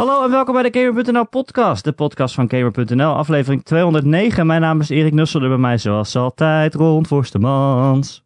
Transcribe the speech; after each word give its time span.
Hallo 0.00 0.24
en 0.24 0.30
welkom 0.30 0.54
bij 0.54 0.70
de 0.70 0.78
Gamer.nl 0.80 1.26
podcast, 1.26 1.84
de 1.84 1.92
podcast 1.92 2.34
van 2.34 2.50
Gamer.nl, 2.50 3.12
aflevering 3.14 3.64
209. 3.64 4.46
Mijn 4.46 4.60
naam 4.60 4.80
is 4.80 4.88
Erik 4.88 5.12
Nussel 5.12 5.42
en 5.42 5.48
bij 5.48 5.58
mij 5.58 5.78
zoals 5.78 6.16
altijd 6.16 6.74
Ron 6.74 7.06
Forstemans. 7.06 8.24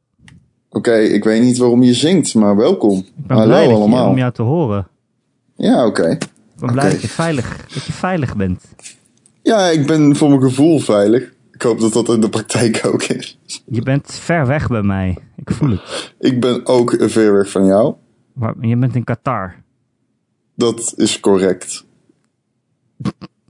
Oké, 0.71 0.95
ik 0.97 1.25
weet 1.25 1.43
niet 1.43 1.59
waarom 1.59 1.83
je 1.83 1.95
zingt, 1.95 2.35
maar 2.35 2.57
welkom. 2.57 2.99
Ik 2.99 3.13
ben 3.27 3.37
Hallo 3.37 3.51
blij 3.53 3.61
dat 3.63 3.71
je- 3.71 3.77
allemaal. 3.77 4.09
om 4.09 4.17
jou 4.17 4.33
te 4.33 4.43
horen. 4.43 4.87
Ja, 5.57 5.87
oké. 5.87 6.11
Ik 6.11 6.29
ben 6.59 6.73
blij 6.73 6.91
dat 6.91 7.01
je, 7.01 7.09
veilig, 7.09 7.67
dat 7.75 7.85
je 7.85 7.93
veilig 7.93 8.37
bent. 8.37 8.75
Ja, 9.43 9.67
ik 9.67 9.87
ben 9.87 10.17
voor 10.17 10.29
mijn 10.29 10.43
gevoel 10.43 10.79
veilig. 10.79 11.33
Ik 11.53 11.63
hoop 11.63 11.81
dat 11.81 11.93
dat 11.93 12.09
in 12.09 12.21
de 12.21 12.29
praktijk 12.29 12.81
ook 12.87 13.03
is. 13.03 13.39
Je 13.67 13.83
bent 13.83 14.13
ver 14.13 14.47
weg 14.47 14.69
bij 14.69 14.83
mij. 14.83 15.17
Ik 15.37 15.51
voel 15.51 15.71
het. 15.71 16.15
Ik 16.19 16.41
ben 16.41 16.67
ook 16.67 16.97
ver 16.99 17.33
weg 17.33 17.51
van 17.51 17.65
jou. 17.65 17.95
Maar 18.33 18.55
je 18.61 18.77
bent 18.77 18.95
in 18.95 19.05
Qatar. 19.05 19.63
Dat 20.57 20.95
is 20.97 21.21
correct. 21.21 21.85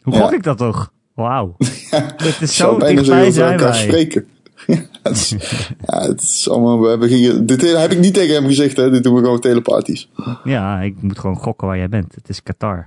Hoe 0.02 0.14
Ja. 0.14 0.20
gok 0.20 0.32
ik 0.32 0.42
dat 0.42 0.58
toch? 0.58 0.92
Wauw. 1.14 1.54
Het 2.16 2.36
is 2.40 2.56
zo 2.56 2.78
dichtbij 2.78 3.30
zijn 3.30 3.58
wij. 3.58 3.72
spreken. 3.82 4.26
Ja, 4.66 4.80
het 5.02 5.16
is, 5.16 5.28
ja, 5.86 6.00
het 6.00 6.20
is 6.20 6.48
allemaal... 6.50 6.80
We 6.80 6.88
hebben 6.88 7.08
hier, 7.08 7.46
dit 7.46 7.60
heb 7.76 7.90
ik 7.92 7.98
niet 7.98 8.14
tegen 8.14 8.34
hem 8.34 8.46
gezegd, 8.46 8.76
hè. 8.76 8.90
Dit 8.90 9.02
doen 9.02 9.14
we 9.14 9.20
gewoon 9.20 9.40
telepathisch. 9.40 10.10
Ja, 10.44 10.80
ik 10.80 11.02
moet 11.02 11.18
gewoon 11.18 11.36
gokken 11.36 11.66
waar 11.66 11.76
jij 11.76 11.88
bent. 11.88 12.14
Het 12.14 12.28
is 12.28 12.42
Qatar. 12.42 12.86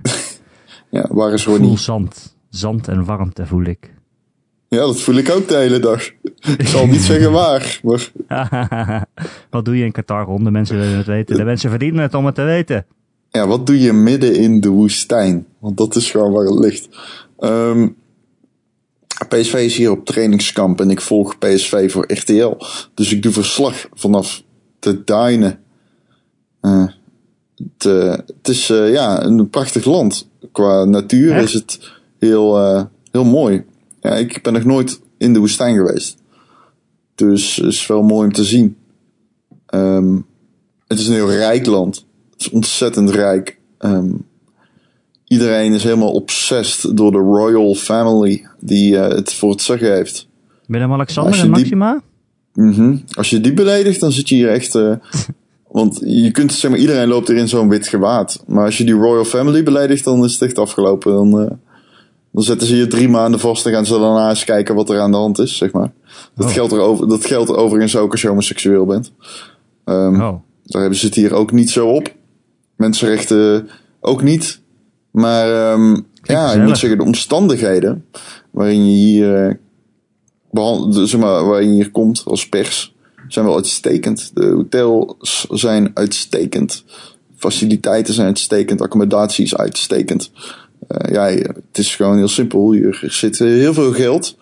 Ja, 0.90 1.06
waar 1.10 1.32
is 1.32 1.40
Ik 1.40 1.46
voel 1.48 1.56
Ronnie? 1.56 1.78
zand. 1.78 2.36
Zand 2.50 2.88
en 2.88 3.04
warmte 3.04 3.46
voel 3.46 3.62
ik. 3.64 3.94
Ja, 4.68 4.78
dat 4.78 5.00
voel 5.00 5.14
ik 5.14 5.30
ook 5.30 5.48
de 5.48 5.56
hele 5.56 5.78
dag. 5.78 6.02
Ik 6.58 6.66
zal 6.68 6.86
niet 6.86 7.00
zeggen 7.00 7.32
waar, 7.32 7.80
maar... 7.82 8.10
Wat 9.50 9.64
doe 9.64 9.76
je 9.78 9.84
in 9.84 9.92
Qatar, 9.92 10.24
Ron? 10.24 10.44
De 10.44 10.50
mensen 10.50 10.78
willen 10.78 10.96
het 10.96 11.06
weten. 11.06 11.36
De 11.36 11.44
mensen 11.44 11.70
verdienen 11.70 12.02
het 12.02 12.14
om 12.14 12.26
het 12.26 12.34
te 12.34 12.42
weten. 12.42 12.86
Ja, 13.38 13.46
wat 13.46 13.66
doe 13.66 13.80
je 13.80 13.92
midden 13.92 14.34
in 14.34 14.60
de 14.60 14.68
woestijn? 14.68 15.46
Want 15.58 15.76
dat 15.76 15.96
is 15.96 16.10
gewoon 16.10 16.32
waar 16.32 16.44
het 16.44 16.58
ligt. 16.58 16.88
Ehm, 17.38 17.88
PSV 19.28 19.54
is 19.54 19.76
hier 19.76 19.90
op 19.90 20.04
trainingskamp 20.04 20.80
en 20.80 20.90
ik 20.90 21.00
volg 21.00 21.38
PSV 21.38 21.92
voor 21.92 22.12
RTL. 22.12 22.56
Dus 22.94 23.12
ik 23.12 23.22
doe 23.22 23.32
verslag 23.32 23.88
vanaf 23.92 24.42
de 24.78 25.04
Duinen. 25.04 25.60
Het, 26.60 27.84
eh, 27.86 28.10
het 28.10 28.48
is 28.48 28.70
eh, 28.70 28.92
ja, 28.92 29.22
een 29.22 29.50
prachtig 29.50 29.84
land. 29.84 30.28
Qua 30.52 30.84
natuur 30.84 31.32
Echt? 31.32 31.44
is 31.44 31.52
het 31.52 31.92
heel, 32.18 32.58
eh, 32.58 32.84
heel 33.10 33.24
mooi. 33.24 33.64
Ja, 34.00 34.14
ik 34.14 34.42
ben 34.42 34.52
nog 34.52 34.64
nooit 34.64 35.00
in 35.18 35.32
de 35.32 35.38
woestijn 35.38 35.76
geweest. 35.76 36.16
Dus 37.14 37.56
het 37.56 37.72
is 37.72 37.86
wel 37.86 38.02
mooi 38.02 38.26
om 38.26 38.32
te 38.32 38.44
zien. 38.44 38.76
Ehm, 39.66 40.16
het 40.86 40.98
is 40.98 41.06
een 41.06 41.14
heel 41.14 41.32
rijk 41.32 41.66
land. 41.66 42.06
Het 42.38 42.46
is 42.46 42.50
ontzettend 42.50 43.10
rijk. 43.10 43.58
Ehm, 43.78 44.10
iedereen 45.24 45.72
is 45.72 45.82
helemaal 45.82 46.12
obsessed 46.12 46.96
door 46.96 47.10
de 47.12 47.18
royal 47.18 47.74
family 47.74 48.46
die 48.60 48.98
eh, 48.98 49.08
het 49.16 49.32
voor 49.34 49.50
het 49.50 49.62
zeggen 49.62 49.92
heeft. 49.94 50.28
Willem-Alexander 50.66 51.32
en 51.34 51.40
die- 51.40 51.50
Maxima? 51.50 52.00
Mhm. 52.54 52.96
Als 53.12 53.30
je 53.30 53.40
die 53.40 53.54
beledigt, 53.54 54.00
dan 54.00 54.12
zit 54.12 54.28
je 54.28 54.34
hier 54.34 54.48
echt. 54.50 54.74
eh, 54.74 54.92
want 55.70 56.00
je 56.04 56.30
kunt 56.30 56.52
zeg 56.52 56.70
maar, 56.70 56.80
iedereen 56.80 57.08
loopt 57.08 57.28
er 57.28 57.36
in 57.36 57.48
zo'n 57.48 57.68
wit 57.68 57.88
gewaad. 57.88 58.42
Maar 58.46 58.64
als 58.64 58.78
je 58.78 58.84
die 58.84 58.94
royal 58.94 59.24
family 59.24 59.62
beledigt, 59.62 60.04
dan 60.04 60.24
is 60.24 60.32
het 60.32 60.42
echt 60.42 60.58
afgelopen. 60.58 61.12
Dan, 61.12 61.40
eh, 61.40 61.50
dan 62.32 62.42
zetten 62.42 62.66
ze 62.66 62.76
je 62.76 62.86
drie 62.86 63.08
maanden 63.08 63.40
vast 63.40 63.66
en 63.66 63.72
gaan 63.72 63.86
ze 63.86 63.98
daarna 63.98 64.28
eens 64.28 64.44
kijken 64.44 64.74
wat 64.74 64.90
er 64.90 65.00
aan 65.00 65.10
de 65.10 65.16
hand 65.16 65.38
is, 65.38 65.56
zeg 65.56 65.72
maar. 65.72 65.92
Dat, 66.34 66.46
Oh. 66.46 66.52
geldt, 66.52 66.72
er 66.72 66.80
over, 66.80 67.08
dat 67.08 67.26
geldt 67.26 67.50
overigens 67.50 67.96
ook 67.96 68.10
als 68.10 68.20
je 68.22 68.28
homoseksueel 68.28 68.86
bent. 68.86 69.12
Oh. 69.84 70.34
Daar 70.64 70.80
hebben 70.80 70.98
ze 70.98 71.06
het 71.06 71.14
hier 71.14 71.32
ook 71.34 71.52
niet 71.52 71.70
zo 71.70 71.88
op. 71.88 72.14
Mensenrechten 72.78 73.68
ook 74.00 74.22
niet. 74.22 74.60
Maar 75.10 75.72
ehm, 75.72 76.00
ja, 76.22 76.52
ik 76.52 76.62
moet 76.62 76.78
zeggen, 76.78 76.98
de 76.98 77.04
omstandigheden 77.04 78.04
waarin 78.50 78.90
je 78.90 78.96
hier, 78.96 79.58
eh, 80.52 80.90
zeg 80.90 81.20
maar, 81.20 81.44
waarin 81.44 81.68
je 81.68 81.74
hier 81.74 81.90
komt 81.90 82.22
als 82.24 82.48
pers, 82.48 82.94
zijn 83.28 83.44
wel 83.44 83.54
uitstekend. 83.54 84.30
De 84.34 84.46
hotels 84.46 85.46
zijn 85.50 85.90
uitstekend. 85.94 86.84
Faciliteiten 87.36 88.14
zijn 88.14 88.26
uitstekend. 88.26 88.80
Accommodatie 88.80 89.44
is 89.44 89.56
uitstekend. 89.56 90.30
Eh, 90.88 91.12
ja, 91.12 91.24
het 91.24 91.78
is 91.78 91.96
gewoon 91.96 92.16
heel 92.16 92.28
simpel. 92.28 92.72
Hier 92.72 93.04
zit 93.06 93.40
eh, 93.40 93.48
heel 93.48 93.74
veel 93.74 93.92
geld. 93.92 94.36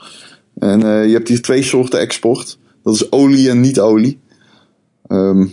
En 0.59 0.81
je 0.81 1.13
hebt 1.13 1.29
hier 1.29 1.43
twee 1.43 1.63
soorten 1.63 2.01
export. 2.01 2.59
Dat 2.83 2.95
is 2.95 3.13
olie 3.13 3.51
en 3.51 3.61
niet 3.61 3.81
olie. 3.81 4.19
Ehm, 5.07 5.47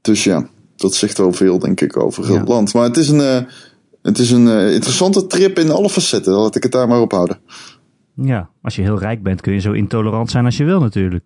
dus 0.00 0.24
ja, 0.24 0.48
dat 0.84 0.94
zegt 0.94 1.18
wel 1.18 1.32
veel, 1.32 1.58
denk 1.58 1.80
ik, 1.80 1.96
over 1.96 2.34
het 2.38 2.48
land. 2.48 2.74
Maar 2.74 2.84
het 2.84 2.96
is 2.96 3.08
een, 3.08 3.20
eh, 3.20 3.38
het 4.02 4.18
is 4.18 4.30
een 4.30 4.48
eh, 4.48 4.72
interessante 4.72 5.26
trip 5.26 5.58
in 5.58 5.70
alle 5.70 5.90
facetten. 5.90 6.32
Laat 6.32 6.56
ik 6.56 6.62
het 6.62 6.72
daar 6.72 6.88
maar 6.88 7.00
op 7.00 7.12
houden. 7.12 7.38
Ja, 8.14 8.48
als 8.62 8.76
je 8.76 8.82
heel 8.82 8.98
rijk 8.98 9.22
bent 9.22 9.40
kun 9.40 9.52
je 9.52 9.60
zo 9.60 9.72
intolerant 9.72 10.30
zijn 10.30 10.44
als 10.44 10.56
je 10.56 10.64
wil 10.64 10.80
natuurlijk. 10.80 11.24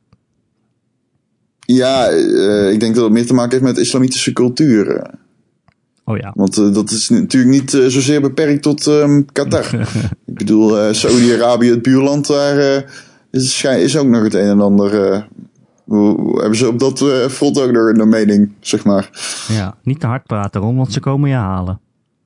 Ja, 1.60 2.08
eh, 2.08 2.72
ik 2.72 2.80
denk 2.80 2.94
dat 2.94 3.04
het 3.04 3.12
meer 3.12 3.26
te 3.26 3.34
maken 3.34 3.50
heeft 3.50 3.62
met 3.62 3.78
islamitische 3.78 4.32
cultuur. 4.32 5.10
Oh 6.04 6.16
ja. 6.16 6.32
Want 6.34 6.74
dat 6.74 6.90
is 6.90 7.08
natuurlijk 7.08 7.52
niet 7.52 7.70
zozeer 7.70 8.20
beperkt 8.20 8.62
tot 8.62 8.86
ehm, 8.86 9.22
Qatar. 9.32 9.74
ik 10.26 10.34
bedoel, 10.34 10.94
Saudi-Arabië, 10.94 11.70
het 11.70 11.82
buurland, 11.82 12.26
daar 12.26 12.84
is, 13.30 13.64
is 13.64 13.96
ook 13.96 14.06
nog 14.06 14.22
het 14.22 14.34
een 14.34 14.40
en 14.40 14.60
ander. 14.60 15.26
Hebben 16.40 16.56
ze 16.56 16.68
op 16.68 16.78
dat 16.78 17.00
eh, 17.00 17.26
front 17.28 17.60
ook 17.60 17.72
nog 17.72 17.88
een 17.88 18.08
mening, 18.08 18.52
zeg 18.60 18.84
maar. 18.84 19.10
ja. 19.48 19.74
Niet 19.82 20.00
te 20.00 20.06
hard 20.06 20.26
praten, 20.26 20.60
Ron, 20.60 20.76
want 20.76 20.92
ze 20.92 21.00
komen 21.00 21.28
je 21.28 21.34
halen. 21.34 21.80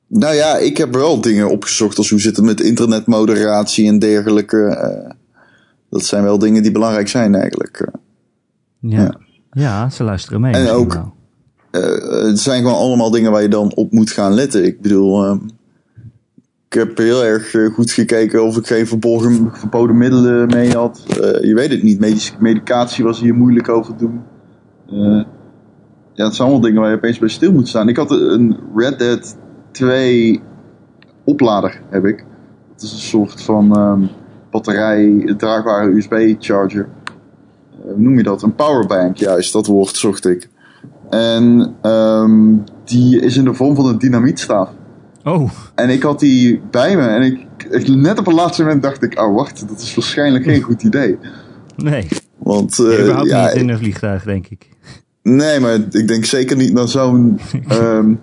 Nou 0.07 0.35
ja, 0.35 0.57
ik 0.57 0.77
heb 0.77 0.95
wel 0.95 1.21
dingen 1.21 1.51
opgezocht 1.51 1.99
als 1.99 2.11
hoe 2.11 2.21
zit 2.21 2.37
het 2.37 2.45
met 2.45 2.61
internetmoderatie 2.61 3.89
en 3.89 3.99
dergelijke. 3.99 4.63
eh. 4.67 5.11
dat 5.91 6.05
zijn 6.05 6.23
wel 6.23 6.39
dingen 6.39 6.63
die 6.63 6.73
belangrijk 6.73 7.09
zijn 7.09 7.35
eigenlijk. 7.35 7.81
eh. 7.81 7.95
Ja. 8.81 9.01
Ja. 9.03 9.17
Ja, 9.51 9.91
ze 9.91 10.05
luisteren 10.05 10.41
mee. 10.41 10.53
En 10.55 10.69
ook- 10.71 11.01
het 11.71 12.39
zijn 12.39 12.63
gewoon 12.63 12.79
allemaal 12.79 13.11
dingen 13.11 13.31
waar 13.33 13.43
je 13.43 13.49
dan 13.49 13.75
op 13.75 13.93
moet 13.93 14.11
gaan 14.11 14.33
letten. 14.33 14.65
Ik 14.65 14.81
bedoel, 14.81 15.39
ik 16.73 16.79
heb 16.79 16.99
heel 16.99 17.25
erg 17.25 17.55
eh, 17.55 17.73
goed 17.75 17.91
gekeken 17.91 18.45
of 18.45 18.57
ik 18.57 18.67
geen 18.67 18.87
verborgen, 18.87 19.51
verboden 19.53 19.99
middelen 19.99 20.47
mee 20.47 20.73
had. 20.73 21.05
Eh, 21.09 21.45
je 21.45 21.55
weet 21.55 21.71
het 21.71 21.83
niet. 21.83 22.01
Medicatie 22.41 23.05
was 23.05 23.21
hier 23.21 23.35
moeilijk 23.35 23.69
over 23.69 23.97
te 23.97 24.05
doen. 24.05 24.23
Eh, 24.89 25.25
ja, 26.13 26.25
het 26.25 26.35
zijn 26.35 26.49
allemaal 26.49 26.61
dingen 26.61 26.81
waar 26.81 26.91
je 26.91 26.97
opeens 26.97 27.19
bij 27.19 27.29
stil 27.29 27.53
moet 27.53 27.69
staan. 27.69 27.89
Ik 27.89 27.97
had 27.97 28.11
een 28.11 28.59
Red 28.75 28.99
Dead 28.99 29.37
2 29.71 30.41
oplader, 31.25 31.81
heb 31.91 32.05
ik. 32.05 32.25
Dat 32.75 32.83
is 32.83 32.93
een 32.93 32.99
soort 32.99 33.43
van 33.43 33.77
ehm, 33.77 34.03
batterij, 34.51 35.35
draagbare 35.37 35.91
USB-charger. 35.91 36.89
hoe 37.83 38.01
noem 38.01 38.17
je 38.17 38.23
dat? 38.23 38.43
Een 38.43 38.55
powerbank, 38.55 39.17
juist, 39.17 39.53
dat 39.53 39.67
woord 39.67 39.97
zocht 39.97 40.27
ik. 40.27 40.49
En 41.11 41.75
ehm, 41.83 42.57
die 42.85 43.21
is 43.21 43.37
in 43.37 43.45
de 43.45 43.55
vorm 43.55 43.75
van 43.75 43.87
een 43.87 43.99
dynamietstaaf. 43.99 44.71
Oh, 45.25 45.51
En 45.75 45.89
ik 45.91 46.03
had 46.03 46.21
die 46.21 46.61
bij 46.71 46.97
me 46.97 47.03
en 47.07 47.23
ik, 47.23 47.47
ik- 47.71 47.89
net 47.89 48.19
op 48.19 48.27
het 48.27 48.35
laatste 48.35 48.63
moment 48.63 48.83
dacht 48.83 49.03
ik, 49.03 49.21
oh 49.21 49.35
wacht, 49.35 49.69
dat 49.69 49.81
is 49.81 49.95
waarschijnlijk 49.95 50.45
geen 50.45 50.61
goed 50.63 50.83
idee. 50.83 51.19
nee. 51.77 52.09
Want 52.39 52.81
Überhaupt 52.81 53.29
ja, 53.29 53.47
niet 53.47 53.55
in 53.55 53.69
een 53.69 53.79
vliegtuig, 53.79 54.25
denk 54.25 54.47
ik. 54.49 54.69
nee, 55.23 55.61
maar 55.61 55.75
ik 55.91 56.09
denk 56.09 56.25
zeker 56.25 56.57
niet 56.57 56.73
naar 56.73 56.89
zo'n 56.89 57.41
ehm, 57.69 58.15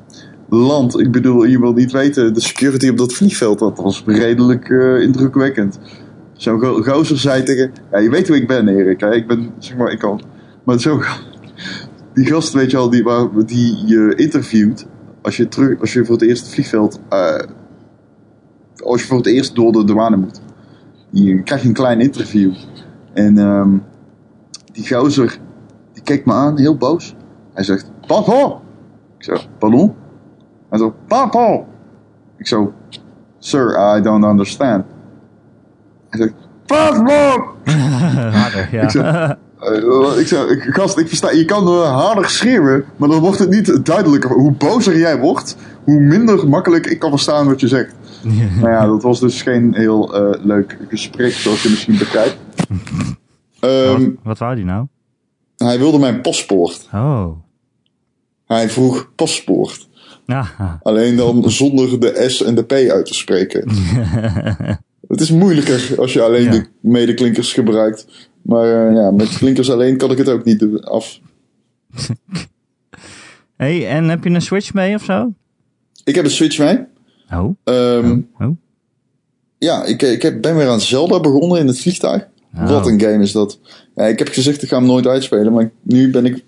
land. 0.50 1.00
Ik 1.00 1.12
bedoel, 1.12 1.44
je 1.46 1.60
wil 1.60 1.74
niet 1.74 1.92
weten, 1.92 2.34
de 2.34 2.42
security 2.42 2.90
op 2.90 2.98
dat 2.98 3.14
vliegveld, 3.14 3.60
dat 3.60 3.78
was 3.78 4.04
redelijk 4.06 4.70
eh, 4.70 5.02
indrukwekkend. 5.02 5.80
Zo'n 6.34 6.60
go 6.60 6.82
gozer 6.82 7.18
zei 7.18 7.44
tegen, 7.44 7.72
ja, 7.92 8.00
je 8.00 8.10
weet 8.10 8.28
hoe 8.28 8.38
ik 8.38 8.48
ben 8.48 8.68
Erik, 8.68 9.00
hè? 9.00 9.14
ik 9.16 9.28
ben, 9.28 9.50
zeg 9.60 9.78
maar, 9.78 9.92
ik 9.92 10.00
kan, 10.00 10.22
maar 10.66 10.80
zo, 10.80 11.02
die 12.14 12.26
gast 12.26 12.54
weet 12.54 12.72
je 12.72 12.78
al, 12.78 12.90
die, 12.90 13.04
waar, 13.04 13.28
die 13.46 13.76
je 13.86 14.14
interviewt, 14.16 14.86
als 15.22 15.38
je, 15.38 15.48
terug, 15.48 15.80
als 15.80 15.94
je 15.94 16.06
voor 16.06 16.16
het 16.16 16.24
eerst 16.24 16.44
het 16.44 16.54
vliegveld, 16.54 17.00
eh, 17.10 17.40
als 18.84 19.02
je 19.02 19.08
voor 19.08 19.18
het 19.18 19.28
eerst 19.28 19.56
door 19.56 19.72
de 19.72 19.84
douane 19.84 20.18
moet. 20.18 20.42
Je 21.10 21.44
krijgt 21.44 21.66
een 21.66 21.74
klein 21.74 22.02
interview. 22.02 22.54
En 23.14 23.38
ehm, 23.38 23.78
die 24.72 24.88
gozer, 24.88 25.40
die 25.94 26.04
kijkt 26.04 26.26
me 26.26 26.34
aan, 26.34 26.58
heel 26.60 26.78
boos. 26.78 27.16
Hij 27.54 27.64
zegt, 27.64 27.92
papa! 28.08 28.60
Ik 29.18 29.24
zo, 29.24 29.38
pardon? 29.58 29.96
Hij 30.70 30.80
zo, 30.80 30.96
papa! 31.08 31.64
Ik 32.38 32.48
zo, 32.48 32.74
sir, 33.38 33.98
I 33.98 34.02
don't 34.02 34.24
understand. 34.24 34.86
Hij 36.10 36.20
zegt, 36.20 36.34
papa! 36.66 37.48
Ja. 38.72 38.82
Ik 38.82 39.38
ik 40.20 40.28
zeg, 40.28 40.46
ik- 40.48 40.62
gast, 40.74 40.98
ik 40.98 41.08
versta, 41.08 41.32
je 41.32 41.46
kan 41.46 41.68
eh, 41.68 41.96
harder 42.02 42.30
schreeuwen, 42.30 42.86
maar 42.98 43.10
dan 43.10 43.20
wordt 43.20 43.40
het 43.40 43.50
niet 43.50 43.86
duidelijker. 43.86 44.32
Hoe 44.32 44.52
bozer 44.52 44.98
jij 44.98 45.20
wordt, 45.20 45.56
hoe 45.84 46.00
minder 46.00 46.50
makkelijk 46.50 46.86
ik 46.86 47.00
kan 47.00 47.10
verstaan 47.10 47.48
wat 47.48 47.60
je 47.60 47.68
zegt. 47.68 47.94
Nou 48.60 48.70
ja, 48.70 48.86
dat 48.86 49.04
was 49.04 49.20
dus 49.20 49.42
geen 49.42 49.74
heel 49.76 50.16
eh, 50.16 50.46
leuk 50.46 50.78
gesprek, 50.90 51.32
zoals 51.32 51.64
je 51.64 51.70
misschien 51.70 51.98
bekijkt. 51.98 52.38
Ehm, 53.60 54.00
wat, 54.04 54.10
wat 54.24 54.38
wou 54.38 54.56
die 54.56 54.66
nou? 54.66 54.86
hij 55.58 55.78
wilde 55.80 56.00
mijn 56.00 56.22
paspoort. 56.22 56.88
Oh. 56.94 57.28
Hij 58.46 58.70
vroeg 58.70 59.12
paspoort. 59.16 59.88
Ah, 60.26 60.50
Alleen 60.82 61.16
dan 61.16 61.52
zonder 61.52 62.00
de 62.00 62.24
S 62.28 62.44
en 62.44 62.56
de 62.56 62.64
P 62.64 62.72
uit 62.72 63.06
te 63.06 63.14
spreken. 63.14 63.70
Het 65.08 65.22
is 65.22 65.32
moeilijker 65.32 65.94
als 65.98 66.14
je 66.14 66.22
alleen 66.22 66.44
Ja. 66.44 66.52
de 66.52 66.66
medeklinkers 66.82 67.54
gebruikt. 67.54 68.29
Maar 68.50 68.88
eh, 68.88 68.96
ja, 68.96 69.12
met 69.12 69.38
klinkers 69.38 69.72
alleen 69.72 69.98
kan 69.98 70.12
ik 70.12 70.18
het 70.18 70.30
ook 70.30 70.44
niet 70.44 70.82
af. 70.82 71.20
hey, 73.58 73.88
en 73.88 74.10
heb 74.10 74.24
je 74.24 74.30
een 74.30 74.42
Switch 74.42 74.74
mee 74.74 74.96
of 74.96 75.04
zo? 75.04 75.34
Ik 76.04 76.16
heb 76.16 76.26
een 76.26 76.32
Switch 76.32 76.58
mee. 76.58 76.80
Oh, 77.34 77.56
Ehm, 77.64 78.20
oh. 78.40 78.58
Ja, 79.58 79.84
ik, 79.84 80.02
ik 80.02 80.22
heb, 80.22 80.42
ben 80.42 80.56
weer 80.56 80.68
aan 80.68 80.82
Zelda 80.82 81.20
begonnen 81.20 81.60
in 81.60 81.68
het 81.68 81.80
vliegtuig. 81.80 82.28
Oh. 82.56 82.70
Wat 82.70 82.88
een 82.88 83.02
game 83.02 83.24
is 83.24 83.32
dat. 83.32 83.60
Ja, 83.96 84.06
ik 84.06 84.20
heb 84.20 84.28
gezegd, 84.28 84.64
ik 84.64 84.70
ga 84.70 84.78
hem 84.78 84.86
nooit 84.86 85.08
uitspelen. 85.08 85.54
Maar 85.54 85.72
nu 85.82 86.12
ben 86.12 86.26
ik... 86.26 86.44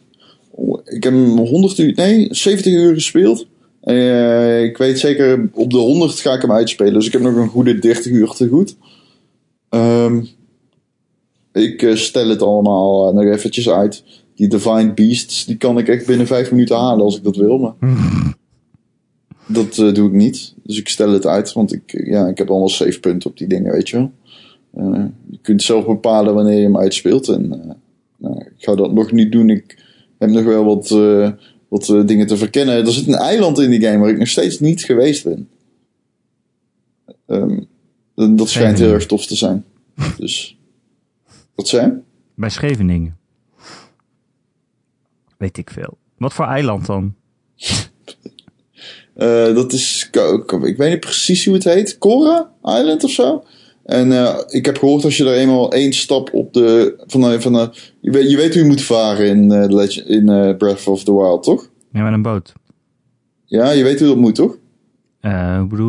Ik 0.83 1.03
heb 1.03 1.13
hem 1.13 1.37
100 1.37 1.77
uur... 1.77 1.93
Nee, 1.95 2.27
70 2.29 2.73
uur 2.73 2.93
gespeeld. 2.93 3.47
Eh, 3.81 4.63
ik 4.63 4.77
weet 4.77 4.99
zeker, 4.99 5.49
op 5.53 5.71
de 5.71 5.77
100 5.77 6.19
ga 6.19 6.33
ik 6.33 6.41
hem 6.41 6.51
uitspelen. 6.51 6.93
Dus 6.93 7.05
ik 7.05 7.13
heb 7.13 7.21
nog 7.21 7.35
een 7.35 7.47
goede 7.47 7.79
30 7.79 8.11
uur 8.11 8.27
te 8.27 8.47
goed. 8.47 8.75
Ehm, 9.69 10.21
ik 11.53 11.81
eh, 11.81 11.95
stel 11.95 12.27
het 12.27 12.41
allemaal 12.41 13.07
eh, 13.07 13.13
nog 13.13 13.23
eventjes 13.23 13.69
uit. 13.69 14.03
Die 14.35 14.47
Divine 14.47 14.93
Beasts, 14.93 15.45
die 15.45 15.57
kan 15.57 15.77
ik 15.77 15.87
echt 15.87 16.05
binnen 16.05 16.27
5 16.27 16.51
minuten 16.51 16.75
halen 16.75 17.05
als 17.05 17.17
ik 17.17 17.23
dat 17.23 17.35
wil. 17.35 17.57
Maar 17.57 17.73
dat 19.47 19.77
eh, 19.77 19.93
doe 19.93 20.07
ik 20.07 20.13
niet. 20.13 20.53
Dus 20.63 20.79
ik 20.79 20.89
stel 20.89 21.11
het 21.11 21.25
uit, 21.25 21.53
want 21.53 21.73
ik, 21.73 22.05
ja, 22.05 22.27
ik 22.27 22.37
heb 22.37 22.49
allemaal 22.49 22.69
save 22.69 22.99
punten 22.99 23.29
op 23.29 23.37
die 23.37 23.47
dingen, 23.47 23.71
weet 23.71 23.89
je 23.89 23.97
wel. 23.97 24.11
Je 25.29 25.39
kunt 25.41 25.63
zelf 25.63 25.85
bepalen 25.85 26.33
wanneer 26.33 26.57
je 26.57 26.63
hem 26.63 26.77
uitspeelt. 26.77 27.27
En 27.27 27.47
nou, 28.17 28.39
ik 28.39 28.53
ga 28.57 28.75
dat 28.75 28.93
nog 28.93 29.11
niet 29.11 29.31
doen. 29.31 29.49
Ik 29.49 29.77
heb 30.17 30.29
nog 30.29 30.43
wel 30.43 30.63
wat, 30.63 30.89
wat 31.67 32.07
dingen 32.07 32.27
te 32.27 32.37
verkennen. 32.37 32.75
Er 32.75 32.91
zit 32.91 33.07
een 33.07 33.13
eiland 33.13 33.59
in 33.59 33.69
die 33.69 33.81
game 33.81 33.97
waar 33.97 34.09
ik 34.09 34.17
nog 34.17 34.27
steeds 34.27 34.59
niet 34.59 34.83
geweest 34.83 35.23
ben. 35.23 35.49
Ehm, 37.25 37.59
dat 38.15 38.37
dat 38.37 38.49
schijnt 38.49 38.79
heel 38.79 38.93
erg 38.93 39.05
tof 39.05 39.25
te 39.25 39.35
zijn. 39.35 39.65
Dus, 40.17 40.57
wat 41.55 41.67
zei 41.67 41.85
je? 41.85 41.97
Bij 42.35 42.49
Scheveningen. 42.49 43.17
Weet 45.37 45.57
ik 45.57 45.69
veel. 45.69 45.97
Wat 46.17 46.33
voor 46.33 46.45
eiland 46.45 46.85
dan? 46.85 47.13
Eh, 49.15 49.53
dat 49.55 49.73
is, 49.73 50.09
ik 50.63 50.77
weet 50.77 50.89
niet 50.89 50.99
precies 50.99 51.45
hoe 51.45 51.53
het 51.53 51.63
heet. 51.63 51.97
Cora 51.97 52.51
Island 52.63 53.03
of 53.03 53.11
zo. 53.11 53.43
En 53.85 54.11
eh, 54.11 54.37
ik 54.47 54.65
heb 54.65 54.77
gehoord 54.77 55.03
als 55.03 55.17
je 55.17 55.25
er 55.25 55.33
eenmaal 55.33 55.71
één 55.71 55.93
stap 55.93 56.33
op 56.33 56.53
de. 56.53 56.93
Van, 57.07 57.21
de- 57.21 57.41
van, 57.41 57.53
de- 57.53 57.69
je, 58.01 58.11
weet, 58.11 58.29
je 58.29 58.35
weet 58.37 58.53
hoe 58.53 58.63
je 58.63 58.67
moet 58.69 58.81
varen 58.81 59.27
in, 59.27 59.51
eh, 59.51 59.69
Legend- 59.69 60.07
in 60.07 60.25
Breath 60.57 60.87
of 60.87 61.03
the 61.03 61.13
Wild, 61.13 61.43
toch? 61.43 61.69
Ja, 61.91 62.03
met 62.03 62.13
een 62.13 62.21
boot. 62.21 62.53
Ja, 63.45 63.71
je 63.71 63.83
weet 63.83 63.99
hoe 63.99 64.07
dat 64.07 64.17
moet, 64.17 64.35
toch? 64.35 64.57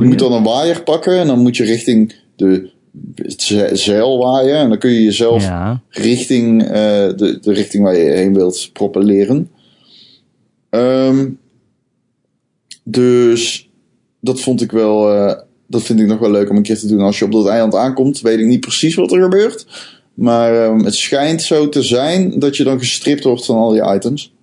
Je 0.00 0.08
moet 0.08 0.18
dan 0.18 0.32
een 0.32 0.42
waaier 0.44 0.82
pakken 0.82 1.18
en 1.18 1.26
dan 1.26 1.38
moet 1.38 1.56
je 1.56 1.64
richting 1.64 2.14
de 2.36 2.70
zeil 3.72 4.18
waaien. 4.18 4.56
En 4.56 4.68
dan 4.68 4.78
kun 4.78 4.90
je 4.90 5.02
jezelf 5.02 5.42
Ja. 5.42 5.82
richting 5.88 6.62
eh, 6.62 6.68
de, 7.16 7.38
de 7.42 7.52
richting 7.52 7.84
waar 7.84 7.96
je 7.96 8.10
heen 8.10 8.34
wilt 8.34 8.70
propelleren. 8.72 9.50
Ehm, 10.70 11.28
dus 12.84 13.70
dat 14.20 14.40
vond 14.40 14.60
ik 14.60 14.72
wel. 14.72 15.12
eh, 15.14 15.40
dat 15.66 15.82
vind 15.82 16.00
ik 16.00 16.06
nog 16.06 16.18
wel 16.18 16.30
leuk 16.30 16.50
om 16.50 16.56
een 16.56 16.62
keer 16.62 16.78
te 16.78 16.86
doen. 16.86 17.00
Als 17.00 17.18
je 17.18 17.24
op 17.24 17.32
dat 17.32 17.46
eiland 17.46 17.74
aankomt, 17.74 18.20
weet 18.20 18.38
ik 18.38 18.46
niet 18.46 18.60
precies 18.60 18.94
wat 18.94 19.12
er 19.12 19.22
gebeurt. 19.22 19.66
Maar 20.14 20.64
ehm, 20.64 20.84
het 20.84 20.94
schijnt 20.94 21.42
zo 21.42 21.68
te 21.68 21.82
zijn 21.82 22.38
dat 22.38 22.56
je 22.56 22.64
dan 22.64 22.78
gestript 22.78 23.24
wordt 23.24 23.44
van 23.44 23.56
al 23.56 23.70
die 23.70 23.94
items. 23.94 24.34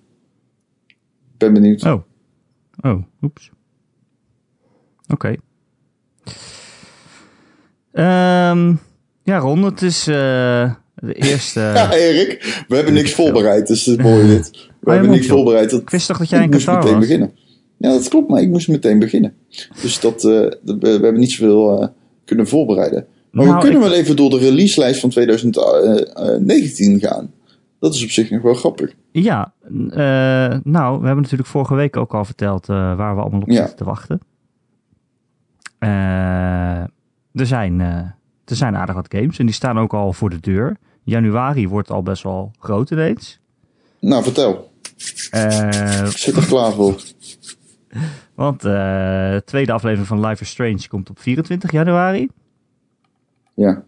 Ben 1.36 1.52
benieuwd. 1.52 1.84
Oh. 1.84 2.02
Oh, 2.82 3.02
oeps. 3.22 3.50
Oké. 5.08 5.36
Ehm, 7.92 8.74
ja, 9.22 9.38
Ron, 9.38 9.62
het 9.62 9.82
is 9.82 10.06
eh, 10.06 10.72
de 10.94 11.12
eerste... 11.14 11.60
Ja, 11.74 11.92
Erik, 11.92 12.64
we 12.68 12.74
hebben 12.76 12.94
niks 12.94 13.12
voorbereid, 13.14 13.66
dus 13.66 13.84
het 13.86 13.98
is 13.98 14.04
mooi 14.04 14.26
dit. 14.26 14.50
We 14.50 14.58
je 14.80 14.90
hebben 14.90 15.10
niks 15.10 15.26
voorbereid. 15.26 15.70
Dat, 15.70 15.80
Ik 15.80 15.90
wist 15.90 16.06
toch 16.06 16.18
dat 16.18 16.28
jij 16.28 16.42
in 16.42 16.50
Qatar 16.50 16.76
meteen 16.76 16.90
was? 16.92 17.00
beginnen. 17.00 17.32
Ja, 17.76 17.88
dat 17.90 18.08
klopt, 18.08 18.28
maar 18.28 18.40
ik 18.42 18.48
moest 18.48 18.68
meteen 18.68 18.98
beginnen. 18.98 19.34
Dus 19.82 20.00
dat, 20.00 20.24
eh, 20.24 20.30
dat- 20.40 20.60
we, 20.64 20.76
we 20.80 20.88
hebben 20.88 21.18
niet 21.18 21.30
zoveel 21.32 21.80
eh, 21.82 21.88
kunnen 22.24 22.46
voorbereiden. 22.48 23.06
Maar 23.30 23.44
Nou, 23.44 23.56
we 23.56 23.62
kunnen 23.62 23.80
ik- 23.82 23.88
wel 23.88 23.96
even 23.98 24.16
door 24.16 24.30
de 24.30 24.38
releaselijst 24.38 25.00
van 25.00 25.10
2019 25.10 27.00
gaan. 27.00 27.32
Dat 27.80 27.94
is 27.94 28.02
op 28.04 28.10
zich 28.10 28.30
nog 28.30 28.42
wel 28.42 28.54
grappig. 28.54 28.92
Ja, 29.12 29.52
nou, 30.62 31.00
we 31.00 31.04
hebben 31.06 31.22
natuurlijk 31.22 31.48
vorige 31.48 31.74
week 31.74 31.96
ook 31.96 32.14
al 32.14 32.24
verteld 32.24 32.66
waar 32.66 33.14
we 33.14 33.20
allemaal 33.20 33.40
op 33.40 33.48
Ja. 33.50 33.54
zitten 33.56 33.76
te 33.76 33.84
wachten. 33.84 34.20
Eh, 35.78 36.84
er, 37.40 37.46
zijn, 37.46 37.80
eh, 37.80 37.96
er 38.44 38.56
zijn 38.56 38.76
aardig 38.76 38.94
wat 38.94 39.14
games 39.14 39.38
en 39.38 39.46
die 39.46 39.54
staan 39.54 39.78
ook 39.78 39.94
al 39.94 40.12
voor 40.12 40.30
de 40.30 40.40
deur. 40.40 40.76
Januari 41.04 41.68
wordt 41.68 41.90
al 41.90 42.02
best 42.02 42.22
wel 42.22 42.52
groot 42.58 42.90
ineens. 42.90 43.40
Nou, 44.00 44.22
vertel. 44.22 44.70
Eh, 45.30 46.06
Ik 46.06 46.16
zit 46.16 46.36
er 46.36 46.46
klaar 46.46 46.72
voor. 46.72 47.00
want 48.34 48.64
eh, 48.64 48.72
de 49.32 49.42
tweede 49.44 49.72
aflevering 49.72 50.06
van 50.06 50.26
Life 50.26 50.42
is 50.42 50.48
Strange 50.48 50.88
komt 50.88 51.10
op 51.10 51.18
24 51.18 51.72
januari. 51.72 52.28
Ja. 53.54 53.82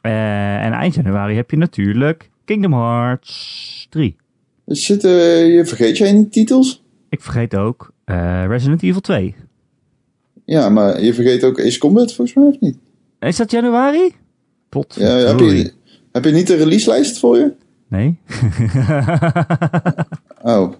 En 0.00 0.72
eind 0.72 0.94
januari 0.94 1.34
heb 1.34 1.50
je 1.50 1.56
natuurlijk 1.56 2.30
Kingdom 2.44 2.72
Hearts 2.72 3.86
3. 3.90 4.16
Dus 4.64 4.84
zit, 4.84 5.02
je 5.02 5.62
vergeet 5.66 5.96
jij 5.96 6.12
niet 6.12 6.32
titels? 6.32 6.84
Ik 7.08 7.20
vergeet 7.22 7.56
ook 7.56 7.92
Resident 8.46 8.82
Evil 8.82 9.00
2. 9.00 9.34
Ja, 10.44 10.68
maar 10.68 11.02
je 11.02 11.14
vergeet 11.14 11.44
ook 11.44 11.60
Ace 11.60 11.78
Combat 11.78 12.12
volgens 12.12 12.36
mij, 12.36 12.46
of 12.46 12.60
niet? 12.60 12.78
Is 13.26 13.36
dat 13.36 13.50
januari? 13.50 14.14
Pot. 14.68 14.94
Ja, 14.98 15.06
heb, 15.06 15.38
je, 15.38 15.72
heb 16.12 16.24
je 16.24 16.30
niet 16.30 16.46
de 16.46 16.54
releaselijst 16.56 17.18
voor 17.18 17.36
je? 17.36 17.52
Nee. 17.88 18.18
Oh, 20.42 20.72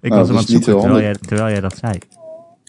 Ik 0.00 0.10
Nou, 0.10 0.20
was 0.20 0.28
hem 0.28 0.28
aan 0.28 0.28
dat 0.28 0.36
het 0.36 0.48
zoeken 0.48 0.80
terwijl 0.80 1.00
jij, 1.02 1.14
terwijl 1.14 1.50
jij 1.50 1.60
dat 1.60 1.76
zei. 1.76 1.98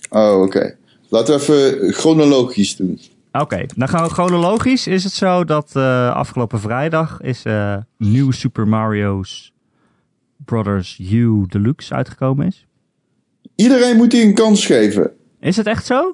oh 0.09 0.41
oké. 0.41 0.75
Laten 1.09 1.35
we 1.35 1.41
even 1.41 1.93
chronologisch 1.93 2.75
doen. 2.75 2.99
Oké, 3.31 3.65
dan 3.75 3.87
gaan 3.87 4.03
we 4.03 4.09
chronologisch. 4.09 4.87
Is 4.87 5.03
het 5.03 5.13
zo 5.13 5.43
dat 5.43 5.71
eh, 5.73 6.15
afgelopen 6.15 6.59
vrijdag 6.59 7.21
is 7.21 7.43
eh 7.45 7.77
nieuw 7.97 8.31
Super 8.31 8.67
Mario's 8.67 9.53
Brothers 10.45 10.99
U 11.11 11.45
Deluxe 11.47 11.93
uitgekomen 11.93 12.47
is? 12.47 12.65
Iedereen 13.55 13.95
moet 13.97 14.11
die 14.11 14.25
een 14.25 14.33
kans 14.33 14.65
geven. 14.65 15.11
Is 15.39 15.57
het 15.57 15.67
echt 15.67 15.85
zo? 15.85 16.13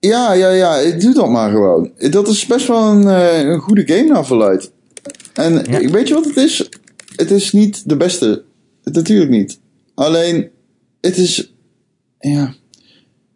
Ja, 0.00 0.32
ja, 0.32 0.48
ja, 0.50 0.98
doe 0.98 1.14
dat 1.14 1.28
maar 1.30 1.50
gewoon. 1.50 1.90
Dat 2.10 2.28
is 2.28 2.46
best 2.46 2.66
wel 2.66 2.90
een, 2.90 3.08
eh, 3.08 3.40
een 3.48 3.58
goede 3.60 3.86
game 3.86 4.08
naar 4.08 4.26
verluidt. 4.26 4.72
En 5.34 5.52
Ja. 5.70 5.90
weet 5.90 6.08
je 6.08 6.14
wat 6.14 6.24
het 6.24 6.36
is? 6.36 6.68
Het 7.16 7.30
is 7.30 7.52
niet 7.52 7.88
de 7.88 7.96
beste. 7.96 8.44
Het, 8.82 8.94
natuurlijk 8.94 9.30
niet. 9.30 9.60
Alleen, 9.94 10.48
het 11.00 11.16
is... 11.16 11.54
Ja... 12.18 12.54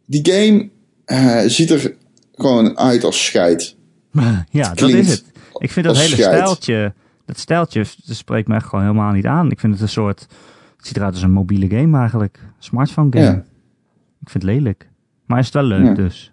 Die 0.06 0.32
game 0.32 0.68
eh, 1.04 1.40
ziet 1.46 1.70
er 1.70 1.94
gewoon 2.34 2.78
uit 2.78 3.04
als 3.04 3.24
scheid. 3.24 3.76
ja, 4.50 4.68
dat 4.68 4.74
Klinkt 4.74 5.06
is 5.06 5.10
het. 5.10 5.24
Ik 5.58 5.70
vind 5.70 5.86
dat 5.86 5.96
hele 5.96 6.08
scheid. 6.14 6.34
stijltje, 6.34 6.92
dat 7.26 7.38
stijltje 7.38 7.84
dat 8.06 8.16
spreekt 8.16 8.48
me 8.48 8.54
echt 8.54 8.66
gewoon 8.66 8.84
helemaal 8.84 9.12
niet 9.12 9.26
aan. 9.26 9.50
Ik 9.50 9.60
vind 9.60 9.72
het 9.72 9.82
een 9.82 9.88
soort, 9.88 10.20
het 10.76 10.86
ziet 10.86 10.96
eruit 10.96 11.12
als 11.14 11.22
een 11.22 11.30
mobiele 11.32 11.68
game 11.68 11.98
eigenlijk. 11.98 12.38
Smartphone 12.58 13.08
game. 13.10 13.24
Ja. 13.24 13.44
Ik 14.20 14.30
vind 14.30 14.42
het 14.42 14.52
lelijk. 14.52 14.88
Maar 15.26 15.38
is 15.38 15.44
het 15.44 15.54
wel 15.54 15.64
leuk 15.64 15.84
Ja. 15.84 15.94
dus. 15.94 16.32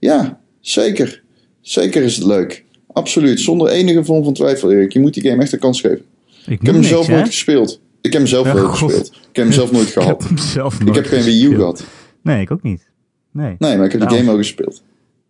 Ja, 0.00 0.40
zeker. 0.60 1.22
Zeker 1.60 2.02
is 2.02 2.16
het 2.16 2.24
leuk. 2.24 2.64
Absoluut. 2.92 3.40
Zonder 3.40 3.68
enige 3.68 4.04
vorm 4.04 4.24
van 4.24 4.32
twijfel, 4.32 4.72
Erik. 4.72 4.92
Je 4.92 5.00
moet 5.00 5.14
die 5.14 5.22
game 5.30 5.42
echt 5.42 5.52
een 5.52 5.58
kans 5.58 5.80
geven. 5.80 6.04
Ik, 6.46 6.60
Ik 6.60 6.66
heb 6.66 6.74
hem 6.74 6.84
zelf 6.84 7.06
hè? 7.06 7.14
nooit 7.14 7.26
gespeeld. 7.26 7.80
Ik 8.00 8.12
heb 8.12 8.20
hem 8.20 8.30
zelf 8.30 8.46
Ja, 8.46 8.52
nooit 8.52 8.64
God. 8.66 8.76
gespeeld. 8.92 9.06
Ik 9.08 9.36
heb 9.36 9.44
hem 9.44 9.52
zelf 9.54 9.72
nooit 9.72 9.86
Ik 9.86 9.92
gehad. 9.92 10.22
heb 10.22 10.88
Ik 10.88 10.94
heb 10.94 11.06
geen 11.06 11.22
Wii 11.22 11.44
U 11.44 11.54
gehad. 11.54 11.84
Nee, 12.22 12.40
ik 12.40 12.50
ook 12.50 12.62
niet. 12.62 12.90
Nee. 13.32 13.54
Nee, 13.58 13.76
maar 13.76 13.84
ik 13.86 13.92
heb 13.92 14.00
de 14.00 14.06
Nou. 14.06 14.16
game 14.18 14.26
wel 14.30 14.36
gespeeld. 14.36 14.82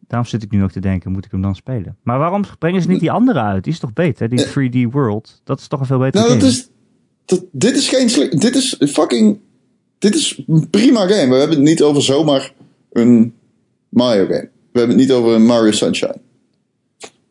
Daarom 0.06 0.28
zit 0.28 0.42
ik 0.42 0.50
nu 0.50 0.62
ook 0.62 0.70
te 0.70 0.80
denken, 0.80 1.12
moet 1.12 1.24
ik 1.24 1.30
hem 1.30 1.42
dan 1.42 1.54
spelen? 1.54 1.96
Maar 2.02 2.18
waarom 2.18 2.44
brengen 2.58 2.82
ze 2.82 2.88
niet 2.88 3.00
die 3.00 3.10
andere 3.10 3.40
uit? 3.40 3.64
Die 3.64 3.72
is 3.72 3.78
toch 3.78 3.92
beter, 3.92 4.28
die 4.28 4.46
3D 4.46 4.92
World? 4.92 5.40
Dat 5.44 5.60
is 5.60 5.68
toch 5.68 5.80
een 5.80 5.86
veel 5.86 5.98
beter 5.98 6.20
Nou, 6.20 6.32
dat 6.32 6.38
game? 6.42 6.50
is. 6.52 6.68
Dat, 7.24 7.44
dit 7.52 7.76
is 7.76 7.88
geen. 7.88 8.30
Dit 8.38 8.54
is 8.56 8.76
fucking. 8.88 9.38
Dit 9.98 10.14
is 10.14 10.42
een 10.46 10.70
prima 10.70 11.00
game. 11.06 11.28
We 11.32 11.38
hebben 11.38 11.56
het 11.56 11.66
niet 11.66 11.82
over 11.82 12.02
zomaar 12.02 12.52
een 12.92 13.34
Mario 13.88 14.24
game. 14.26 14.48
We 14.72 14.78
hebben 14.78 14.98
het 14.98 15.06
niet 15.06 15.16
over 15.16 15.32
een 15.32 15.46
Mario 15.46 15.70
Sunshine. 15.70 16.20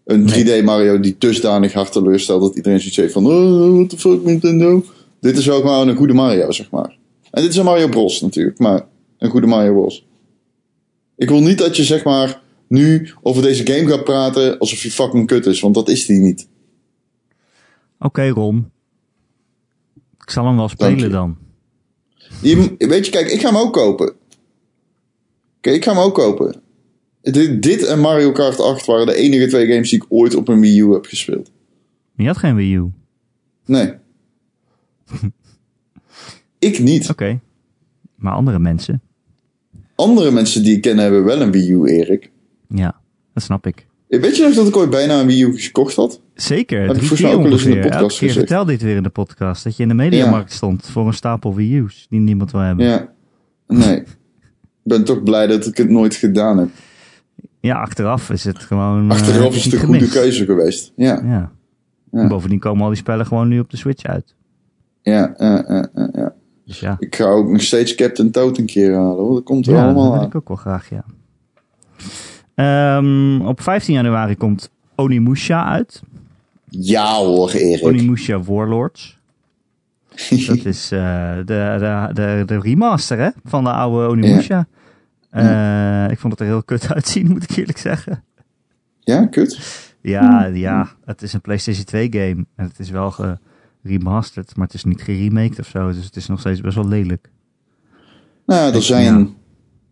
Een 0.05 0.29
3D 0.29 0.63
Mario 0.63 1.00
die 1.00 1.15
dusdanig 1.17 1.74
hard 1.74 1.91
teleurstelt 1.91 2.41
dat 2.41 2.55
iedereen 2.55 2.79
zoiets 2.79 2.98
heeft 2.98 3.13
van. 3.13 3.25
Oh, 3.25 3.75
what 3.75 3.89
the 3.89 3.98
fuck, 3.98 4.24
Nintendo? 4.24 4.84
Dit 5.19 5.38
is 5.38 5.50
ook 5.50 5.63
maar 5.63 5.88
een 5.88 5.96
goede 5.96 6.13
Mario, 6.13 6.51
zeg 6.51 6.72
maar. 6.72 6.98
En 7.31 7.41
dit 7.41 7.51
is 7.51 7.58
een 7.58 7.65
Mario 7.65 7.88
Bros 7.88 8.22
natuurlijk, 8.22 8.60
maar 8.60 8.88
een 9.17 9.29
goede 9.29 9.48
Mario 9.48 9.74
Bros. 9.74 10.05
Ik 11.15 11.29
wil 11.29 11.41
niet 11.41 11.58
dat 11.58 11.77
je 11.77 11.84
zeg 11.84 12.03
maar 12.03 12.41
nu 12.67 13.10
over 13.22 13.41
deze 13.41 13.65
game 13.65 13.88
gaat 13.88 14.03
praten 14.03 14.58
alsof 14.58 14.84
je 14.84 14.91
fucking 14.91 15.27
kut 15.27 15.46
is, 15.46 15.60
want 15.60 15.75
dat 15.75 15.89
is 15.89 16.05
die 16.05 16.19
niet. 16.19 16.48
Oké, 18.00 18.29
Ron. 18.29 18.72
Ik 20.22 20.29
zal 20.29 20.46
hem 20.46 20.55
wel 20.55 20.69
spelen 20.69 21.12
dan. 21.12 21.38
Je, 22.41 22.75
weet 22.77 23.05
je, 23.05 23.12
kijk, 23.12 23.29
ik 23.29 23.41
ga 23.41 23.48
hem 23.48 23.58
ook 23.58 23.74
kopen. 23.74 24.13
Oké, 25.58 25.69
ik 25.69 25.84
ga 25.84 25.93
hem 25.93 26.01
ook 26.01 26.13
kopen. 26.13 26.62
Dit, 27.32 27.62
dit 27.62 27.86
en 27.86 28.00
Mario 28.00 28.32
Kart 28.32 28.60
8 28.60 28.86
waren 28.86 29.06
de 29.06 29.16
enige 29.16 29.48
twee 29.48 29.68
games 29.68 29.90
die 29.90 30.00
ik 30.00 30.06
ooit 30.10 30.36
op 30.36 30.48
een 30.48 30.60
Wii 30.60 30.80
U 30.80 30.94
heb 30.94 31.06
gespeeld. 31.06 31.52
Je 32.16 32.26
had 32.28 32.38
geen 32.38 32.56
Wii 32.56 32.74
U. 32.76 32.80
Oké. 32.80 32.92
Nee. 33.66 33.94
ik 36.60 36.80
niet. 36.80 37.14
Maar 38.16 38.34
andere 38.34 38.60
mensen, 38.60 39.02
Andere 39.96 40.32
mensen 40.32 40.64
die 40.64 40.76
ik 40.76 40.82
ken 40.82 40.98
hebben 40.98 41.24
wel 41.24 41.42
een 41.42 41.52
Wii 41.52 41.72
U, 41.72 41.86
Erik. 41.86 42.32
ja, 42.68 43.00
dat 43.34 43.44
snap 43.44 43.68
ik. 43.68 43.88
Weet 44.08 44.38
je 44.38 44.44
nog 44.44 44.54
dat 44.54 44.68
ik 44.68 44.78
ooit 44.78 44.90
bijna 44.90 45.20
een 45.20 45.28
Wii 45.28 45.44
U 45.44 45.60
gekocht 45.60 45.96
had? 45.96 46.22
Zeker, 46.34 46.88
drie 46.88 47.00
volgens 47.00 47.22
mij 47.22 47.30
keer 47.30 47.40
ook 47.40 47.46
eens 47.46 47.66
in 47.66 47.72
de 47.72 47.80
podcast 47.80 48.02
Elke 48.02 48.18
keer 48.18 48.32
vertel 48.32 48.66
dit 48.66 48.82
weer 48.82 48.96
in 48.96 49.04
de 49.04 49.10
podcast. 49.10 49.64
Dat 49.64 49.78
je 49.78 49.84
in 49.84 49.90
de 49.90 49.96
mediamarkt 49.96 50.52
stond 50.54 50.86
voor 50.86 51.08
een 51.08 51.14
stapel 51.14 51.56
Wii 51.56 51.78
U's 51.78 52.08
die 52.10 52.20
niemand 52.20 52.52
wil 52.52 52.62
hebben. 52.62 52.86
Ja, 52.86 52.92
Ja. 53.68 53.76
Nee. 53.76 53.98
Ik 54.00 54.96
ben 54.96 55.04
toch 55.04 55.24
blij 55.24 55.48
dat 55.48 55.66
ik 55.66 55.78
het 55.78 55.90
nooit 55.90 56.16
gedaan 56.16 56.58
heb. 56.58 56.70
Achteraf 57.62 58.30
is 58.30 58.44
het 58.44 58.60
gewoon... 58.60 59.04
eh, 59.12 59.18
Achteraf 59.18 59.56
is 59.56 59.63
het 59.66 59.74
een 59.74 59.80
goede 59.80 60.08
keuze 60.08 60.46
geweest. 60.46 60.92
Ja. 60.96 61.22
Ja. 61.24 61.51
Ja. 62.12 62.20
En 62.20 62.28
bovendien 62.28 62.60
komen 62.60 62.82
al 62.84 62.88
die 62.89 62.98
spellen 62.98 63.25
gewoon 63.25 63.48
nu 63.48 63.60
op 63.60 63.70
de 63.70 63.78
Switch 63.78 64.04
uit. 64.04 64.36
Ja, 65.01 65.34
ja, 65.38 65.66
ja, 65.68 65.88
ja, 65.96 66.10
ja. 66.13 66.34
Dus 66.66 66.80
ja, 66.80 66.96
Ik 67.00 67.16
ga 67.16 67.25
ook 67.25 67.50
nog 67.50 67.62
steeds 67.62 67.96
Captain 67.96 68.32
Toad 68.32 68.58
een 68.58 68.66
keer 68.66 68.96
halen. 68.96 69.16
Hoor. 69.24 69.34
Dat 69.34 69.44
komt 69.44 69.68
er 69.68 69.74
ja 69.74 69.84
allemaal 69.84 70.04
dat 70.04 70.12
wil 70.13 70.22
aan. 70.22 70.28
ik 70.28 70.36
ook 70.36 70.48
wel 70.48 70.58
graag, 70.58 70.89
ja. 70.89 71.04
Ehm, 72.56 73.42
op 73.42 73.62
15 73.62 73.94
januari 73.94 74.36
komt 74.36 74.72
Onimusha 74.96 75.66
uit. 75.66 76.01
Ja 76.70 77.16
hoor, 77.16 77.51
Erik. 77.51 77.84
Onimusha 77.86 78.39
Warlords. 78.42 79.18
Dat 80.48 80.66
is 80.66 80.92
eh, 80.92 81.36
de, 81.36 81.44
de, 81.46 82.10
de, 82.13 82.44
de 82.46 82.60
remaster 82.60 83.18
hè, 83.20 83.30
van 83.46 83.63
de 83.63 83.72
oude 83.72 84.08
Onimusha. 84.08 84.68
Eh, 85.30 86.12
ik 86.12 86.20
vond 86.20 86.34
het 86.34 86.42
er 86.42 86.48
heel 86.48 86.64
kut 86.64 86.92
uitzien, 86.94 87.28
moet 87.28 87.44
ik 87.44 87.58
eerlijk 87.58 87.78
zeggen. 87.78 88.24
ja, 89.00 89.26
kut. 89.26 89.60
Ja, 90.02 90.46
ja, 90.46 90.90
het 91.06 91.22
is 91.22 91.34
een 91.34 91.42
PlayStation 91.42 91.86
2 91.86 92.08
game. 92.12 92.46
En 92.56 92.68
het 92.68 92.80
is 92.80 92.90
wel 92.90 93.12
geremasterd, 93.82 94.56
maar 94.56 94.66
het 94.66 94.76
is 94.76 94.84
niet 94.84 95.02
geremaked 95.02 95.60
of 95.60 95.68
zo. 95.68 95.92
Dus 95.92 96.06
het 96.06 96.16
is 96.16 96.28
nog 96.28 96.40
steeds 96.40 96.62
best 96.62 96.76
wel 96.76 96.88
lelijk. 96.88 97.30
Nou, 98.46 98.74
er 98.74 98.84
zijn, 98.84 99.20
ja. 99.20 99.28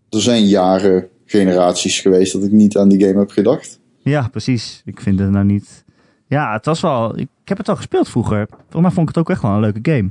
er 0.10 0.22
zijn 0.22 0.46
jaren, 0.46 1.08
generaties 1.26 2.00
geweest 2.00 2.34
dat 2.34 2.44
ik 2.44 2.52
niet 2.52 2.78
aan 2.78 2.90
die 2.90 3.06
game 3.06 3.20
heb 3.20 3.30
gedacht. 3.30 3.80
Ja, 3.98 4.28
precies. 4.28 4.82
Ik 4.86 5.02
vind 5.02 5.20
het 5.20 5.30
nou 5.30 5.46
niet... 5.46 5.86
Ja, 6.28 6.54
het 6.54 6.66
was 6.66 6.82
wel... 6.82 7.18
Ik, 7.18 7.28
heb 7.44 7.58
het 7.58 7.70
al 7.70 7.76
gespeeld 7.76 8.10
vroeger. 8.10 8.48
Volgens 8.50 8.82
mij 8.82 8.92
vond 8.92 9.10
ik 9.10 9.16
het 9.16 9.18
ook 9.18 9.30
echt 9.30 9.42
wel 9.42 9.52
een 9.52 9.60
leuke 9.60 9.92
game. 9.92 10.10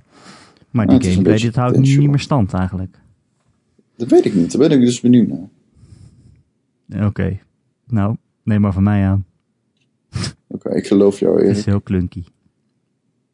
Maar 0.70 0.86
die 0.86 1.22
beetje 1.22 1.46
dit 1.46 1.56
houdt 1.56 1.78
niet 1.78 2.10
meer 2.10 2.18
stand 2.18 2.52
eigenlijk. 2.52 2.98
Dat 3.96 4.08
weet 4.08 4.24
ik 4.24 4.34
niet. 4.34 4.52
Daar 4.52 4.68
ben 4.68 4.78
ik 4.78 4.84
dus 4.84 5.00
benieuwd 5.00 5.28
naar. 5.28 7.06
Oké. 7.06 7.38
Nou, 7.86 8.16
neem 8.42 8.60
maar 8.60 8.72
van 8.72 8.82
mij 8.82 9.06
aan. 9.06 9.24
Oké, 10.48 10.74
ik 10.74 10.86
geloof 10.86 11.18
jou, 11.18 11.34
Het 11.34 11.44
Erik. 11.44 11.56
is 11.56 11.64
heel 11.64 11.82
clunky. 11.82 12.24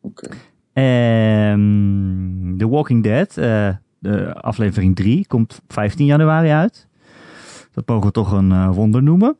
Oké. 0.00 0.28
Ehm 0.72 2.56
The 2.56 2.68
Walking 2.68 3.02
Dead, 3.02 3.36
eh, 3.36 3.68
de 3.98 4.34
aflevering 4.34 4.96
3, 4.96 5.26
komt 5.26 5.60
op 5.62 5.72
15 5.72 6.06
januari 6.06 6.48
uit. 6.48 6.88
Dat 7.72 7.88
mogen 7.88 8.06
we 8.06 8.12
toch 8.12 8.32
een 8.32 8.52
eh, 8.52 8.74
wonder 8.74 9.02
noemen. 9.02 9.36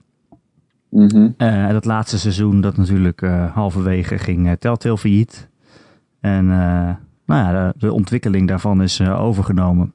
Mhm. 0.88 1.30
Eh, 1.36 1.68
dat 1.68 1.84
laatste 1.84 2.18
seizoen, 2.18 2.60
dat 2.60 2.76
natuurlijk 2.76 3.20
halverwege 3.52 4.18
ging 4.18 4.56
Telltale 4.58 4.98
failliet. 4.98 5.48
En 6.20 6.46
nou 6.46 6.94
ja, 7.26 7.52
de, 7.72 7.78
de 7.78 7.92
ontwikkeling 7.92 8.48
daarvan 8.48 8.82
is 8.82 9.00
overgenomen. 9.00 9.92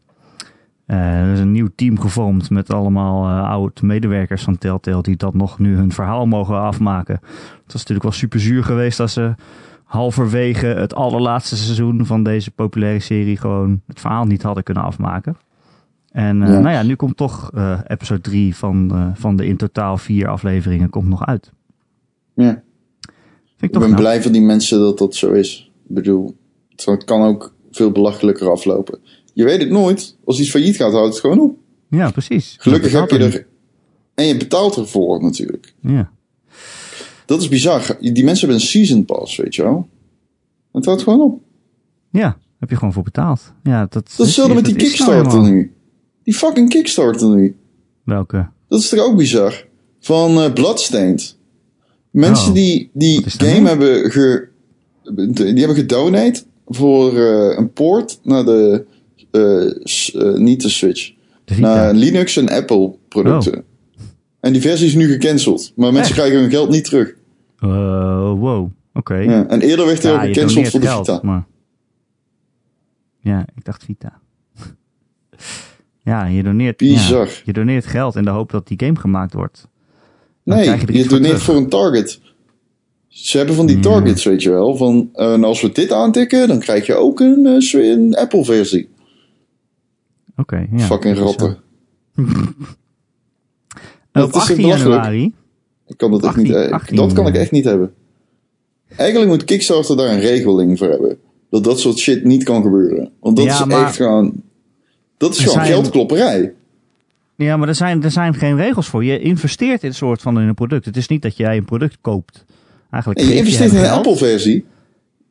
Eh, 0.87 0.97
er 0.97 1.33
is 1.33 1.39
een 1.39 1.51
nieuw 1.51 1.69
team 1.75 1.99
gevormd 1.99 2.49
met 2.49 2.69
allemaal 2.69 3.25
eh 3.25 3.49
oud 3.49 3.81
medewerkers 3.81 4.43
van 4.43 4.57
Telltale 4.57 5.01
die 5.01 5.15
dat 5.15 5.33
nog 5.33 5.59
nu 5.59 5.75
hun 5.75 5.91
verhaal 5.91 6.25
mogen 6.25 6.59
afmaken. 6.59 7.19
Het 7.23 7.73
was 7.73 7.73
natuurlijk 7.73 8.03
wel 8.03 8.11
super 8.11 8.39
zuur 8.39 8.63
geweest 8.63 8.99
als 8.99 9.13
ze 9.13 9.35
halverwege 9.83 10.65
het 10.65 10.95
allerlaatste 10.95 11.57
seizoen 11.57 12.05
van 12.05 12.23
deze 12.23 12.51
populaire 12.51 12.99
serie 12.99 13.37
gewoon 13.37 13.81
het 13.87 13.99
verhaal 13.99 14.25
niet 14.25 14.41
hadden 14.41 14.63
kunnen 14.63 14.83
afmaken. 14.83 15.37
En 16.11 16.41
eh, 16.41 16.49
nou 16.49 16.69
ja, 16.69 16.83
nu 16.83 16.95
komt 16.95 17.17
toch 17.17 17.51
episode 17.87 18.21
3 18.21 18.55
van, 18.55 19.11
van 19.15 19.35
de 19.35 19.45
in 19.45 19.57
totaal 19.57 19.97
vier 19.97 20.27
afleveringen 20.27 20.89
komt 20.89 21.07
nog 21.07 21.25
uit. 21.25 21.51
Ja. 22.33 22.63
Vind 23.57 23.75
ik 23.75 23.79
ben 23.79 23.95
blij 23.95 24.21
voor 24.21 24.31
die 24.31 24.41
mensen 24.41 24.79
dat 24.79 24.97
dat 24.97 25.15
zo 25.15 25.31
is. 25.31 25.71
Ik 25.87 25.95
bedoel, 25.95 26.35
het 26.75 27.03
kan 27.03 27.21
ook 27.21 27.53
veel 27.71 27.91
belachelijker 27.91 28.51
aflopen. 28.51 28.99
Je 29.37 29.43
weet 29.43 29.59
het 29.59 29.69
nooit. 29.69 30.15
Als 30.25 30.39
iets 30.39 30.49
failliet 30.49 30.75
gaat, 30.75 30.91
houdt 30.91 31.13
het 31.13 31.19
gewoon 31.19 31.39
op. 31.39 31.57
Ja, 31.89 32.11
precies. 32.11 32.55
Gelukkig 32.59 32.91
heb 32.91 33.09
je 33.09 33.17
er... 33.17 33.47
En 34.15 34.25
je 34.25 34.37
betaalt 34.37 34.75
ervoor 34.75 35.21
natuurlijk. 35.21 35.73
Ja. 35.81 36.11
Dat 37.25 37.41
is 37.41 37.47
bizar. 37.47 37.97
Die 37.99 38.23
mensen 38.23 38.47
hebben 38.47 38.55
een 38.55 38.67
season 38.67 39.05
pass, 39.05 39.35
weet 39.37 39.55
je 39.55 39.63
wel. 39.63 39.87
Het 40.71 40.85
houdt 40.85 41.01
gewoon 41.01 41.21
op. 41.21 41.41
ja, 42.09 42.37
heb 42.59 42.69
je 42.69 42.75
gewoon 42.75 42.93
voor 42.93 43.03
betaald. 43.03 43.53
Ja, 43.63 43.79
dat, 43.79 43.93
Dat 43.93 44.09
is 44.11 44.17
hetzelfde 44.17 44.53
met 44.53 44.65
die 44.65 44.73
nou 44.75 44.85
Kickstarter 44.85 45.41
nu. 45.41 45.73
Die 46.23 46.33
fucking 46.33 46.69
Kickstarter 46.69 47.29
nu. 47.29 47.55
Welke? 48.03 48.47
Dat 48.67 48.79
is 48.79 48.89
toch 48.89 48.99
ook 48.99 49.17
bizar? 49.17 49.65
Van 49.99 50.37
eh 50.41 50.53
Bloodstained. 50.53 51.37
Mensen 52.11 52.47
Oh, 52.47 52.53
die 52.53 52.89
die 52.93 53.23
game 53.29 53.67
hebben, 53.67 54.11
ge, 54.11 54.47
die 55.35 55.57
hebben 55.57 55.75
gedonate 55.75 56.43
voor 56.67 57.17
eh, 57.17 57.57
een 57.57 57.73
port 57.73 58.19
naar 58.23 58.45
de, 58.45 58.85
eh, 59.31 59.65
eh, 59.65 60.37
niet 60.37 60.61
de 60.61 60.69
Switch, 60.69 61.11
De 61.45 61.59
naar 61.59 61.93
Linux 61.93 62.37
en 62.37 62.49
Apple 62.49 62.95
producten. 63.07 63.63
En 64.39 64.53
die 64.53 64.61
versie 64.61 64.87
is 64.87 64.95
nu 64.95 65.11
gecanceld. 65.11 65.71
Maar 65.75 65.93
mensen 65.93 66.15
Echt? 66.15 66.21
krijgen 66.21 66.39
hun 66.39 66.49
geld 66.49 66.69
niet 66.69 66.83
terug. 66.83 67.13
Eh, 67.59 67.69
wow, 68.39 68.69
oké. 68.93 69.15
Ja. 69.15 69.47
En 69.47 69.61
eerder 69.61 69.85
werd 69.85 70.03
hij 70.03 70.11
Ja, 70.11 70.17
ook 70.17 70.25
gecanceld 70.25 70.67
voor 70.67 70.79
de 70.79 70.87
geld, 70.87 71.05
Vita. 71.05 71.19
Maar... 71.23 71.45
Ja, 73.19 73.45
ik 73.55 73.65
dacht 73.65 73.83
Vita. 73.83 74.19
ja, 76.03 76.25
je 76.25 76.43
doneert, 76.43 76.77
Bizar. 76.77 77.25
ja, 77.27 77.33
je 77.45 77.53
doneert 77.53 77.85
geld 77.85 78.15
in 78.15 78.23
de 78.23 78.29
hoop 78.29 78.51
dat 78.51 78.67
die 78.67 78.79
game 78.79 78.99
gemaakt 78.99 79.33
wordt. 79.33 79.67
Dan 80.43 80.57
Nee, 80.57 80.65
je 80.65 81.03
er 81.03 81.09
doneert 81.09 81.41
voor 81.41 81.55
een 81.55 81.69
target. 81.69 82.19
Ze 83.07 83.37
hebben 83.37 83.55
van 83.55 83.65
die 83.65 83.79
targets, 83.79 84.23
weet 84.23 84.43
je 84.43 84.49
wel. 84.49 84.75
Van, 84.75 85.09
als 85.43 85.61
we 85.61 85.71
dit 85.71 85.91
aantikken, 85.91 86.47
dan 86.47 86.59
krijg 86.59 86.85
je 86.85 86.95
ook 86.95 87.19
een, 87.19 87.61
een 87.73 88.15
Apple-versie. 88.15 88.89
Oké, 90.37 90.67
ja. 90.71 90.79
Fucking 90.85 91.17
ratten. 91.17 91.57
Op 94.13 94.23
is 94.23 94.31
zo 94.31 94.37
18 94.37 94.55
belachelijk. 94.55 94.67
januari. 94.95 95.33
Ik 95.87 95.97
kan 95.97 96.11
dat 96.11 96.19
echt 96.23 96.29
18, 96.35 96.43
niet. 96.43 96.53
eh, 96.55 96.71
18, 96.71 96.95
dat 96.95 97.13
kan 97.13 97.27
ik 97.27 97.35
eh. 97.35 97.41
echt 97.41 97.51
niet 97.51 97.65
hebben. 97.65 97.93
Eigenlijk 98.95 99.29
moet 99.31 99.43
Kickstarter 99.43 99.97
daar 99.97 100.09
een 100.13 100.19
regeling 100.19 100.77
voor 100.77 100.87
hebben. 100.89 101.17
Dat 101.49 101.63
dat 101.63 101.79
soort 101.79 101.97
shit 101.97 102.23
niet 102.23 102.43
kan 102.43 102.61
gebeuren. 102.61 103.11
Want 103.19 103.35
dat 103.37 103.45
Ja, 103.45 103.53
is 103.59 103.65
maar- 103.65 103.85
echt 103.85 103.95
gewoon. 103.95 104.33
Dat 105.17 105.31
is 105.31 105.37
gewoon 105.39 105.53
zijn- 105.53 105.67
geldklopperij. 105.67 106.53
Ja, 107.35 107.57
maar 107.57 107.67
er 107.67 107.75
zijn, 107.75 108.03
er 108.03 108.11
zijn 108.11 108.33
geen 108.33 108.55
regels 108.57 108.87
voor. 108.87 109.03
Je 109.03 109.19
investeert 109.19 109.81
in 109.83 109.89
een 109.89 109.95
soort 109.95 110.21
van 110.21 110.39
in 110.39 110.47
een 110.47 110.53
product. 110.53 110.85
Het 110.85 110.97
is 110.97 111.07
niet 111.07 111.21
dat 111.21 111.37
jij 111.37 111.57
een 111.57 111.65
product 111.65 111.97
koopt. 112.01 112.45
Eigenlijk 112.91 113.21
En 113.23 113.27
je 113.27 113.35
investeert 113.35 113.71
in 113.71 113.77
een. 113.77 113.89
Apple-versie. 113.89 114.65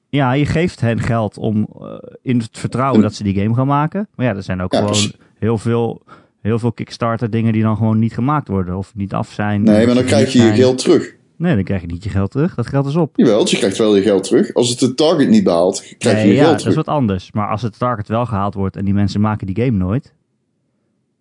Ja, 0.09 0.33
je 0.33 0.47
geeft 0.47 0.81
hen 0.81 1.01
geld 1.01 1.39
om 1.39 1.69
eh, 1.81 1.87
in 2.23 2.39
het 2.39 2.49
vertrouwen 2.59 2.97
En- 2.97 3.03
dat 3.03 3.15
ze 3.15 3.23
die 3.23 3.35
game 3.41 3.55
gaan 3.55 3.67
maken. 3.67 4.09
Maar 4.15 4.27
ja, 4.27 4.35
er 4.35 4.43
zijn 4.43 4.61
ook 4.63 4.73
Ja, 4.73 4.79
gewoon 4.79 5.11
heel 5.39 5.59
veel, 5.59 6.03
heel 6.41 6.59
veel 6.59 6.73
Kickstarter 6.73 7.31
dingen 7.31 7.53
die 7.53 7.63
dan 7.63 7.77
gewoon 7.77 7.99
niet 7.99 8.15
gemaakt 8.15 8.49
worden. 8.49 8.77
Of 8.77 8.95
niet 8.95 9.13
af 9.15 9.33
zijn. 9.33 9.63
Nee, 9.63 9.81
of 9.81 9.87
maar 9.87 9.95
dan 9.95 10.05
krijg 10.05 10.33
je 10.33 10.43
je 10.43 10.53
geld 10.53 10.79
terug. 10.79 11.15
Nee, 11.37 11.55
dan 11.55 11.65
krijg 11.65 11.81
je 11.81 11.87
niet 11.87 12.05
je 12.05 12.11
geld 12.11 12.31
terug. 12.31 12.55
Dat 12.55 12.67
geld 12.67 12.87
is 12.87 12.97
op. 12.97 13.17
Jawel, 13.17 13.41
dus 13.43 13.51
je 13.51 13.57
krijgt 13.57 13.79
wel 13.79 13.97
je 13.97 14.03
geld 14.03 14.25
terug. 14.25 14.55
Als 14.55 14.69
het 14.69 14.79
de 14.79 14.95
target 14.95 15.29
niet 15.29 15.45
behaalt, 15.45 15.95
krijg 15.99 16.17
je 16.17 16.23
Nee, 16.23 16.33
je 16.33 16.35
ja, 16.35 16.39
geld 16.39 16.49
dat 16.49 16.57
is 16.57 16.63
terug. 16.73 16.85
wat 16.87 16.95
anders. 16.95 17.33
Maar 17.33 17.49
als 17.51 17.63
het 17.63 17.79
target 17.79 18.09
wel 18.09 18.27
gehaald 18.27 18.55
wordt 18.55 18.77
en 18.77 18.85
die 18.85 18.95
mensen 18.95 19.21
maken 19.21 19.47
die 19.47 19.65
game 19.65 19.77
nooit, 19.77 20.15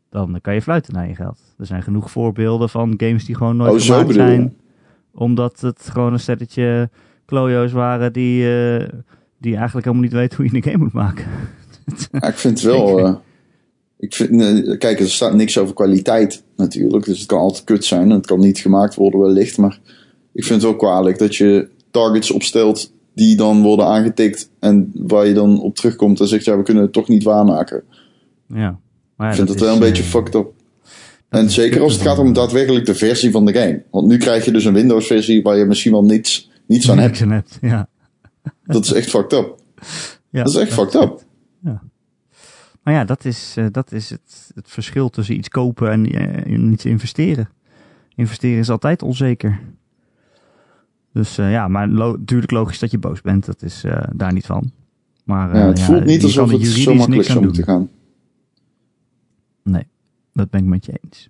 dan 0.09 0.39
kan 0.41 0.53
je 0.53 0.61
fluiten 0.61 0.93
naar 0.93 1.07
je 1.07 1.15
geld. 1.15 1.39
Er 1.57 1.65
zijn 1.65 1.83
genoeg 1.83 2.11
voorbeelden 2.11 2.69
van 2.69 2.93
games 2.97 3.25
die 3.25 3.35
gewoon 3.35 3.57
nooit 3.57 3.73
Oh, 3.73 3.79
gemaakt 3.81 4.13
zijn. 4.13 4.55
Omdat 5.13 5.59
het 5.59 5.89
gewoon 5.91 6.13
een 6.13 6.19
stelletje 6.19 6.89
klojo's 7.25 7.71
waren 7.71 8.13
die, 8.13 8.43
eh, 8.43 8.87
die 9.37 9.55
eigenlijk 9.55 9.85
helemaal 9.85 10.05
niet 10.05 10.13
weten 10.13 10.37
hoe 10.37 10.45
je 10.45 10.55
een 10.55 10.63
game 10.63 10.83
moet 10.83 10.93
maken. 10.93 11.25
Ja, 12.11 12.27
ik 12.27 12.35
vind 12.35 12.61
het 12.61 12.71
wel. 12.71 13.21
ik 13.97 14.15
vind, 14.15 14.41
eh, 14.41 14.77
kijk, 14.77 14.99
er 14.99 15.09
staat 15.09 15.33
niks 15.33 15.57
over 15.57 15.73
kwaliteit 15.73 16.43
natuurlijk. 16.55 17.05
Dus 17.05 17.17
het 17.17 17.27
kan 17.27 17.39
altijd 17.39 17.63
kut 17.63 17.85
zijn. 17.85 18.09
En 18.09 18.15
het 18.15 18.25
kan 18.25 18.39
niet 18.39 18.59
gemaakt 18.59 18.95
worden 18.95 19.19
wellicht. 19.19 19.57
Maar 19.57 19.79
ik 20.33 20.43
vind 20.43 20.61
het 20.61 20.69
wel 20.71 20.79
kwalijk 20.79 21.17
dat 21.17 21.35
je 21.35 21.67
targets 21.91 22.31
opstelt 22.31 22.91
die 23.13 23.35
dan 23.35 23.61
worden 23.61 23.85
aangetikt. 23.85 24.49
En 24.59 24.91
waar 24.93 25.27
je 25.27 25.33
dan 25.33 25.61
op 25.61 25.75
terugkomt 25.75 26.19
en 26.19 26.27
zegt, 26.27 26.45
ja, 26.45 26.57
we 26.57 26.63
kunnen 26.63 26.83
het 26.83 26.93
toch 26.93 27.07
niet 27.07 27.23
waarmaken. 27.23 27.83
Ja. 28.47 28.79
Maar 29.15 29.27
ja, 29.27 29.29
ik 29.29 29.35
vind 29.35 29.47
dat 29.47 29.55
het 29.55 29.65
wel 29.65 29.73
een 29.73 29.79
beetje 29.79 30.03
eh, 30.03 30.09
fucked 30.09 30.35
up. 30.35 30.53
En 31.29 31.49
zeker 31.49 31.81
als 31.81 31.93
het 31.93 32.01
gaat 32.01 32.19
om 32.19 32.33
daadwerkelijk 32.33 32.85
de 32.85 32.95
versie 32.95 33.31
van 33.31 33.45
de 33.45 33.53
game. 33.53 33.83
Want 33.91 34.07
nu 34.07 34.17
krijg 34.17 34.45
je 34.45 34.51
dus 34.51 34.65
een 34.65 34.73
Windows 34.73 35.07
versie 35.07 35.41
waar 35.41 35.57
je 35.57 35.65
misschien 35.65 35.91
wel 35.91 36.03
niets, 36.03 36.49
niets 36.67 36.91
aan 36.91 36.97
hebt. 36.97 37.09
niks 37.11 37.21
aan 37.23 37.29
hebt. 37.31 37.57
Ja. 37.61 37.87
Dat 38.73 38.83
is 38.85 38.93
echt 38.93 39.09
fucked 39.09 39.33
up. 39.33 39.55
Ja, 40.29 40.43
Dat 40.43 40.53
is 40.53 40.59
echt 40.59 40.73
fucked 40.73 40.93
up. 40.95 41.23
Maar 42.83 42.93
ja, 42.93 43.03
dat 43.05 43.25
is, 43.25 43.53
eh, 43.57 43.65
dat 43.71 43.91
is 43.91 44.09
het, 44.09 44.51
het 44.55 44.69
verschil 44.69 45.09
tussen 45.09 45.35
iets 45.37 45.49
kopen 45.49 45.91
en, 45.91 46.11
en 46.45 46.71
iets 46.71 46.85
investeren. 46.85 47.49
Investeren 48.15 48.59
is 48.59 48.69
altijd 48.69 49.01
onzeker. 49.01 49.59
Dus 51.13 51.37
eh, 51.37 51.51
ja, 51.51 51.67
maar 51.67 51.87
lo- 51.87 52.15
natuurlijk 52.17 52.51
logisch 52.51 52.79
dat 52.79 52.91
je 52.91 52.97
boos 52.97 53.21
bent. 53.21 53.45
Dat 53.45 53.61
is 53.61 53.83
daar 54.13 54.33
niet 54.33 54.45
van. 54.45 54.71
Maar 55.23 55.55
Ja, 55.57 55.67
het 55.67 55.79
voelt 55.81 56.05
niet 56.05 56.23
alsof 56.23 56.51
het 56.51 56.65
zo 56.65 56.93
makkelijk 56.93 57.23
zou 57.27 57.37
doen. 57.37 57.47
moeten 57.47 57.63
gaan. 57.63 57.89
Nee, 59.63 59.87
dat 60.33 60.49
ben 60.49 60.59
ik 60.61 60.65
met 60.67 60.85
je 60.85 60.99
eens. 61.01 61.29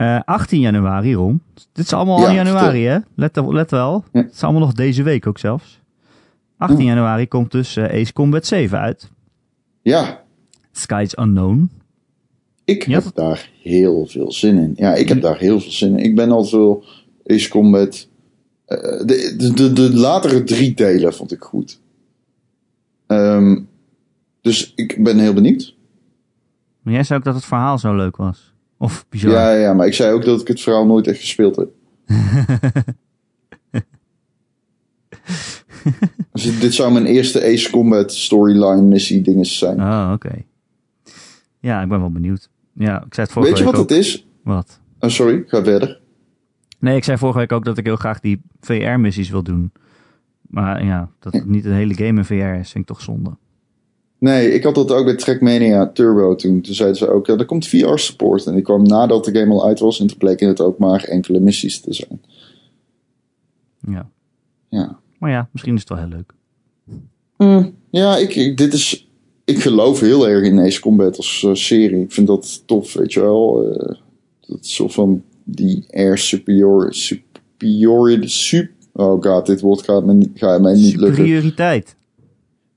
Eh 0.00 0.20
18 0.24 0.60
januari, 0.60 1.14
Ron. 1.14 1.42
Dit 1.72 1.84
is 1.84 1.92
allemaal 1.92 2.20
Ja, 2.20 2.26
al 2.28 2.32
januari, 2.34 2.84
hè? 2.86 2.98
Let, 3.14 3.36
let 3.46 3.70
wel. 3.70 4.04
Ja. 4.12 4.20
Het 4.22 4.32
is 4.34 4.42
allemaal 4.42 4.60
nog 4.60 4.72
deze 4.72 5.02
week 5.02 5.26
ook 5.26 5.38
zelfs. 5.38 5.80
18 6.56 6.84
januari 6.84 7.28
komt 7.28 7.52
dus 7.52 7.76
eh, 7.76 8.00
Ace 8.00 8.12
Combat 8.12 8.46
7 8.46 8.78
uit. 8.78 9.10
Ja, 9.82 10.22
Skies 10.72 11.18
Unknown. 11.18 11.70
ik 12.64 12.86
Ja, 12.86 13.00
heb 13.02 13.14
daar 13.14 13.50
heel 13.62 14.06
veel 14.06 14.32
zin 14.32 14.58
in. 14.58 14.72
Ja, 14.76 14.94
ik 14.94 15.08
heb 15.08 15.20
daar 15.20 15.38
heel 15.38 15.60
veel 15.60 15.70
zin 15.72 15.98
in. 15.98 16.04
Ik 16.04 16.14
ben 16.14 16.30
al 16.30 16.44
zo 16.44 16.82
Ace 17.26 17.48
Combat. 17.48 18.08
eh, 18.66 18.78
de, 19.06 19.34
de, 19.38 19.52
de, 19.54 19.72
de 19.72 19.94
latere 19.94 20.44
drie 20.44 20.74
delen 20.74 21.14
vond 21.14 21.32
ik 21.32 21.42
goed. 21.42 21.80
Ehm, 23.06 23.58
dus 24.40 24.72
ik 24.74 25.02
ben 25.02 25.18
heel 25.18 25.32
benieuwd. 25.34 25.74
Maar 26.82 26.92
jij 26.94 27.02
zei 27.02 27.18
ook 27.18 27.24
dat 27.24 27.34
het 27.34 27.44
verhaal 27.44 27.78
zo 27.78 27.96
leuk 27.96 28.16
was. 28.16 28.52
Of 28.80 29.06
bizar. 29.08 29.30
Ja, 29.30 29.52
ja, 29.52 29.74
maar 29.74 29.86
ik 29.86 29.94
zei 29.94 30.12
ook 30.12 30.24
dat 30.24 30.40
ik 30.40 30.48
het 30.48 30.60
verhaal 30.60 30.86
nooit 30.86 31.06
echt 31.06 31.20
gespeeld 31.20 31.56
heb. 31.56 31.70
dus 36.32 36.60
dit 36.60 36.74
zou 36.74 36.92
mijn 36.92 37.06
eerste 37.06 37.44
Ace 37.44 37.70
Combat 37.70 38.12
storyline 38.12 38.82
missie 38.82 39.22
dinges 39.22 39.58
zijn. 39.58 39.80
Oh, 39.80 40.10
oké. 40.14 40.44
Ja, 41.58 41.82
ik 41.82 41.88
ben 41.88 42.00
wel 42.00 42.10
benieuwd. 42.10 42.48
Ja, 42.72 42.96
ik 42.96 43.14
zei 43.14 43.26
het 43.26 43.34
vorige 43.34 43.52
Weet 43.52 43.60
je 43.60 43.66
wat 43.66 43.74
ook. 43.74 43.88
het 43.88 43.98
is? 43.98 44.26
Wat? 44.44 44.80
Oh, 44.98 45.10
sorry, 45.10 45.44
ga 45.46 45.64
verder. 45.64 46.00
Nee, 46.78 46.96
ik 46.96 47.04
zei 47.04 47.18
vorige 47.18 47.38
week 47.38 47.52
ook 47.52 47.64
dat 47.64 47.78
ik 47.78 47.84
heel 47.84 47.96
graag 47.96 48.20
die 48.20 48.42
VR-missies 48.60 49.30
wil 49.30 49.42
doen. 49.42 49.72
Maar 50.40 50.84
ja, 50.84 51.10
dat 51.18 51.32
het 51.32 51.46
niet 51.46 51.62
de 51.62 51.70
hele 51.70 51.94
game 51.94 52.18
in 52.18 52.24
VR 52.24 52.32
is, 52.34 52.70
vind 52.70 52.84
ik 52.84 52.86
toch 52.86 53.00
zonde. 53.00 53.36
Nee, 54.20 54.52
ik 54.52 54.62
had 54.64 54.74
dat 54.74 54.92
ook 54.92 55.04
bij 55.04 55.14
Trackmania 55.16 55.88
Turbo 55.88 56.34
toen. 56.34 56.60
Toen 56.60 56.74
zeiden 56.74 56.96
ze 56.98 57.08
ook, 57.10 57.26
ja, 57.26 57.36
er 57.36 57.44
komt 57.44 57.66
VR 57.66 57.96
support. 57.96 58.46
En 58.46 58.56
ik 58.56 58.64
kwam 58.64 58.82
nadat 58.82 59.24
de 59.24 59.38
game 59.38 59.52
al 59.52 59.66
uit 59.66 59.78
was 59.80 60.00
en 60.00 60.06
toen 60.06 60.16
bleken 60.18 60.48
het 60.48 60.60
ook 60.60 60.78
maar 60.78 61.04
enkele 61.04 61.40
missies 61.40 61.80
te 61.80 61.92
zijn. 61.94 62.20
Ja. 63.88 64.10
Ja, 64.68 64.98
Maar 65.18 65.30
ja, 65.30 65.48
misschien 65.52 65.74
is 65.74 65.80
het 65.80 65.88
wel 65.88 65.98
heel 65.98 66.08
leuk. 66.08 66.32
ja 67.90 68.16
ik, 68.16 68.34
ik- 68.34 68.56
dit 68.56 68.72
is, 68.72 69.08
ik 69.44 69.58
geloof 69.58 70.00
heel 70.00 70.28
erg 70.28 70.44
in 70.44 70.58
Ace 70.60 70.80
Combat 70.80 71.16
als 71.16 71.44
eh, 71.46 71.54
serie. 71.54 72.02
Ik 72.02 72.12
vind 72.12 72.26
dat 72.26 72.62
tof, 72.66 72.92
weet 72.92 73.12
je 73.12 73.20
wel. 73.20 73.70
Eh, 73.72 73.96
dat 74.46 74.58
is 74.60 74.74
zo 74.74 74.88
van 74.88 75.22
die 75.44 75.84
air 75.90 76.18
superior, 76.18 76.94
superior, 76.94 78.18
sup, 78.28 78.70
oh 78.92 79.22
god, 79.22 79.46
dit 79.46 79.60
woord 79.60 79.82
gaat, 79.82 80.04
me, 80.04 80.12
niet- 80.12 80.30
gaat 80.34 80.60
mij 80.60 80.74
niet 80.74 80.96
lukken. 80.96 81.14
Superioriteit. 81.16 81.96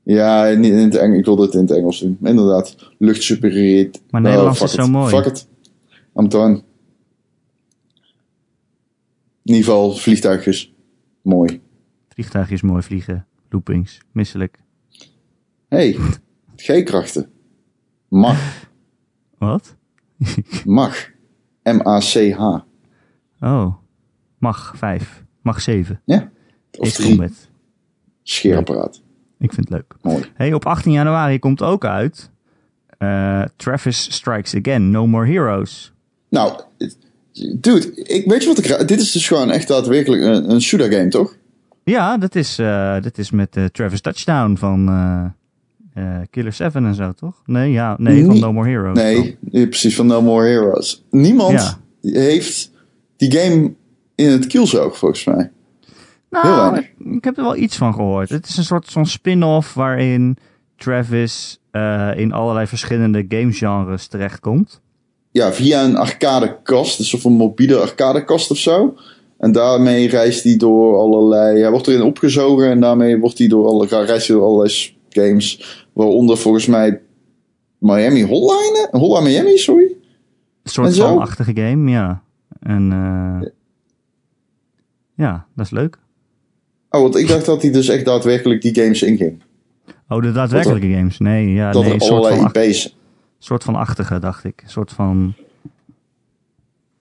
Ja, 0.03 0.49
niet 0.49 0.71
in 0.71 0.77
het 0.77 0.95
Engels. 0.95 1.19
Ik 1.19 1.25
wilde 1.25 1.45
het 1.45 1.53
in 1.53 1.59
het 1.59 1.71
Engels 1.71 1.99
doen. 1.99 2.17
Inderdaad, 2.23 2.75
luchtsuperioriteit. 2.97 4.01
Maar 4.09 4.21
Nederlands 4.21 4.59
fuck 4.59 4.67
is 4.67 4.73
zo 4.73 4.83
it. 4.83 4.89
mooi. 4.89 5.15
Fuck 5.15 5.25
it. 5.25 5.47
I'm 6.15 6.29
done. 6.29 6.63
In 9.43 9.53
ieder 9.53 9.63
geval, 9.63 9.91
vliegtuigjes. 9.91 10.73
Mooi. 11.21 11.61
Vliegtuigjes 12.07 12.61
mooi 12.61 12.81
vliegen. 12.81 13.27
Loopings. 13.49 13.99
Misselijk. 14.11 14.59
hey, 15.67 15.97
G-krachten. 16.55 17.29
Mag. 18.07 18.69
Wat? 19.37 19.75
Mag. 20.65 21.09
M-A-C-H. 21.63 22.59
Oh. 23.39 23.75
Mag 24.37 24.73
5. 24.75 25.23
Mag 25.41 25.61
7. 25.61 26.01
Ja. 26.05 26.31
Of 26.77 26.87
Ace 26.87 27.01
drie. 27.01 27.29
Ik 29.43 29.53
vind 29.53 29.69
het 29.69 29.77
leuk. 29.77 29.93
Mooi. 30.01 30.23
Hey, 30.33 30.53
op 30.53 30.65
18 30.65 30.91
januari 30.91 31.39
komt 31.39 31.61
ook 31.61 31.85
uit... 31.85 32.29
eh, 32.97 33.41
Travis 33.55 34.13
Strikes 34.13 34.55
Again. 34.55 34.91
No 34.91 35.07
More 35.07 35.25
Heroes. 35.31 35.93
Nou, 36.29 36.59
dude, 37.55 38.03
ik, 38.03 38.25
weet 38.29 38.41
je 38.43 38.47
wat 38.47 38.57
ik... 38.57 38.87
Dit 38.87 38.99
is 38.99 39.11
dus 39.11 39.27
gewoon 39.27 39.51
echt 39.51 39.67
daadwerkelijk 39.67 40.21
een, 40.21 40.51
een 40.51 40.61
shooter 40.61 40.91
game, 40.91 41.07
toch? 41.07 41.35
Ja, 41.83 42.17
dat 42.17 42.35
is, 42.35 42.59
eh, 42.59 43.01
dat 43.01 43.17
is 43.17 43.31
met 43.31 43.55
eh, 43.55 43.65
Travis 43.65 44.01
Touchdown 44.01 44.55
van 44.55 44.89
eh, 45.93 46.03
Killer 46.29 46.53
7 46.53 46.85
en 46.85 46.95
zo, 46.95 47.11
toch? 47.11 47.41
Nee, 47.45 47.71
ja, 47.71 47.95
nee, 47.99 48.25
van. 48.25 48.39
No 48.39 48.53
More 48.53 48.69
Heroes. 48.69 48.97
Nee, 48.97 49.37
ja, 49.51 49.65
precies, 49.65 49.95
van 49.95 50.05
No 50.07 50.21
More 50.21 50.47
Heroes. 50.47 51.03
Niemand 51.11 51.77
Ja. 52.01 52.11
heeft 52.21 52.71
die 53.17 53.31
game 53.31 53.73
in 54.15 54.29
het 54.29 54.47
kielzoog, 54.47 54.97
volgens 54.97 55.23
mij. 55.25 55.51
Nou, 56.41 56.85
ik, 57.15 57.23
heb 57.23 57.37
er 57.37 57.43
wel 57.43 57.55
iets 57.55 57.77
van 57.77 57.93
gehoord. 57.93 58.29
Het 58.29 58.47
is 58.47 58.57
een 58.57 58.63
soort 58.63 58.87
zo'n 58.87 59.05
spin-off 59.05 59.73
waarin 59.73 60.37
Travis 60.77 61.59
eh, 61.71 62.11
in 62.15 62.31
allerlei 62.31 62.67
verschillende 62.67 63.25
gamegenres 63.27 64.07
terechtkomt. 64.07 64.81
Ja, 65.31 65.53
via 65.53 65.83
een 65.83 65.95
arcadekast, 65.95 66.97
dus 66.97 67.13
of 67.13 67.23
een 67.23 67.33
mobiele 67.33 67.77
arcadekast 67.77 68.51
of 68.51 68.57
zo. 68.57 68.95
En 69.37 69.51
daarmee 69.51 70.07
reist 70.07 70.43
hij 70.43 70.57
door 70.57 70.97
allerlei... 70.97 71.61
Hij 71.61 71.71
wordt 71.71 71.87
erin 71.87 72.01
opgezogen 72.01 72.69
en 72.69 72.79
daarmee 72.79 73.19
wordt 73.19 73.37
hij 73.37 73.47
door 73.47 73.67
alle, 73.67 73.87
reist 73.87 74.27
hij 74.27 74.35
door 74.35 74.45
allerlei 74.45 74.95
games. 75.09 75.85
Waaronder 75.93 76.37
volgens 76.37 76.65
mij 76.65 77.01
Miami 77.77 78.25
Hotline? 78.25 78.87
Hotline 78.91 79.29
Miami, 79.29 79.57
sorry? 79.57 79.95
Een 80.63 80.71
soort 80.71 80.87
En 80.87 80.93
zo? 80.93 81.07
van 81.07 81.19
achtige 81.19 81.51
game, 81.55 81.91
ja. 81.91 82.23
En 82.59 82.91
eh, 82.91 83.49
ja, 85.15 85.45
dat 85.55 85.65
is 85.65 85.71
leuk. 85.71 86.01
Oh, 86.95 87.01
want 87.01 87.15
ik 87.15 87.27
dacht 87.27 87.45
dat 87.45 87.61
hij 87.61 87.71
dus 87.71 87.87
echt 87.87 88.05
daadwerkelijk 88.05 88.61
die 88.61 88.75
games 88.75 89.01
inging. 89.01 89.41
Oh, 90.09 90.21
de 90.21 90.31
daadwerkelijke 90.31 90.89
games. 90.93 91.19
Nee, 91.19 91.51
ja, 91.51 91.71
Dat 91.71 91.81
nee, 91.81 91.89
er 91.89 91.95
een 91.95 92.05
soort 92.05 92.25
allerlei 92.25 92.49
van, 92.51 92.61
IP's... 92.63 92.95
soort 93.39 93.63
van 93.63 93.75
achtige, 93.75 94.19
dacht 94.19 94.43
ik. 94.43 94.61
Een 94.63 94.69
soort 94.69 94.91
van... 94.91 95.33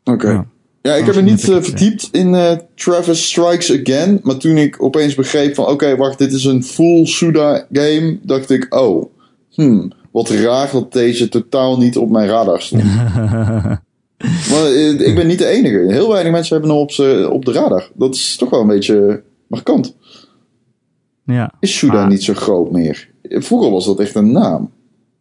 Oké. 0.05 0.31
Ja. 0.31 0.47
Ja, 0.83 0.95
ik 0.95 1.05
heb 1.05 1.15
me 1.15 1.23
niet 1.23 1.49
eh, 1.49 1.63
verdiept 1.63 2.09
in 2.13 2.35
eh, 2.35 2.57
Travis 2.75 3.27
Strikes 3.27 3.81
Again. 3.81 4.21
Maar 4.23 4.37
toen 4.37 4.57
ik 4.57 4.83
opeens 4.83 5.15
begreep 5.15 5.55
van... 5.55 5.67
Oké, 5.67 5.97
wacht, 5.97 6.19
dit 6.19 6.33
is 6.33 6.45
een 6.45 6.65
full 6.65 7.07
Suda 7.07 7.67
game. 7.73 8.19
Dacht 8.23 8.51
ik, 8.51 8.75
oh... 8.75 9.13
Hmm, 9.51 9.93
wat 10.11 10.29
raar 10.31 10.71
dat 10.73 10.93
deze 10.93 11.29
totaal 11.29 11.79
niet 11.79 11.97
op 11.97 12.11
mijn 12.11 12.29
radar 12.29 12.63
stond. 12.63 12.85
maar 14.51 14.65
eh, 14.65 15.01
ik 15.01 15.15
ben 15.15 15.27
niet 15.27 15.39
de 15.39 15.47
enige. 15.47 15.85
Heel 15.93 16.09
weinig 16.11 16.33
mensen 16.33 16.53
hebben 16.57 16.73
hem 16.75 16.81
op, 16.83 16.91
ze- 16.91 17.29
op 17.33 17.45
de 17.45 17.53
radar. 17.53 17.91
Dat 17.95 18.15
is 18.15 18.37
toch 18.37 18.51
wel 18.51 18.61
een 18.61 18.67
beetje 18.67 19.23
markant. 19.53 19.97
ja. 21.25 21.53
Is 21.61 21.79
Suda 21.79 21.93
Maar- 21.93 22.09
niet 22.09 22.23
zo 22.23 22.35
groot 22.35 22.71
meer? 22.73 23.11
Vroeger 23.23 23.71
was 23.71 23.85
dat 23.87 24.01
echt 24.01 24.15
een 24.15 24.33
naam. 24.33 24.71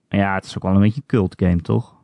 ja, 0.09 0.35
het 0.35 0.45
is 0.45 0.55
ook 0.57 0.63
wel 0.63 0.73
een 0.73 0.81
beetje 0.81 1.01
een 1.01 1.17
cult 1.19 1.33
game, 1.37 1.61
toch? 1.61 1.95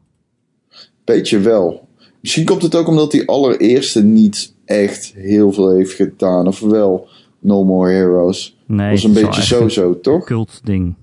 Beetje 1.04 1.40
wel. 1.40 1.88
Misschien 2.22 2.46
komt 2.46 2.62
het 2.62 2.76
ook 2.76 2.88
omdat 2.88 3.12
die 3.12 3.28
allereerste 3.28 4.04
niet 4.04 4.54
echt 4.66 5.13
heel 5.16 5.52
veel 5.52 5.70
heeft 5.72 5.94
gedaan. 5.94 6.48
Of 6.48 6.60
wel, 6.60 7.08
No 7.40 7.63
More 7.63 7.92
Heroes. 7.92 8.58
Nee, 8.66 8.92
was 8.92 9.04
een 9.04 9.13
beetje 9.13 9.44
zo-zo, 9.44 10.00
toch? 10.00 10.20
een 10.20 10.26
cult 10.26 10.62
ding. 10.66 10.96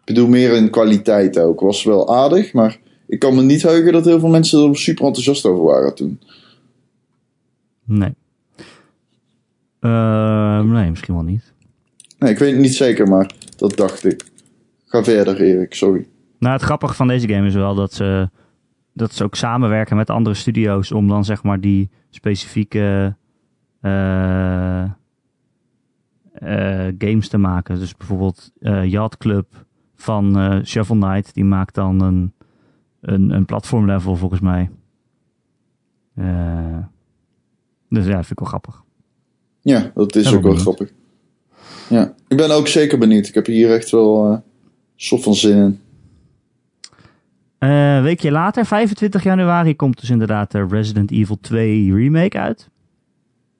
Ik 0.00 0.04
bedoel, 0.04 0.28
meer 0.28 0.52
in 0.52 0.70
kwaliteit 0.70 1.38
ook. 1.38 1.60
Was 1.60 1.84
wel 1.84 2.14
aardig, 2.14 2.52
maar 2.52 2.80
ik 3.06 3.18
kan 3.18 3.34
me 3.34 3.42
niet 3.42 3.62
heugen 3.62 3.92
dat 3.92 4.04
heel 4.04 4.20
veel 4.20 4.28
mensen 4.28 4.68
er 4.68 4.76
super 4.76 5.04
enthousiast 5.06 5.46
over 5.46 5.64
waren 5.64 5.94
toen. 5.94 6.20
Nee. 7.84 8.14
Eh, 9.82 10.60
nee, 10.60 10.90
misschien 10.90 11.14
wel 11.14 11.22
niet. 11.22 11.52
Nee, 12.18 12.30
ik 12.30 12.38
weet 12.38 12.52
het 12.52 12.60
niet 12.60 12.74
zeker, 12.74 13.08
maar 13.08 13.34
dat 13.56 13.76
dacht 13.76 14.04
ik. 14.04 14.24
Ga 14.86 15.04
verder, 15.04 15.40
Erik, 15.40 15.74
sorry. 15.74 16.06
Nou, 16.38 16.52
het 16.52 16.62
grappige 16.62 16.94
van 16.94 17.08
deze 17.08 17.28
game 17.28 17.46
is 17.46 17.54
wel 17.54 17.74
dat 17.74 17.92
ze, 17.92 18.30
dat 18.92 19.12
ze 19.12 19.24
ook 19.24 19.34
samenwerken 19.34 19.96
met 19.96 20.10
andere 20.10 20.34
studio's 20.34 20.92
om 20.92 21.08
dan 21.08 21.24
zeg 21.24 21.42
maar 21.42 21.60
die 21.60 21.90
specifieke 22.10 23.16
eh, 23.80 24.82
eh, 24.82 24.90
games 26.98 27.28
te 27.28 27.38
maken. 27.38 27.78
Dus 27.78 27.96
bijvoorbeeld 27.96 28.52
eh 28.60 28.84
Yacht 28.84 29.16
Club 29.16 29.66
van 29.94 30.60
Shovel 30.64 30.96
Knight, 30.96 31.34
die 31.34 31.44
maakt 31.44 31.74
dan 31.74 32.00
een, 32.00 32.32
een, 33.00 33.30
een 33.30 33.44
platformlevel 33.44 34.16
volgens 34.16 34.40
mij. 34.40 34.70
Dus 37.88 38.06
ja, 38.06 38.14
vind 38.14 38.30
ik 38.30 38.38
wel 38.38 38.48
grappig. 38.48 38.82
Ja, 39.62 39.90
dat 39.94 40.16
is 40.16 40.22
Ja, 40.30 40.36
ook 40.36 40.42
wel 40.42 40.42
benieuwd. 40.42 40.60
grappig. 40.60 40.92
Ja, 41.88 42.14
ik 42.28 42.36
ben 42.36 42.50
ook 42.50 42.68
zeker 42.68 42.98
benieuwd. 42.98 43.26
Ik 43.28 43.34
heb 43.34 43.46
hier 43.46 43.72
echt 43.74 43.90
wel 43.90 44.30
eh 44.32 44.38
soort 44.96 45.22
van 45.22 45.34
zin 45.34 45.56
in. 45.56 45.80
Eh, 47.58 47.96
een 47.96 48.02
weekje 48.02 48.30
later, 48.30 48.66
25 48.66 49.22
januari, 49.22 49.76
komt 49.76 50.00
dus 50.00 50.10
inderdaad 50.10 50.50
de 50.50 50.66
Resident 50.66 51.10
Evil 51.10 51.38
2 51.40 51.94
remake 51.94 52.38
uit. 52.38 52.68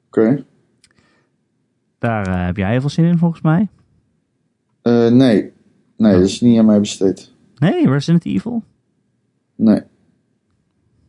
Oké. 0.07 0.45
Daar 1.99 2.27
eh, 2.27 2.45
heb 2.47 2.57
jij 2.57 2.71
heel 2.71 2.81
veel 2.81 2.91
zin 2.91 3.05
in 3.05 3.19
volgens 3.19 3.41
mij. 3.43 3.69
Eh, 4.83 5.09
nee. 5.09 5.53
Nee, 5.97 6.13
dat 6.13 6.23
is 6.23 6.41
niet 6.41 6.59
aan 6.59 6.65
mij 6.67 6.81
besteed. 6.81 7.33
Nee, 7.59 7.89
Resident 7.91 8.25
Evil? 8.25 8.63
Nee. 9.55 9.81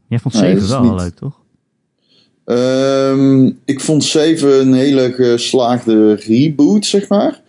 Jij 0.08 0.19
vond 0.19 0.34
Nee, 0.34 0.43
7 0.43 0.56
dat 0.60 0.63
is 0.69 0.69
wel 0.69 0.91
niet- 0.91 1.01
leuk, 1.01 1.13
toch? 1.15 1.41
Ehm, 2.45 3.51
ik 3.65 3.79
vond 3.79 4.03
7 4.03 4.60
een 4.60 4.73
hele 4.73 5.12
geslaagde 5.12 6.13
reboot, 6.13 6.86
zeg 6.86 7.08
maar. 7.08 7.41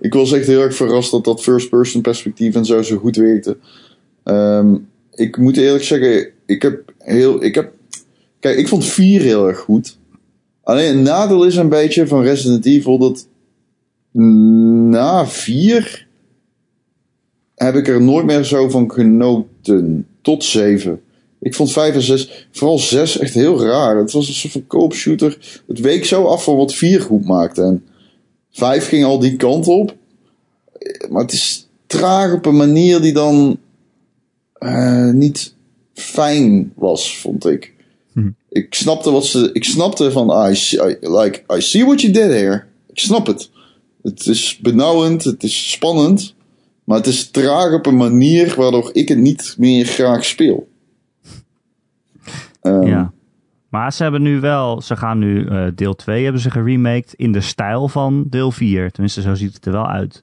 Ik 0.00 0.14
was 0.14 0.32
echt 0.32 0.46
heel 0.46 0.60
erg 0.60 0.74
verrast 0.74 1.10
dat 1.10 1.24
dat 1.24 1.42
first-person 1.42 2.02
perspectief 2.02 2.54
en 2.54 2.64
zo 2.64 2.82
zo 2.82 2.96
goed 2.96 3.16
werkte. 3.16 3.56
Ehm, 4.24 4.74
ik 5.14 5.36
moet 5.36 5.56
eerlijk 5.56 5.84
zeggen, 5.84 6.28
ik 6.46 6.62
heb 6.62 6.92
heel. 6.98 7.44
Ik 7.44 7.54
heb, 7.54 7.72
kijk, 8.40 8.58
ik 8.58 8.68
vond 8.68 8.84
4 8.84 9.20
heel 9.20 9.48
erg 9.48 9.58
goed. 9.58 9.98
Alleen 10.62 10.96
een 10.96 11.02
nadeel 11.02 11.44
is 11.44 11.56
een 11.56 11.68
beetje 11.68 12.06
van 12.06 12.22
Resident 12.22 12.66
Evil 12.66 12.98
dat 12.98 13.28
na 14.12 15.26
4 15.26 16.06
heb 17.54 17.74
ik 17.74 17.88
er 17.88 18.02
nooit 18.02 18.26
meer 18.26 18.44
zo 18.44 18.68
van 18.68 18.92
genoten. 18.92 20.06
Tot 20.20 20.44
7. 20.44 21.00
Ik 21.42 21.54
vond 21.54 21.72
5 21.72 21.94
en 21.94 22.02
6, 22.02 22.46
vooral 22.50 22.78
6, 22.78 23.18
echt 23.18 23.34
heel 23.34 23.62
raar. 23.62 23.96
Het 23.96 24.12
was 24.12 24.28
een 24.28 24.34
soort 24.34 24.52
van 24.52 24.66
co-op 24.66 24.94
shooter. 24.94 25.62
Het 25.66 25.80
week 25.80 26.04
zo 26.04 26.24
af 26.24 26.44
van 26.44 26.56
wat 26.56 26.74
4 26.74 27.00
goed 27.00 27.24
maakte. 27.24 27.62
En 27.62 27.84
5 28.50 28.88
ging 28.88 29.04
al 29.04 29.18
die 29.18 29.36
kant 29.36 29.66
op. 29.66 29.94
Maar 31.08 31.22
het 31.22 31.32
is 31.32 31.68
traag 31.86 32.32
op 32.32 32.46
een 32.46 32.56
manier 32.56 33.00
die 33.00 33.12
dan 33.12 33.58
eh, 34.52 35.10
niet 35.10 35.54
fijn 35.94 36.72
was, 36.76 37.18
vond 37.18 37.46
ik. 37.46 37.74
Hm. 38.12 38.30
Ik 38.48 38.74
snapte 38.74 39.10
wat 39.10 39.26
ze. 39.26 39.50
Ik 39.52 39.64
snapte 39.64 40.10
van. 40.10 40.30
ah, 40.30 40.50
I 40.50 40.54
see, 40.54 40.90
I, 40.90 40.96
like, 41.00 41.42
I 41.56 41.60
see 41.60 41.84
what 41.84 42.00
you 42.00 42.12
did 42.12 42.30
here. 42.30 42.64
Ik 42.92 42.98
snap 42.98 43.26
het. 43.26 43.50
Het 44.02 44.26
is 44.26 44.58
benauwend, 44.62 45.24
het 45.24 45.42
is 45.42 45.70
spannend. 45.70 46.34
Maar 46.84 46.96
het 46.96 47.06
is 47.06 47.30
traag 47.30 47.72
op 47.72 47.86
een 47.86 47.96
manier 47.96 48.54
waardoor 48.56 48.90
ik 48.92 49.08
het 49.08 49.18
niet 49.18 49.54
meer 49.58 49.86
graag 49.86 50.24
speel. 50.24 50.68
Ehm, 52.62 52.82
Ja. 52.82 53.12
Maar 53.68 53.92
ze 53.92 54.02
hebben 54.02 54.22
nu 54.22 54.40
wel, 54.40 54.80
ze 54.82 54.96
gaan 54.96 55.18
nu 55.18 55.46
eh, 55.46 55.66
deel 55.74 55.94
2 55.94 56.22
hebben 56.24 56.40
ze 56.42 56.50
geremaked 56.50 57.14
in 57.16 57.32
de 57.32 57.40
stijl 57.40 57.88
van 57.88 58.24
deel 58.30 58.50
4. 58.50 58.90
Tenminste, 58.90 59.20
zo 59.20 59.34
ziet 59.34 59.54
het 59.54 59.66
er 59.66 59.72
wel 59.72 59.86
uit. 59.88 60.22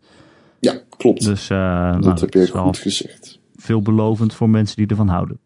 ja, 0.59 0.79
klopt. 0.97 1.23
Dus 1.25 1.49
eh 1.49 1.57
nou, 1.57 2.01
dat 2.01 2.19
heb 2.19 2.33
je 2.33 2.39
is 2.41 2.51
wel 2.51 2.63
goed 2.63 2.77
gezegd. 2.77 3.39
veelbelovend 3.55 4.33
voor 4.33 4.49
mensen 4.49 4.77
die 4.77 4.87
ervan 4.87 5.07
houden. 5.07 5.37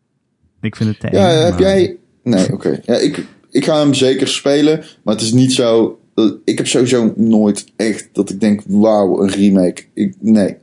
Ik 0.62 0.76
vind 0.76 0.90
het 0.90 1.00
te 1.00 1.18
Ja, 1.18 1.30
eng, 1.32 1.44
heb 1.44 1.52
maar- 1.54 1.62
jij. 1.62 1.98
Nee, 2.24 2.54
oké. 2.54 2.80
Ja, 2.86 2.96
ik, 2.96 3.26
ik 3.50 3.66
ga 3.66 3.80
hem 3.80 3.94
zeker 3.94 4.28
spelen. 4.28 4.84
Maar 5.04 5.14
het 5.14 5.24
is 5.24 5.32
niet 5.34 5.54
zo. 5.54 6.00
dat- 6.14 6.38
Ik 6.46 6.58
heb 6.58 6.68
sowieso 6.68 7.14
nooit 7.16 7.66
echt 7.76 8.10
dat 8.12 8.30
ik 8.30 8.40
denk: 8.40 8.62
wauw, 8.68 9.22
een 9.24 9.30
remake. 9.30 9.84
Ik, 9.94 10.16
nee. 10.20 10.56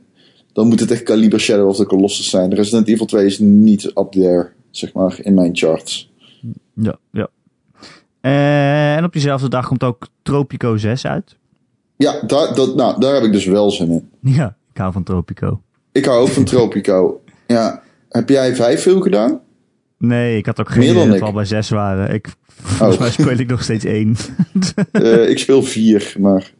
Dan 0.53 0.67
moet 0.67 0.79
het 0.79 0.91
echt 0.91 1.03
Caliber 1.03 1.39
Shadow 1.39 1.67
of 1.67 1.75
the 1.75 1.85
Colossus 1.85 2.29
zijn. 2.29 2.53
Resident 2.53 2.87
Evil 2.87 3.05
2 3.05 3.25
is 3.25 3.39
niet 3.39 3.85
up 3.85 4.07
there, 4.11 4.49
zeg 4.69 4.93
maar, 4.93 5.17
in 5.21 5.33
mijn 5.33 5.55
charts. 5.57 6.10
Ja, 6.73 6.97
ja. 7.11 7.27
En 8.97 9.03
op 9.03 9.11
diezelfde 9.13 9.49
dag 9.49 9.67
komt 9.67 9.83
ook 9.83 10.07
Tropico 10.21 10.77
6 10.77 11.05
uit. 11.05 11.37
Ja, 11.97 12.21
daar, 12.27 12.55
dat, 12.55 12.75
nou, 12.75 12.99
daar 12.99 13.13
heb 13.13 13.23
ik 13.23 13.31
dus 13.31 13.45
wel 13.45 13.71
zin 13.71 13.91
in. 13.91 14.09
Ja, 14.33 14.55
ik 14.73 14.77
hou 14.77 14.91
van 14.91 15.03
Tropico. 15.03 15.61
Ik 15.91 16.05
hou 16.05 16.19
ook 16.21 16.27
van 16.27 16.43
Tropico. 16.43 17.21
Ja, 17.47 17.81
heb 18.09 18.29
jij 18.29 18.55
vijf 18.55 18.81
veel 18.81 19.01
gedaan? 19.01 19.39
Nee, 19.97 20.37
ik 20.37 20.45
had 20.45 20.59
ook 20.59 20.69
geen 20.69 20.83
idee 20.83 21.07
dat 21.07 21.19
we 21.19 21.25
al 21.25 21.31
bij 21.33 21.45
6 21.45 21.69
waren. 21.69 22.13
Ik, 22.13 22.27
volgens 22.61 22.95
Oh. 22.95 23.01
mij 23.01 23.11
speel 23.11 23.37
ik 23.39 23.49
nog 23.49 23.63
steeds 23.63 23.85
één. 23.85 24.15
Eh, 24.91 25.29
ik 25.29 25.37
speel 25.39 25.63
vier, 25.63 26.15
maar 26.19 26.51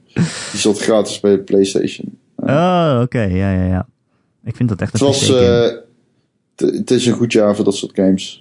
die 0.52 0.60
zat 0.60 0.80
gratis 0.82 1.20
bij 1.20 1.32
de 1.32 1.40
PlayStation. 1.40 2.18
Oh, 2.36 3.00
oké. 3.02 3.22
Ja, 3.22 3.52
ja, 3.52 3.66
ja. 3.66 3.88
Ik 4.44 4.56
vind 4.56 4.70
dat 4.70 4.82
echt 4.82 4.92
Het 4.92 5.02
een 5.02 5.08
was. 5.08 5.26
PC-game. 5.26 5.86
eh, 6.56 6.68
Het 6.78 6.92
is 6.92 7.06
een 7.06 7.14
goed 7.14 7.32
jaar 7.32 7.56
voor 7.56 7.66
dat 7.66 7.76
soort 7.76 7.96
games. 7.96 8.41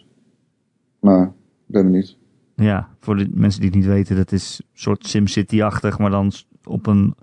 Maar 1.01 1.27
ik 1.27 1.33
ben 1.67 1.85
benieuwd. 1.85 2.19
Ja, 2.55 2.89
voor 3.01 3.17
de 3.17 3.29
mensen 3.35 3.61
die 3.61 3.71
het 3.71 3.79
niet 3.79 3.89
weten, 3.89 4.17
dat 4.17 4.33
is 4.33 4.61
een 4.63 4.79
soort 4.81 5.07
SimCity-achtig, 5.07 5.99
maar 5.99 6.11
dan 6.11 6.33
op 6.65 6.87
een, 6.87 7.15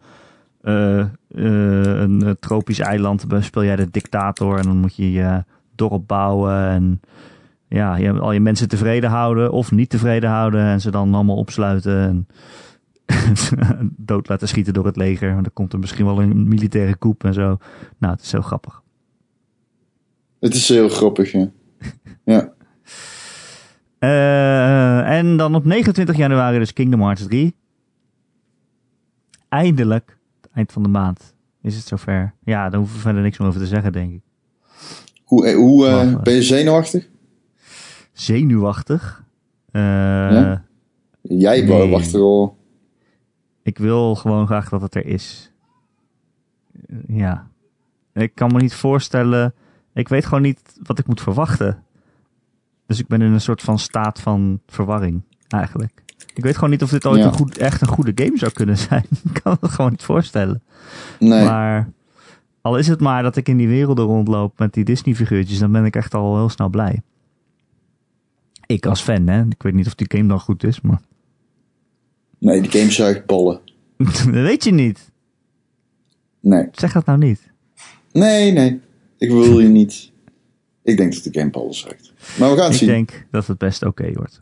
eh, 0.62 1.00
eh, 1.00 1.10
een 2.00 2.22
eh, 2.22 2.32
tropisch 2.40 2.80
eiland 2.80 3.26
speel 3.40 3.64
jij 3.64 3.76
de 3.76 3.90
dictator 3.92 4.58
en 4.58 4.64
dan 4.64 4.78
moet 4.78 4.96
je 4.96 5.12
je 5.12 5.44
dorp 5.76 6.08
bouwen 6.08 6.68
en 6.68 7.02
ja, 7.68 7.96
je, 7.96 8.20
al 8.20 8.32
je 8.32 8.40
mensen 8.40 8.68
tevreden 8.68 9.10
houden 9.10 9.52
of 9.52 9.72
niet 9.72 9.90
tevreden 9.90 10.30
houden 10.30 10.62
en 10.62 10.82
ze 10.82 10.92
dan 10.92 11.14
allemaal 11.14 11.38
opsluiten 11.38 12.00
en 12.00 12.28
dood 14.12 14.28
laten 14.28 14.48
schieten 14.48 14.74
door 14.74 14.86
het 14.86 14.96
leger. 14.96 15.32
Want 15.32 15.44
dan 15.44 15.54
komt 15.54 15.74
er 15.74 15.80
misschien 15.80 16.06
wel 16.06 16.22
een 16.22 16.48
militaire 16.48 16.98
coup 16.98 17.24
en 17.24 17.34
zo. 17.34 17.58
Nou, 17.98 18.14
het 18.14 18.22
is 18.22 18.30
zo 18.30 18.42
grappig. 18.42 18.82
Het 20.40 20.54
is 20.54 20.70
heel 20.70 20.90
grappig, 20.90 21.32
ja. 21.32 21.50
Eh, 24.00 25.18
en 25.18 25.38
dan 25.38 25.56
op 25.56 25.66
29 25.66 26.16
januari 26.18 26.58
dus 26.58 26.74
Kingdom 26.74 27.02
Hearts 27.02 27.26
3. 27.28 27.56
Eindelijk, 29.50 30.18
het 30.42 30.52
eind 30.54 30.72
van 30.72 30.84
de 30.84 30.90
maand, 30.90 31.36
is 31.62 31.76
het 31.76 31.86
zover. 31.86 32.34
Ja, 32.44 32.70
daar 32.70 32.80
hoeven 32.80 32.96
we 32.96 33.02
verder 33.02 33.22
niks 33.22 33.38
meer 33.38 33.48
over 33.48 33.60
te 33.60 33.68
zeggen, 33.68 33.92
denk 33.92 34.14
ik. 34.14 34.22
Hoe, 35.24 35.48
eh, 35.48 35.56
hoe 35.56 35.88
eh, 35.88 36.22
ben 36.22 36.34
je 36.34 36.42
zenuwachtig? 36.44 37.08
Zenuwachtig. 38.14 39.26
Ja? 39.72 40.64
Jij 41.22 41.62
Nee. 41.62 41.90
wacht 41.90 42.14
er 42.14 42.22
al. 42.22 42.58
Ik 43.64 43.78
wil 43.78 44.16
gewoon 44.16 44.46
graag 44.46 44.70
dat 44.70 44.82
het 44.82 44.96
er 44.96 45.06
is. 45.06 45.52
Ja. 47.08 47.48
Ik 48.14 48.36
kan 48.36 48.52
me 48.54 48.62
niet 48.62 48.74
voorstellen. 48.74 49.54
Ik 49.94 50.08
weet 50.08 50.26
gewoon 50.26 50.42
niet 50.42 50.62
wat 50.84 51.00
ik 51.00 51.08
moet 51.08 51.22
verwachten. 51.22 51.84
Dus 52.88 53.00
ik 53.00 53.08
ben 53.08 53.22
in 53.22 53.32
een 53.32 53.42
soort 53.42 53.62
van 53.62 53.80
staat 53.80 54.20
van 54.20 54.60
verwarring, 54.68 55.22
eigenlijk. 55.48 56.04
Ik 56.36 56.44
weet 56.44 56.56
gewoon 56.56 56.70
niet 56.70 56.84
of 56.84 56.90
dit 56.90 57.06
ooit 57.06 57.20
Ja. 57.20 57.26
een 57.28 57.34
goed, 57.34 57.58
echt 57.58 57.82
een 57.82 57.88
goede 57.88 58.12
game 58.24 58.38
zou 58.38 58.52
kunnen 58.52 58.78
zijn. 58.88 59.06
ik 59.24 59.42
kan 59.44 59.58
het 59.62 59.72
gewoon 59.72 59.92
niet 59.92 60.04
voorstellen. 60.04 60.62
Nee. 61.20 61.44
Maar 61.46 61.90
al 62.62 62.78
is 62.78 62.88
het 62.88 63.00
maar 63.00 63.24
dat 63.24 63.36
ik 63.36 63.50
in 63.50 63.58
die 63.58 63.68
werelden 63.68 64.06
rondloop 64.06 64.60
met 64.60 64.74
die 64.74 64.84
Disney-figuurtjes, 64.84 65.60
dan 65.60 65.72
ben 65.72 65.86
ik 65.86 65.96
echt 65.96 66.14
al 66.14 66.36
heel 66.38 66.50
snel 66.50 66.70
blij. 66.70 67.02
Ik 68.66 68.86
als 68.86 69.02
fan, 69.02 69.28
hè. 69.28 69.42
Ik 69.50 69.64
weet 69.64 69.74
niet 69.74 69.88
of 69.88 69.96
die 69.96 70.12
game 70.18 70.28
dan 70.28 70.40
goed 70.40 70.64
is, 70.64 70.82
maar 70.82 71.02
Nee, 72.40 72.62
die 72.62 72.72
game 72.72 72.92
zuigt 72.92 73.26
ballen. 73.26 73.60
dat 73.98 74.22
weet 74.50 74.64
je 74.64 74.72
niet. 74.72 75.12
Nee. 76.40 76.68
Zeg 76.72 76.92
dat 76.92 77.06
nou 77.06 77.18
niet. 77.18 77.52
Nee, 78.12 78.52
nee. 78.52 78.82
Ik 79.18 79.30
wil 79.30 79.60
je 79.60 79.68
niet. 79.68 80.12
Ik 80.88 80.98
denk 80.98 81.14
dat 81.14 81.24
de 81.24 81.40
game 81.40 81.50
ballen 81.52 81.74
zuigt. 81.74 82.14
Maar 82.40 82.50
we 82.50 82.56
gaan 82.56 82.64
het 82.66 82.74
Ik 82.74 82.80
zien. 82.80 82.88
denk 82.88 83.26
dat 83.32 83.48
het 83.48 83.58
best 83.58 83.84
oké 83.84 84.12
wordt. 84.14 84.42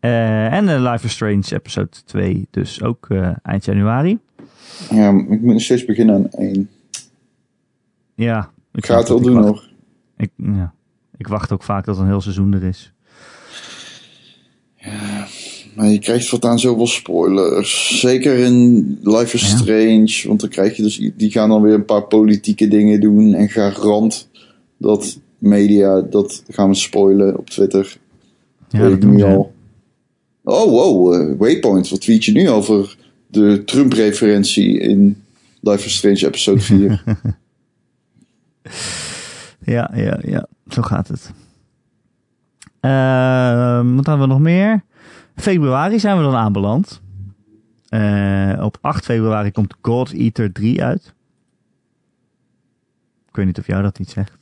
Eh, 0.00 0.52
en 0.52 0.68
eh, 0.68 0.90
Life 0.92 1.04
is 1.04 1.12
Strange 1.12 1.44
episode 1.54 1.88
2 2.04 2.46
dus 2.50 2.82
ook 2.82 3.06
eh, 3.10 3.30
eind 3.42 3.64
januari. 3.64 4.18
Ja, 4.90 5.08
ik 5.10 5.40
moet 5.40 5.52
nog 5.52 5.60
steeds 5.62 5.84
beginnen 5.84 6.14
aan 6.14 6.30
één. 6.30 6.70
Ja, 8.14 8.50
Ik 8.72 8.86
ga 8.86 8.96
het 8.98 9.08
wel 9.08 9.20
doen 9.20 9.42
hoor. 9.42 9.70
Ik, 10.16 10.30
ja, 10.36 10.74
ik 11.16 11.26
wacht 11.26 11.52
ook 11.52 11.62
vaak 11.62 11.84
dat 11.84 11.98
een 11.98 12.06
heel 12.06 12.20
seizoen 12.20 12.52
er 12.54 12.62
is. 12.62 12.93
Maar 15.76 15.86
je 15.88 15.98
krijgt 15.98 16.28
voortaan 16.28 16.58
zoveel 16.58 16.86
spoilers. 16.86 18.00
Zeker 18.00 18.38
in 18.38 18.98
Life 19.02 19.36
is 19.36 19.50
Ja. 19.50 19.56
Strange. 19.56 20.22
Want 20.26 20.40
dan 20.40 20.48
krijg 20.48 20.76
je 20.76 20.82
dus... 20.82 21.10
Die 21.16 21.30
gaan 21.30 21.48
dan 21.48 21.62
weer 21.62 21.74
een 21.74 21.84
paar 21.84 22.06
politieke 22.06 22.68
dingen 22.68 23.00
doen. 23.00 23.34
En 23.34 23.48
garant 23.48 24.28
dat 24.76 25.18
media... 25.38 26.00
Dat 26.00 26.42
gaan 26.48 26.68
we 26.68 26.74
spoilen 26.74 27.38
op 27.38 27.50
Twitter. 27.50 27.98
Ja, 28.68 28.78
weet 28.78 28.88
dat 28.88 28.92
ik 28.96 29.00
doen 29.00 29.14
nu 29.14 29.22
al. 29.22 29.52
Oh, 30.44 30.70
wow. 30.70 31.14
eh, 31.14 31.38
Waypoint. 31.38 31.88
Wat 31.88 32.00
tweet 32.00 32.24
je 32.24 32.32
nu 32.32 32.50
over 32.50 32.96
de 33.26 33.62
Trump-referentie 33.64 34.78
in 34.78 35.22
Life 35.60 35.86
is 35.86 35.96
Strange 35.96 36.26
episode 36.26 36.60
4? 36.70 37.02
Ja, 39.64 39.90
ja, 39.94 40.20
ja. 40.26 40.46
Zo 40.68 40.82
gaat 40.82 41.08
het. 41.08 41.30
Ehm, 42.80 43.94
wat 43.94 44.06
hebben 44.06 44.26
we 44.28 44.32
nog 44.32 44.40
meer? 44.40 44.84
Februari 45.34 45.98
zijn 45.98 46.16
we 46.16 46.22
dan 46.22 46.34
aanbeland. 46.34 47.02
Eh, 47.88 48.60
op 48.60 48.78
8 48.80 49.04
februari 49.04 49.50
komt 49.50 49.74
God 49.80 50.12
Eater 50.12 50.52
3 50.52 50.82
uit. 50.82 51.14
Ik 53.28 53.36
weet 53.36 53.46
niet 53.46 53.58
of 53.58 53.66
jou 53.66 53.82
dat 53.82 53.98
iets 53.98 54.12
zegt. 54.12 54.38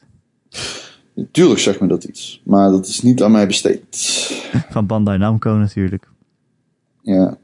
Tuurlijk 1.30 1.60
zegt 1.60 1.80
me 1.80 1.86
dat 1.86 2.04
iets. 2.04 2.40
Maar 2.44 2.70
dat 2.70 2.86
is 2.86 3.02
niet 3.02 3.22
aan 3.22 3.30
mij 3.30 3.46
besteed. 3.46 3.96
Van 4.70 4.86
Bandai 4.86 5.18
Namco 5.18 5.56
natuurlijk. 5.56 6.08
Ja. 7.02 7.36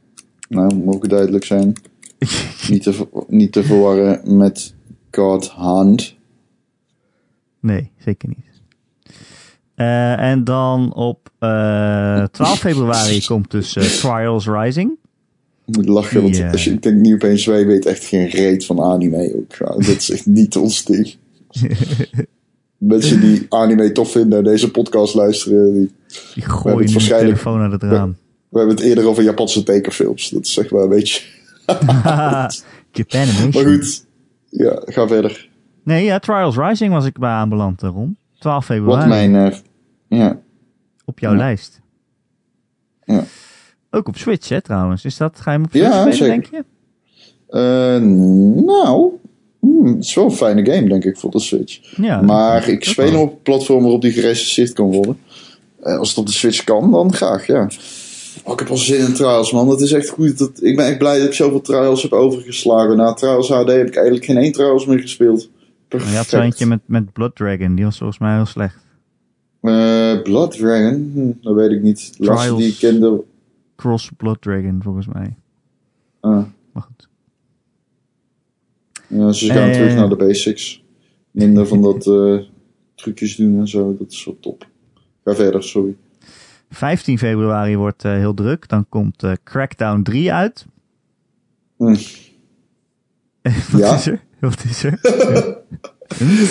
Nou, 0.48 0.74
mogen 0.74 1.08
duidelijk 1.08 1.44
zijn. 1.44 1.72
niet, 2.70 2.82
te, 2.82 3.08
niet 3.28 3.52
te 3.52 3.64
verwarren 3.64 4.36
met 4.36 4.74
God 5.10 5.48
Hand. 5.48 6.16
Nee, 7.60 7.90
zeker 7.98 8.28
niet. 8.28 8.47
Eh, 9.78 10.20
en 10.20 10.44
dan 10.44 10.94
op 10.94 11.30
eh, 11.38 12.22
12 12.32 12.58
februari 12.58 13.24
komt 13.24 13.50
dus 13.50 13.76
eh, 13.76 13.84
Trials 13.84 14.46
Rising. 14.46 14.90
Ik 15.66 15.76
moet 15.76 15.88
lachen, 15.88 16.22
want 16.22 16.42
als 16.52 16.64
je, 16.64 16.70
ik 16.70 16.82
denk 16.82 16.96
nu 16.96 17.14
opeens, 17.14 17.46
wij 17.46 17.66
weten 17.66 17.90
echt 17.90 18.04
geen 18.04 18.28
reet 18.28 18.64
van 18.64 18.80
anime 18.80 19.34
ook. 19.36 19.58
Dat 19.86 19.96
is 19.96 20.10
echt 20.10 20.26
niet 20.26 20.56
ons 20.56 20.84
ding. 20.84 21.16
Mensen 22.76 23.20
die 23.20 23.46
anime 23.48 23.92
tof 23.92 24.10
vinden 24.10 24.38
en 24.38 24.44
deze 24.44 24.70
podcast 24.70 25.14
luisteren, 25.14 25.74
die, 25.74 25.92
Die 26.34 26.42
gooien 26.42 26.92
de 26.92 27.06
telefoon 27.06 27.60
uit 27.60 27.72
het 27.72 27.82
raam. 27.82 28.16
we 28.48 28.58
hebben 28.58 28.76
het 28.76 28.84
eerder 28.84 29.06
over 29.06 29.22
Japanse 29.22 29.62
tekenfilms. 29.62 30.30
Dat 30.30 30.44
is 30.44 30.52
zeg 30.52 30.70
maar 30.70 30.82
een 30.82 30.88
beetje... 30.88 31.22
Japan 32.92 33.26
Maar 33.52 33.64
goed, 33.64 34.04
ja, 34.48 34.82
ga 34.84 35.08
verder. 35.08 35.48
Nee, 35.82 36.04
ja, 36.04 36.18
Trials 36.18 36.56
Rising 36.56 36.92
was 36.92 37.04
ik 37.04 37.18
bij 37.18 37.30
aanbeland, 37.30 37.82
eh, 37.82 37.90
Ron. 37.90 38.16
12 38.38 38.64
februari. 38.64 38.98
Wat 39.00 39.08
mijn... 39.08 39.34
eh, 39.52 39.58
ja, 40.18 40.38
Op 41.04 41.18
jouw 41.18 41.32
Ja. 41.32 41.38
lijst. 41.38 41.80
Ja. 43.04 43.24
Ook 43.90 44.08
op 44.08 44.16
Switch, 44.16 44.48
hè, 44.48 44.60
trouwens. 44.62 45.04
Is 45.04 45.16
dat, 45.16 45.40
ga 45.40 45.50
je 45.52 45.56
hem 45.56 45.66
op 45.66 45.72
Ja, 45.72 46.00
Switch 46.02 46.16
spelen, 46.16 46.34
zeker. 46.34 46.50
denk 46.50 46.66
je? 46.66 46.76
Eh, 47.48 48.00
nou, 48.64 49.10
hmm, 49.60 49.86
het 49.86 50.04
is 50.04 50.14
wel 50.14 50.24
een 50.24 50.30
fijne 50.32 50.72
game, 50.72 50.88
denk 50.88 51.04
ik, 51.04 51.18
voor 51.18 51.30
de 51.30 51.40
Switch. 51.40 51.96
Ja. 51.96 52.20
Maar 52.20 52.68
ik 52.68 52.84
speel 52.84 53.06
hem 53.10 53.20
op 53.20 53.32
een 53.32 53.42
platform 53.42 53.82
waarop 53.82 54.02
die 54.02 54.12
gerecenseerd 54.12 54.72
kan 54.72 54.92
worden. 54.92 55.18
Eh, 55.82 55.98
als 55.98 56.08
het 56.08 56.18
op 56.18 56.26
de 56.26 56.32
Switch 56.32 56.64
kan, 56.64 56.90
dan 56.90 57.12
graag, 57.12 57.46
ja. 57.46 57.68
Oh, 58.44 58.52
ik 58.52 58.58
heb 58.58 58.68
al 58.70 58.76
zin 58.76 59.06
in 59.06 59.14
Trials, 59.14 59.52
man. 59.52 59.68
Dat 59.68 59.80
is 59.80 59.92
echt 59.92 60.08
goed. 60.08 60.38
Dat, 60.38 60.62
ik 60.62 60.76
ben 60.76 60.86
echt 60.86 60.98
blij 60.98 61.18
dat 61.18 61.26
ik 61.26 61.32
zoveel 61.34 61.60
Trials 61.60 62.02
heb 62.02 62.12
overgeslagen. 62.12 62.96
Na 62.96 63.12
Trials 63.14 63.48
HD 63.48 63.68
heb 63.68 63.86
ik 63.86 63.94
eigenlijk 63.94 64.24
geen 64.24 64.36
één 64.36 64.52
Trials 64.52 64.86
meer 64.86 64.98
gespeeld. 65.00 65.48
Maar 65.90 66.00
Je 66.00 66.04
had 66.06 66.12
Perfect. 66.12 66.28
zo 66.28 66.40
eentje 66.40 66.66
met, 66.66 66.80
met 66.86 67.12
Blood 67.12 67.34
Dragon. 67.36 67.74
Die 67.74 67.84
was 67.84 67.98
volgens 67.98 68.18
mij 68.18 68.34
heel 68.34 68.46
slecht. 68.46 68.86
Eh, 69.60 70.22
Blood 70.22 70.50
Dragon, 70.56 71.10
hm, 71.14 71.44
dat 71.46 71.54
weet 71.54 71.70
ik 71.70 71.82
niet. 71.82 72.12
Trials. 72.16 72.56
die 72.58 72.68
ik 72.68 72.76
kende... 72.78 73.24
Cross 73.76 74.10
Blood 74.16 74.42
Dragon, 74.42 74.80
volgens 74.82 75.06
mij. 75.06 75.36
ah, 76.20 76.44
Maar 76.72 76.82
goed. 76.82 77.08
ja, 79.06 79.32
ze 79.32 79.46
gaan 79.52 79.68
Eh. 79.68 79.72
terug 79.74 79.94
naar 79.94 80.08
de 80.08 80.16
basics. 80.16 80.84
Minder 81.30 81.66
van 81.66 81.82
dat 81.82 82.06
eh, 82.06 82.38
trucjes 82.94 83.36
doen 83.36 83.58
en 83.58 83.68
zo. 83.68 83.96
Dat 83.98 84.10
is 84.10 84.24
wel 84.24 84.36
top. 84.40 84.66
Ga 85.24 85.34
verder, 85.34 85.62
sorry. 85.62 85.96
15 86.70 87.18
februari 87.18 87.76
wordt 87.76 88.02
heel 88.02 88.34
druk. 88.34 88.68
Dan 88.68 88.88
komt 88.88 89.24
Crackdown 89.44 90.02
3 90.02 90.32
uit. 90.32 90.66
Hm. 91.76 91.84
Wat 93.72 93.80
Ja? 93.80 93.94
is 93.94 94.06
er? 94.06 94.22
Wat 94.40 94.64
is 94.64 94.84
er? 94.84 94.98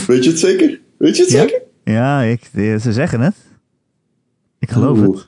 Weet 0.08 0.24
je 0.24 0.30
het 0.30 0.40
zeker? 0.40 0.80
Weet 0.98 1.18
je 1.18 1.24
het 1.24 1.32
Ja? 1.32 1.40
zeker? 1.42 1.62
ja, 1.84 2.22
ik, 2.22 2.50
eh, 2.54 2.78
ze 2.80 2.94
zeggen 2.94 3.20
het. 3.22 3.36
Ik 4.60 4.72
geloof 4.72 4.98
Oeh. 5.00 5.16
het. 5.18 5.28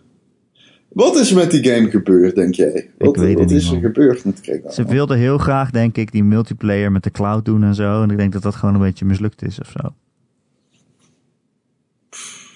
Wat 0.90 1.16
is 1.16 1.34
met 1.34 1.52
die 1.52 1.64
game 1.64 1.90
gebeurd, 1.90 2.36
denk 2.36 2.54
jij? 2.54 2.90
Wat, 2.98 3.16
weet 3.16 3.30
het 3.30 3.38
wat 3.40 3.52
is 3.52 3.66
er 3.68 3.72
man. 3.74 3.82
gebeurd 3.82 4.26
met 4.26 4.42
Crackdown? 4.42 4.74
Ze 4.74 4.84
wilden 4.86 5.18
heel 5.18 5.38
graag, 5.38 5.72
denk 5.72 5.98
ik, 5.98 6.12
die 6.12 6.24
multiplayer 6.24 6.92
met 6.92 7.04
de 7.04 7.12
cloud 7.12 7.46
doen 7.46 7.64
en 7.64 7.76
zo. 7.76 8.04
En 8.04 8.10
ik 8.12 8.18
denk 8.18 8.34
dat 8.34 8.42
dat 8.42 8.56
gewoon 8.56 8.76
een 8.76 8.82
beetje 8.82 9.06
mislukt 9.06 9.44
is 9.44 9.60
of 9.60 9.70
zo. 9.82 9.94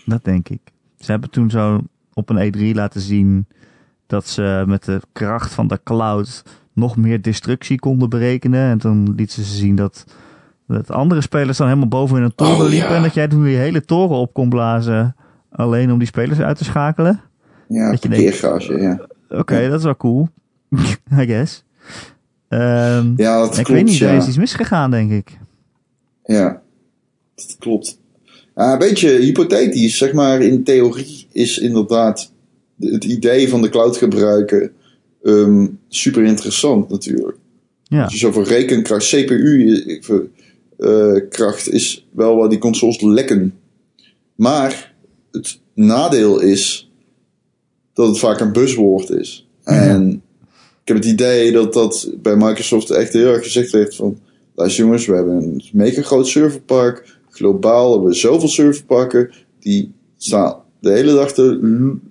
Dat 0.06 0.24
denk 0.24 0.50
ik. 0.50 0.62
Ze 1.00 1.12
hebben 1.12 1.30
toen 1.30 1.50
zo 1.50 1.82
op 2.14 2.30
een 2.30 2.54
E3 2.54 2.76
laten 2.76 3.02
zien 3.02 3.48
dat 4.08 4.28
ze 4.28 4.64
met 4.68 4.84
de 4.86 5.02
kracht 5.14 5.54
van 5.54 5.68
de 5.68 5.80
cloud 5.84 6.44
nog 6.74 6.98
meer 6.98 7.22
destructie 7.22 7.80
konden 7.80 8.10
berekenen. 8.10 8.70
En 8.70 8.78
toen 8.78 9.14
lieten 9.16 9.44
ze 9.44 9.56
zien 9.56 9.76
dat, 9.76 10.04
dat 10.68 10.92
andere 10.92 11.22
spelers 11.22 11.58
dan 11.58 11.68
helemaal 11.68 11.88
boven 11.88 12.18
in 12.18 12.24
een 12.24 12.36
toren 12.36 12.54
Oh, 12.54 12.70
liepen. 12.70 12.90
ja. 12.90 12.96
En 12.96 13.02
dat 13.02 13.14
jij 13.14 13.28
toen 13.28 13.44
die 13.44 13.56
hele 13.56 13.86
toren 13.86 14.18
op 14.18 14.34
kon 14.34 14.50
blazen. 14.50 15.16
Alleen 15.52 15.92
om 15.92 15.98
die 15.98 16.08
spelers 16.08 16.40
uit 16.40 16.58
te 16.58 16.64
schakelen. 16.64 17.22
Ja, 17.68 17.92
dat 17.92 18.04
je 18.04 18.10
parkeergarage, 18.10 18.82
ja. 18.82 19.08
Oké, 19.30 19.70
dat 19.70 19.80
is 19.80 19.86
wel 19.86 19.98
cool. 19.98 20.30
I 21.22 21.26
guess. 21.26 21.64
Ehm, 22.48 23.14
Ja, 23.16 23.40
dat 23.40 23.48
ik 23.48 23.54
klopt, 23.54 23.70
weet 23.70 23.84
niet, 23.86 23.98
ja. 23.98 24.10
er 24.10 24.16
is 24.18 24.28
iets 24.28 24.38
misgegaan, 24.38 24.92
denk 24.92 25.12
ik. 25.12 25.40
Ja, 26.24 26.62
dat 27.36 27.56
klopt. 27.60 28.00
Een 28.54 28.78
beetje 28.78 29.10
hypothetisch, 29.10 29.98
zeg 29.98 30.14
maar. 30.14 30.42
In 30.42 30.64
theorie 30.64 31.28
is 31.32 31.58
inderdaad 31.58 32.32
de- 32.76 32.92
het 32.94 33.04
idee 33.04 33.50
van 33.50 33.62
de 33.62 33.70
cloud 33.70 33.98
gebruiken 33.98 34.72
ehm, 35.24 35.68
super 35.88 36.24
interessant 36.24 36.90
natuurlijk. 36.90 37.38
Ja, 37.84 38.04
Als 38.04 38.20
je 38.20 38.44
rekenkracht, 38.44 39.08
CPU-kracht 39.08 41.68
eh, 41.68 41.74
is 41.74 42.08
wel 42.12 42.36
waar 42.36 42.50
die 42.50 42.58
consoles 42.58 43.02
lekken. 43.02 43.54
Maar 44.36 44.94
het 45.32 45.60
nadeel 45.74 46.40
is 46.40 46.92
dat 47.94 48.08
het 48.08 48.20
vaak 48.20 48.40
een 48.40 48.52
buzzwoord 48.52 49.10
is. 49.10 49.48
En 49.64 50.22
ik 50.82 50.88
heb 50.88 50.98
het 50.98 51.06
idee 51.06 51.52
dat 51.52 51.74
dat 51.74 52.12
bij 52.22 52.36
Microsoft 52.36 52.90
echt 52.90 53.14
heel 53.14 53.34
erg 53.34 53.44
gezegd 53.44 53.72
heeft 53.72 53.96
van... 53.96 54.20
Luister 54.56 54.84
jongens, 54.84 55.06
we 55.06 55.16
hebben 55.16 55.36
een 55.36 55.64
mega 55.74 56.02
groot 56.02 56.28
serverpark. 56.28 57.18
Globaal 57.30 57.92
hebben 57.92 58.10
we 58.10 58.16
zoveel 58.16 58.48
serverparken. 58.48 59.32
Die 59.60 59.92
staan 60.18 60.56
de 60.80 60.92
hele 60.92 61.14
dag 61.14 61.34
te 61.34 61.60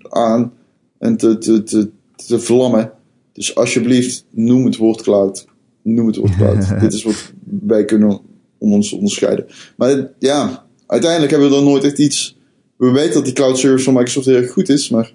aan 0.09 0.53
en 0.98 1.16
te, 1.16 1.38
te, 1.38 1.62
te, 1.62 1.90
te 2.27 2.40
vlammen. 2.40 2.92
Dus 3.33 3.55
alsjeblieft, 3.55 4.25
noem 4.31 4.64
het 4.64 4.77
woord 4.77 5.03
cloud. 5.03 5.47
Noem 5.83 6.07
het 6.07 6.16
woord 6.16 6.37
cloud. 6.37 6.68
Dit 6.81 6.92
is 6.92 7.03
wat 7.03 7.33
wij 7.61 7.85
kunnen 7.85 8.21
om 8.59 8.73
ons 8.73 8.88
te 8.88 8.97
onderscheiden. 8.97 9.47
Maar 9.77 10.11
ja, 10.18 10.66
uiteindelijk 10.87 11.31
hebben 11.31 11.51
we 11.51 11.57
er 11.57 11.62
nooit 11.62 11.85
echt 11.85 11.99
iets... 11.99 12.37
We 12.77 12.90
weten 12.90 13.14
dat 13.14 13.25
die 13.25 13.35
cloud 13.35 13.59
service 13.59 13.85
van 13.85 13.95
Microsoft 13.95 14.27
heel 14.27 14.37
erg 14.37 14.51
goed 14.51 14.68
is, 14.68 14.88
maar 14.88 15.12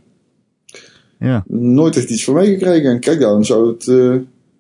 ja. 1.20 1.44
nooit 1.48 1.96
echt 1.96 2.10
iets 2.10 2.24
van 2.24 2.34
meegekregen. 2.34 2.90
En 2.92 3.00
kijk 3.00 3.20
dan, 3.20 3.46
zou 3.46 3.68
het 3.68 3.88
eh, 3.88 4.16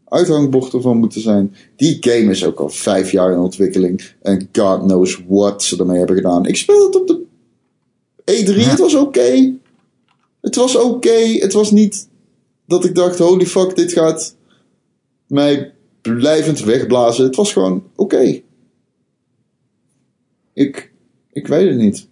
uithangbord 0.08 0.74
ervan 0.74 0.98
moeten 0.98 1.22
zijn. 1.22 1.56
Die 1.76 1.98
game 2.00 2.32
is 2.32 2.46
ook 2.46 2.60
al 2.60 2.70
vijf 2.70 3.12
jaar 3.12 3.32
in 3.32 3.38
ontwikkeling. 3.38 4.04
En 4.22 4.50
God 4.52 4.80
knows 4.80 5.22
what 5.28 5.64
ze 5.64 5.78
ermee 5.78 5.98
hebben 5.98 6.16
gedaan. 6.16 6.46
Ik 6.46 6.56
speelde 6.56 6.86
het 6.86 6.96
op 6.96 7.08
de 7.08 7.26
E3, 8.32 8.56
Ja. 8.56 8.70
het 8.70 8.80
was 8.80 8.96
oké. 8.96 9.54
Het 10.42 10.56
was 10.56 10.76
oké. 10.76 11.38
Het 11.40 11.54
was 11.54 11.72
niet 11.72 12.07
dat 12.68 12.86
ik 12.86 12.96
dacht, 12.96 13.20
holy 13.20 13.46
fuck, 13.46 13.76
dit 13.76 13.92
gaat 13.92 14.36
mij 15.28 15.74
blijvend 16.02 16.60
wegblazen. 16.60 17.26
Het 17.26 17.36
was 17.36 17.54
gewoon 17.54 17.84
oké. 17.96 18.42
Ik, 20.54 20.92
ik 21.32 21.48
weet 21.48 21.70
het 21.70 21.78
niet. 21.78 22.08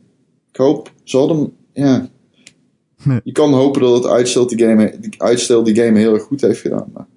Ik 0.49 0.55
hoop, 0.55 0.91
ze 1.03 1.17
hadden, 1.17 1.53
ja... 1.73 2.09
Nee. 3.03 3.21
Je 3.23 3.31
kan 3.31 3.53
hopen 3.53 3.81
dat 3.81 3.93
het 4.03 4.11
uitstel 4.11 4.47
die 4.47 4.59
game, 4.59 4.97
die 4.99 5.21
uitstel 5.21 5.63
die 5.63 5.75
game 5.75 5.99
heel 5.99 6.13
erg 6.13 6.23
goed 6.23 6.41
heeft 6.41 6.59
gedaan. 6.61 6.89
Maar 6.93 7.07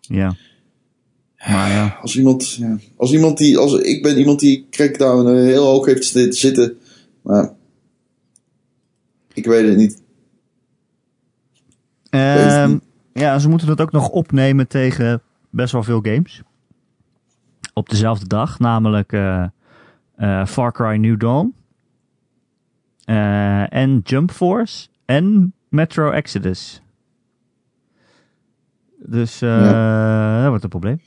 Ja. 0.00 0.36
Maar 1.36 1.70
ja, 1.70 1.98
als 2.02 2.16
iemand, 2.16 2.50
ja, 2.52 2.78
als 2.96 3.12
iemand 3.12 3.38
die, 3.38 3.58
als 3.58 3.72
ik 3.74 4.02
ben 4.02 4.18
iemand 4.18 4.40
die 4.40 4.66
Crackdown 4.70 5.28
heel 5.28 5.64
hoog 5.64 5.86
heeft 5.86 6.04
zi- 6.04 6.32
zitten, 6.32 6.78
maar 7.22 7.54
ik 9.34 9.46
weet 9.46 9.68
het 9.68 9.76
niet. 9.76 10.02
Ehm, 12.10 12.70
niet. 12.70 12.82
ja, 13.12 13.38
ze 13.38 13.48
moeten 13.48 13.68
het 13.68 13.80
ook 13.80 13.92
nog 13.92 14.08
opnemen 14.08 14.68
tegen 14.68 15.22
best 15.50 15.72
wel 15.72 15.82
veel 15.82 16.00
games. 16.02 16.42
Op 17.74 17.88
dezelfde 17.88 18.26
dag, 18.26 18.58
namelijk 18.58 19.12
eh, 19.12 19.44
eh, 20.16 20.46
Far 20.46 20.72
Cry 20.72 20.96
New 20.96 21.20
Dawn. 21.20 21.54
eh, 23.04 23.72
en 23.72 24.00
Jump 24.04 24.30
Force 24.30 24.88
en 25.04 25.52
Metro 25.68 26.10
Exodus. 26.10 26.82
Dus 28.98 29.42
eh 29.42 30.40
dat 30.40 30.48
wordt 30.48 30.62
een 30.64 30.68
probleem. 30.70 31.00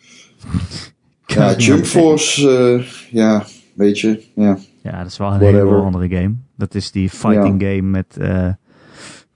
Ja, 1.26 1.56
Jump 1.56 1.86
Force, 1.86 2.84
ja, 3.12 3.46
weet 3.74 4.00
je, 4.00 4.24
ja. 4.36 4.58
Ja, 4.84 4.98
dat 4.98 5.08
is 5.08 5.18
wel 5.18 5.28
een 5.34 5.40
Whatever. 5.40 5.68
hele 5.68 5.82
andere 5.82 6.10
game. 6.10 6.36
Dat 6.56 6.76
is 6.76 6.92
die 6.92 7.10
fighting 7.10 7.62
game 7.62 7.82
met 7.82 8.18
eh, 8.18 8.48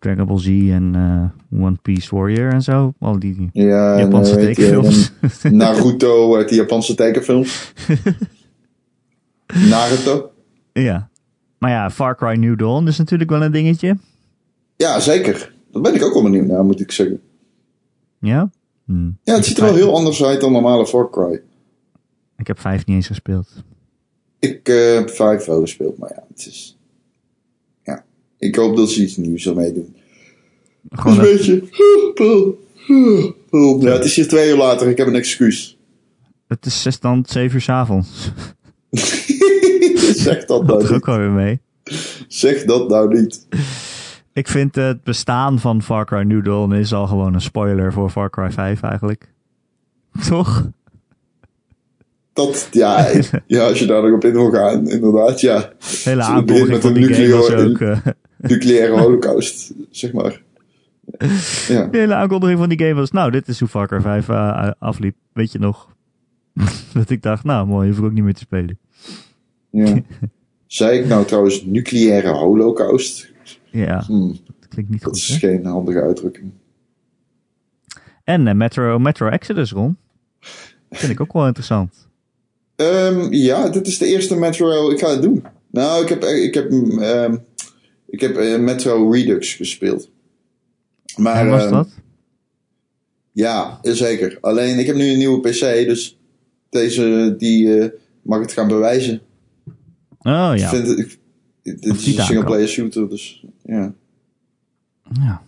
Dragon 0.03 0.25
Ball 0.25 0.39
Z 0.39 0.47
en 0.47 0.91
eh, 0.95 1.61
One 1.63 1.77
Piece 1.81 2.15
Warrior 2.15 2.51
en 2.53 2.61
zo. 2.61 2.93
Al 2.99 3.19
die 3.19 3.49
Ja, 3.53 3.99
Japanse 3.99 4.39
je, 4.39 4.45
tekenfilms. 4.45 5.11
en 5.43 5.55
Naruto 5.55 6.35
uit 6.35 6.49
die 6.49 6.57
Japanse 6.57 6.95
tekenfilms. 6.95 7.73
Naruto. 9.69 10.31
ja. 10.73 11.09
Maar 11.57 11.71
ja, 11.71 11.89
Far 11.91 12.15
Cry 12.17 12.35
New 12.37 12.57
Dawn 12.59 12.87
is 12.87 12.97
natuurlijk 12.97 13.29
wel 13.29 13.43
een 13.43 13.51
dingetje. 13.51 13.97
Ja, 14.75 14.99
zeker. 14.99 15.53
Daar 15.71 15.81
ben 15.81 15.95
ik 15.95 16.03
ook 16.03 16.13
wel 16.13 16.23
benieuwd 16.23 16.45
naar, 16.47 16.63
moet 16.63 16.79
ik 16.79 16.91
zeggen. 16.91 17.21
Ja? 18.19 18.49
Hm. 18.85 19.09
Ja, 19.23 19.35
het 19.35 19.45
ziet 19.45 19.57
er 19.57 19.63
wel 19.63 19.75
heel 19.75 19.95
anders 19.95 20.23
uit 20.23 20.41
dan 20.41 20.51
normale 20.51 20.87
Far 20.87 21.09
Cry. 21.09 21.41
Ik 22.37 22.47
heb 22.47 22.59
vijf 22.59 22.85
niet 22.85 22.95
eens 22.95 23.07
gespeeld. 23.07 23.63
Ik 24.39 24.67
eh, 24.69 24.93
heb 24.93 25.09
vijf 25.09 25.45
wel 25.45 25.59
gespeeld, 25.61 25.97
maar 25.97 26.09
ja, 26.15 26.23
het 26.29 26.45
is... 26.47 26.77
Ik 28.45 28.55
hoop 28.55 28.77
dat 28.77 28.89
ze 28.89 29.01
iets 29.01 29.17
nieuws 29.17 29.47
ermee 29.47 29.73
doen. 29.73 29.95
Gewoon 30.91 31.19
een 31.19 31.25
een- 31.25 31.31
beetje... 31.37 31.63
Ja, 33.79 33.91
het 33.91 34.03
is 34.05 34.15
hier 34.15 34.27
twee 34.27 34.49
uur 34.49 34.57
later, 34.57 34.87
ik 34.89 34.97
heb 34.97 35.07
een 35.07 35.15
excuus. 35.15 35.77
het 36.47 36.65
is 36.65 36.81
zes 36.81 36.99
dan 36.99 37.23
zeven 37.27 37.55
uur 37.55 37.61
's 37.61 37.69
avonds. 37.69 38.31
zeg 40.25 40.45
dat 40.45 40.47
Dat 40.47 40.67
nou 40.67 40.83
ook 40.83 40.91
niet. 40.91 41.05
wel 41.05 41.17
weer 41.17 41.29
mee. 41.29 41.59
Zeg 42.27 42.63
dat 42.63 42.89
nou 42.89 43.13
niet. 43.21 43.47
Ik 44.33 44.47
vind 44.47 44.75
het 44.75 45.03
bestaan 45.03 45.59
van 45.59 45.81
Far 45.83 46.05
Cry 46.05 46.21
New 46.21 46.45
Dawn 46.45 46.73
is 46.73 46.93
al 46.93 47.07
gewoon 47.07 47.33
een 47.33 47.41
spoiler 47.41 47.93
voor 47.93 48.09
Far 48.09 48.29
Cry 48.29 48.51
5 48.51 48.81
eigenlijk. 48.81 49.31
Toch? 50.29 50.69
Dat, 52.33 52.67
ja, 52.71 53.07
ja, 53.47 53.67
als 53.67 53.79
je 53.79 53.85
daar 53.85 54.01
nog 54.03 54.11
op 54.13 54.23
in 54.25 54.31
wil 54.31 54.51
gaan, 54.51 54.89
inderdaad, 54.89 55.41
ja. 55.41 55.73
Hele 56.03 56.21
aankondiging 56.23 56.67
met 56.69 56.81
van 56.81 56.95
een 56.95 57.01
die 57.07 57.13
game 57.13 57.29
was 57.35 57.49
nuclear- 57.49 57.69
ook... 57.69 57.79
eh, 58.05 58.13
Nucleaire 58.47 58.99
holocaust, 59.01 59.73
zeg 59.89 60.13
maar. 60.13 60.41
Ja. 61.67 61.85
de 61.85 61.97
hele 61.97 62.13
aankondiging 62.13 62.59
van 62.59 62.69
die 62.69 62.79
game 62.79 62.93
was... 62.93 63.11
Nou, 63.11 63.31
dit 63.31 63.47
is 63.47 63.59
hoe 63.59 63.67
Far 63.67 63.87
Cry 63.87 64.01
5 64.01 64.29
eh, 64.29 64.71
afliep. 64.79 65.15
Weet 65.33 65.51
je 65.51 65.59
nog? 65.59 65.95
dat 66.93 67.09
ik 67.09 67.21
dacht, 67.21 67.43
nou 67.43 67.67
mooi, 67.67 67.89
hoef 67.89 67.97
ik 67.97 68.03
ook 68.03 68.11
niet 68.13 68.23
meer 68.23 68.33
te 68.33 68.39
spelen. 68.39 68.79
ja. 69.69 69.95
Zei 70.67 70.99
ik 70.99 71.07
nou 71.07 71.25
trouwens 71.25 71.63
nucleaire 71.65 72.29
holocaust? 72.29 73.31
Ja, 73.71 74.03
Hm, 74.07 74.27
dat 74.27 74.67
klinkt 74.69 74.91
niet 74.91 75.01
dat 75.01 75.09
goed. 75.09 75.17
is 75.17 75.27
Hè? 75.29 75.37
geen 75.37 75.65
handige 75.65 76.01
uitdrukking. 76.01 76.51
En 78.23 78.47
eh, 78.47 78.53
Metro, 78.55 78.99
Metro 78.99 79.27
Exodus, 79.27 79.71
Ron. 79.71 79.97
Vind 80.91 81.11
ik 81.11 81.19
ook 81.21 81.33
wel 81.33 81.45
interessant. 81.45 82.07
Ehm, 82.75 83.27
ja, 83.33 83.69
dit 83.69 83.87
is 83.87 83.97
de 83.97 84.05
eerste 84.05 84.35
Metro. 84.35 84.89
Ik 84.91 84.99
ga 84.99 85.09
het 85.09 85.21
doen. 85.21 85.43
Nou, 85.71 86.03
ik 86.03 86.09
heb, 86.09 86.23
ik 86.23 86.53
heb, 86.53 86.71
ehm, 86.71 87.35
ik 88.13 88.19
heb 88.19 88.35
eh, 88.35 88.59
Metro 88.59 89.09
Redux 89.11 89.53
gespeeld. 89.53 90.09
Maar, 91.17 91.35
en 91.35 91.49
was 91.49 91.63
ehm, 91.63 91.71
dat? 91.71 91.89
Ja, 93.31 93.79
zeker. 93.81 94.37
Alleen 94.41 94.79
ik 94.79 94.85
heb 94.85 94.95
nu 94.95 95.11
een 95.11 95.17
nieuwe 95.17 95.39
PC, 95.39 95.87
dus 95.87 96.17
deze 96.69 97.35
die 97.37 97.79
eh, 97.79 97.89
mag 98.21 98.39
het 98.39 98.51
gaan 98.51 98.67
bewijzen. 98.67 99.21
Oh 100.19 100.51
Ik 100.53 100.59
ja. 100.59 100.69
vind 100.69 100.87
het, 100.87 100.99
ik, 100.99 101.19
dit 101.63 101.91
Of 101.91 101.97
is 101.97 102.07
een 102.07 102.15
daar 102.15 102.25
single 102.25 102.43
kan. 102.43 102.51
player 102.53 102.67
shooter, 102.67 103.09
dus 103.09 103.45
ja. 103.63 103.93
Ja. 105.19 105.41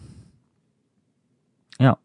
Ja. 1.69 1.99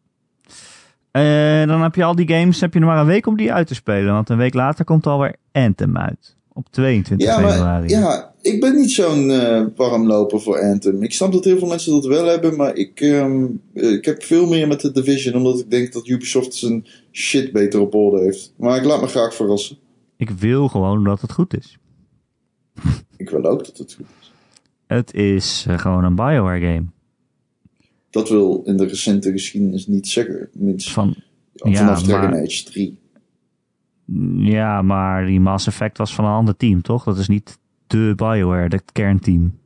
Eh, 1.11 1.68
dan 1.68 1.83
heb 1.83 1.94
je 1.94 2.05
al 2.05 2.14
die 2.14 2.29
games, 2.29 2.61
heb 2.61 2.75
je 2.75 2.81
nog 2.81 2.88
maar 2.88 3.01
een 3.01 3.07
week 3.07 3.27
om 3.27 3.37
die 3.37 3.53
uit 3.53 3.66
te 3.66 3.75
spelen. 3.75 4.12
Want 4.12 4.29
een 4.29 4.37
week 4.37 4.55
later 4.55 4.85
komt 4.85 5.07
alweer 5.07 5.37
Anthem 5.53 5.96
uit. 5.96 6.37
Op 6.53 6.67
22 6.71 7.27
Ja, 7.27 7.39
maar 7.41 7.51
februari. 7.51 7.89
ja, 7.89 8.35
ik 8.43 8.61
ben 8.61 8.77
niet 8.77 8.91
zo'n 8.91 9.31
eh, 9.31 9.65
warmloper 9.77 10.41
voor 10.41 10.61
Anthem. 10.61 11.03
Ik 11.03 11.13
snap 11.13 11.33
dat 11.33 11.45
heel 11.45 11.59
veel 11.59 11.69
mensen 11.69 11.93
dat 11.93 12.05
wel 12.07 12.25
hebben, 12.27 12.57
maar 12.57 12.77
ik, 12.77 13.01
ehm, 13.01 13.47
eh, 13.75 13.93
ik 13.93 14.05
heb 14.05 14.23
veel 14.23 14.47
meer 14.47 14.69
met 14.69 14.81
de 14.81 14.93
Division, 14.93 15.35
omdat 15.35 15.59
ik 15.61 15.71
denk 15.71 15.93
dat 15.93 16.07
Ubisoft 16.09 16.55
zijn 16.55 16.87
shit 17.13 17.53
beter 17.53 17.81
op 17.81 17.95
orde 17.95 18.23
heeft. 18.25 18.53
Maar 18.57 18.77
ik 18.77 18.85
laat 18.85 19.01
me 19.01 19.07
graag 19.07 19.35
verrassen. 19.35 19.77
Ik 20.17 20.31
wil 20.31 20.69
gewoon 20.69 21.05
dat 21.05 21.21
het 21.21 21.33
goed 21.33 21.57
is. 21.57 21.79
Ik 23.17 23.31
wil 23.31 23.45
ook 23.45 23.65
dat 23.65 23.79
het 23.79 23.95
goed 23.95 24.07
is. 24.21 24.33
Het 24.87 25.15
is 25.15 25.65
eh, 25.69 25.79
gewoon 25.79 26.05
een 26.05 26.15
Bioware 26.15 26.61
game. 26.67 26.85
Dat 28.11 28.29
wil 28.29 28.63
in 28.65 28.77
de 28.77 28.87
recente 28.87 29.31
geschiedenis 29.31 29.87
niet 29.87 30.09
zeggen. 30.09 30.49
Minst 30.53 30.91
Van, 30.91 31.15
ja, 31.55 31.73
vanaf 31.75 32.03
Dragon 32.03 32.31
maar- 32.31 32.43
Age 32.43 32.65
3. 32.65 32.99
Ja, 34.37 34.83
maar 34.83 35.27
die 35.27 35.40
Mass 35.40 35.66
Effect 35.66 35.99
was 35.99 36.14
van 36.14 36.25
een 36.25 36.31
ander 36.31 36.57
team, 36.57 36.83
toch? 36.83 37.05
Dat 37.05 37.18
is 37.18 37.29
niet 37.29 37.59
de 37.87 38.12
Bioware, 38.16 38.68
het 38.68 38.92
kernteam. 38.92 39.59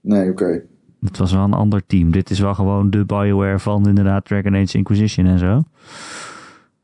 Nee, 0.00 0.30
oké. 0.30 0.62
Het 1.00 1.18
was 1.18 1.32
wel 1.32 1.44
een 1.44 1.52
ander 1.52 1.86
team. 1.86 2.10
Dit 2.10 2.30
is 2.30 2.38
wel 2.38 2.54
gewoon 2.54 2.90
de 2.90 3.04
Bioware 3.04 3.58
van 3.58 3.88
inderdaad 3.88 4.24
Dragon 4.24 4.54
Age 4.54 4.76
Inquisition 4.76 5.26
en 5.26 5.38
zo. 5.38 5.62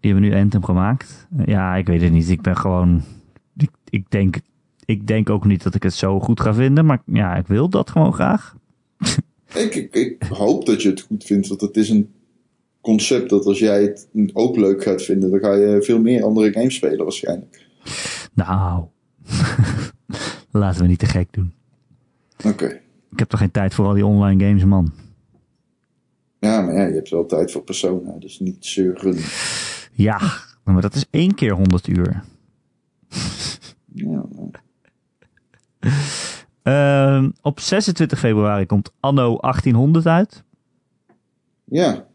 Die 0.01 0.13
hebben 0.13 0.31
nu 0.31 0.37
Anthem 0.37 0.65
gemaakt. 0.65 1.29
Ja, 1.45 1.75
ik 1.75 1.87
weet 1.87 2.03
het 2.03 2.13
niet. 2.13 2.31
Ik 2.31 2.41
ben 2.41 2.57
gewoon... 2.57 3.03
Ik, 3.57 3.71
ik, 3.89 4.11
denk, 4.11 4.37
ik 4.85 5.07
denk 5.07 5.31
ook 5.31 5.45
niet 5.45 5.63
dat 5.63 5.75
ik 5.75 5.83
het 5.83 5.95
zo 5.95 6.21
goed 6.21 6.41
ga 6.41 6.55
vinden. 6.55 6.87
Maar 6.87 7.03
ja, 7.07 7.37
ik 7.37 7.47
wil 7.47 7.69
dat 7.69 7.91
gewoon 7.91 8.13
graag. 8.13 8.57
Ik, 9.55 9.75
ik, 9.75 9.95
ik 9.95 10.23
hoop 10.23 10.67
dat 10.67 10.83
je 10.83 10.89
het 10.89 11.01
goed 11.01 11.25
vindt, 11.25 11.49
want 11.49 11.61
het 11.61 11.77
is 11.77 11.89
een 11.89 12.11
concept 12.83 13.31
dat 13.31 13.47
als 13.47 13.59
jij 13.59 13.83
het 13.83 14.09
ook 14.33 14.57
leuk 14.57 14.83
gaat 14.83 15.03
vinden, 15.03 15.31
dan 15.31 15.41
ga 15.41 15.55
je 15.55 15.83
veel 15.83 16.01
meer 16.01 16.25
andere 16.25 16.53
games 16.53 16.75
spelen 16.75 17.03
waarschijnlijk. 17.03 17.67
Nou, 18.35 18.85
laten 20.51 20.83
we 20.83 20.89
niet 20.89 20.99
te 20.99 21.07
gek 21.07 21.33
doen. 21.33 21.53
Oké. 22.45 22.81
Ik 23.11 23.19
heb 23.19 23.29
toch 23.29 23.41
geen 23.41 23.51
tijd 23.51 23.75
voor 23.75 23.87
al 23.87 23.95
die 23.95 24.07
online 24.07 24.45
games, 24.45 24.65
man. 24.65 24.93
Ja, 26.39 26.61
maar 26.61 26.75
ja, 26.75 26.87
je 26.87 26.95
hebt 26.95 27.11
wel 27.11 27.27
tijd 27.27 27.53
voor 27.53 27.63
Persona, 27.63 28.19
dus 28.19 28.41
niet 28.41 28.67
zeuren. 28.67 29.17
Ja, 29.93 30.21
maar 30.65 30.83
dat 30.83 30.95
is 30.95 31.07
één 31.11 31.35
keer 31.35 31.53
100 31.53 31.87
uur. 31.87 32.25
Ja. 33.95 34.25
Ehm, 36.63 37.31
op 37.41 37.61
26 37.61 38.19
februari 38.19 38.67
komt 38.67 38.93
Anno 39.01 39.37
1800 39.41 40.07
uit. 40.07 40.45
ja, 41.65 42.07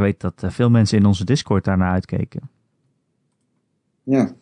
weet 0.00 0.20
dat 0.20 0.42
eh, 0.42 0.50
veel 0.50 0.70
mensen 0.70 0.98
in 0.98 1.06
onze 1.06 1.24
Discord 1.24 1.64
daarnaar 1.64 1.92
uitkeken. 1.92 2.50
ja. 4.02 4.32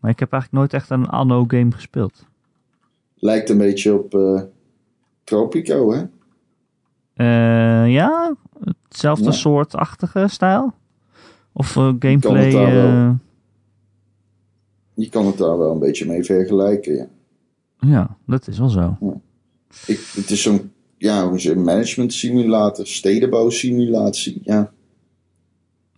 Maar 0.00 0.10
ik 0.10 0.18
heb 0.18 0.32
eigenlijk 0.32 0.62
nooit 0.62 0.82
echt 0.82 0.90
een 0.90 1.06
Anno-game 1.08 1.72
gespeeld. 1.72 2.26
Lijkt 3.14 3.48
een 3.50 3.58
beetje 3.58 3.94
op 3.94 4.14
eh, 4.14 4.42
Tropico, 5.24 5.92
hè? 5.92 6.02
Eh, 7.14 7.92
ja, 7.92 8.34
hetzelfde 8.88 9.24
Ja. 9.24 9.30
soortachtige 9.30 10.26
stijl? 10.28 10.74
Of 11.52 11.72
kan 11.72 11.96
gameplay? 11.98 12.52
wel. 12.52 12.66
eh, 12.66 13.10
Je 14.94 15.08
kan 15.08 15.26
het 15.26 15.38
daar 15.38 15.58
wel 15.58 15.72
een 15.72 15.78
beetje 15.78 16.06
mee 16.06 16.24
vergelijken, 16.24 16.94
ja. 16.96 17.06
ja, 17.78 18.16
dat 18.26 18.48
is 18.48 18.58
wel 18.58 18.68
zo. 18.68 18.96
Ik, 19.86 20.10
het 20.14 20.30
is 20.30 20.42
zo'n, 20.42 20.72
ja, 20.96 21.28
hoe 21.28 21.42
je, 21.42 21.54
management 21.56 22.12
simulator, 22.12 22.86
stedenbouw-simulatie, 22.86 24.40
ja. 24.44 24.72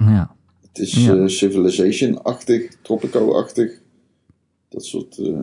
Ja, 0.05 0.35
Het 0.61 0.79
is 0.79 1.05
Ja. 1.05 1.15
eh, 1.17 1.27
Civilization-achtig, 1.27 2.77
Tropico-achtig. 2.83 3.81
Dat 4.69 4.85
soort 4.85 5.19
eh, 5.19 5.39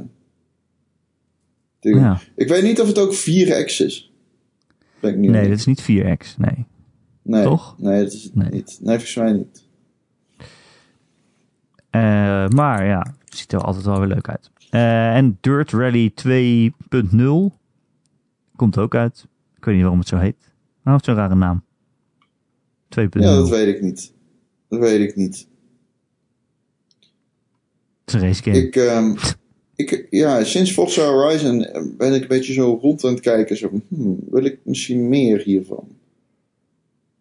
dingen. 1.79 1.99
ja. 2.01 2.19
Ik 2.35 2.47
weet 2.47 2.63
niet 2.63 2.81
of 2.81 2.87
het 2.87 2.97
ook 2.99 3.13
4X 3.13 3.79
is. 3.85 4.11
Ben 4.99 5.11
ik 5.11 5.17
niet 5.17 5.29
Nee, 5.31 5.47
dit 5.49 5.57
is 5.57 5.65
niet 5.65 5.81
4X. 5.81 6.37
Nee. 6.37 6.65
nee, 7.21 7.43
toch? 7.43 7.75
Nee, 7.79 8.03
dat 8.03 8.13
is 8.13 8.23
het 8.23 8.35
Nee. 8.35 8.49
niet. 8.49 8.77
Nee, 8.81 8.95
volgens 8.95 9.15
mij 9.15 9.31
niet. 9.33 9.65
Eh, 11.89 12.47
maar 12.47 12.85
ja, 12.85 13.15
het 13.25 13.37
ziet 13.37 13.51
er 13.53 13.61
altijd 13.61 13.85
wel 13.85 13.99
weer 13.99 14.07
leuk 14.07 14.29
uit. 14.29 14.51
En 14.69 15.37
Dirt 15.41 15.71
Rally 15.71 16.11
2.0 16.15 17.57
komt 18.55 18.77
ook 18.77 18.95
uit. 18.95 19.27
Ik 19.57 19.65
weet 19.65 19.73
niet 19.73 19.83
waarom 19.83 19.99
het 19.99 20.07
zo 20.09 20.17
heet. 20.17 20.53
Het 20.83 20.99
is 20.99 21.05
zo'n 21.05 21.15
rare 21.15 21.35
naam. 21.35 21.63
2.0. 22.89 23.23
Ja, 23.23 23.35
dat 23.35 23.49
weet 23.49 23.75
ik 23.75 23.81
niet. 23.81 24.13
Dat 24.69 24.79
weet 24.79 25.09
ik 25.09 25.15
niet. 25.15 25.47
Het 28.05 28.15
is 28.15 28.21
een 28.21 28.27
race 28.27 28.43
game. 28.43 28.57
Ik, 28.57 28.75
ehm, 28.75 29.15
ik, 29.75 30.07
ja, 30.09 30.43
sinds 30.43 30.71
Forza 30.71 31.05
Horizon 31.05 31.63
eh, 31.63 31.81
ben 31.97 32.13
ik 32.13 32.21
een 32.21 32.27
beetje 32.27 32.53
zo 32.53 32.77
rond 32.81 33.03
aan 33.03 33.11
het 33.11 33.19
kijken. 33.19 33.57
Zo, 33.57 33.69
hmm, 33.87 34.19
wil 34.29 34.45
ik 34.45 34.59
misschien 34.63 35.09
meer 35.09 35.39
hiervan? 35.41 35.87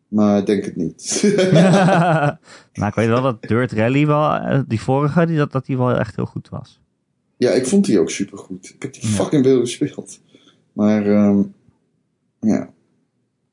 Maar 0.09 0.39
ik 0.39 0.47
denk 0.47 0.65
het 0.65 0.77
niet. 0.77 1.21
nou, 2.73 2.87
ik 2.89 2.95
weet 2.95 3.09
wel 3.09 3.23
dat 3.23 3.43
Dirt 3.43 3.73
Rally 3.73 4.07
wel, 4.07 4.33
eh, 4.35 4.61
die 4.69 4.81
vorige, 4.81 5.27
die, 5.27 5.37
dat, 5.37 5.53
dat 5.53 5.67
die 5.67 5.77
wel 5.77 5.91
echt 5.99 6.17
heel 6.17 6.27
goed 6.27 6.49
was. 6.49 6.81
ja, 7.37 7.51
ik 7.51 7.67
vond 7.67 7.85
die 7.85 7.99
ook 8.01 8.11
supergoed. 8.11 8.73
Ik 8.75 8.83
heb 8.83 8.93
die 8.93 9.03
Ja. 9.03 9.09
fucking 9.09 9.45
veel 9.45 9.61
gespeeld. 9.61 10.21
Maar, 10.73 11.07
ehm, 11.07 11.43
ja. 12.41 12.71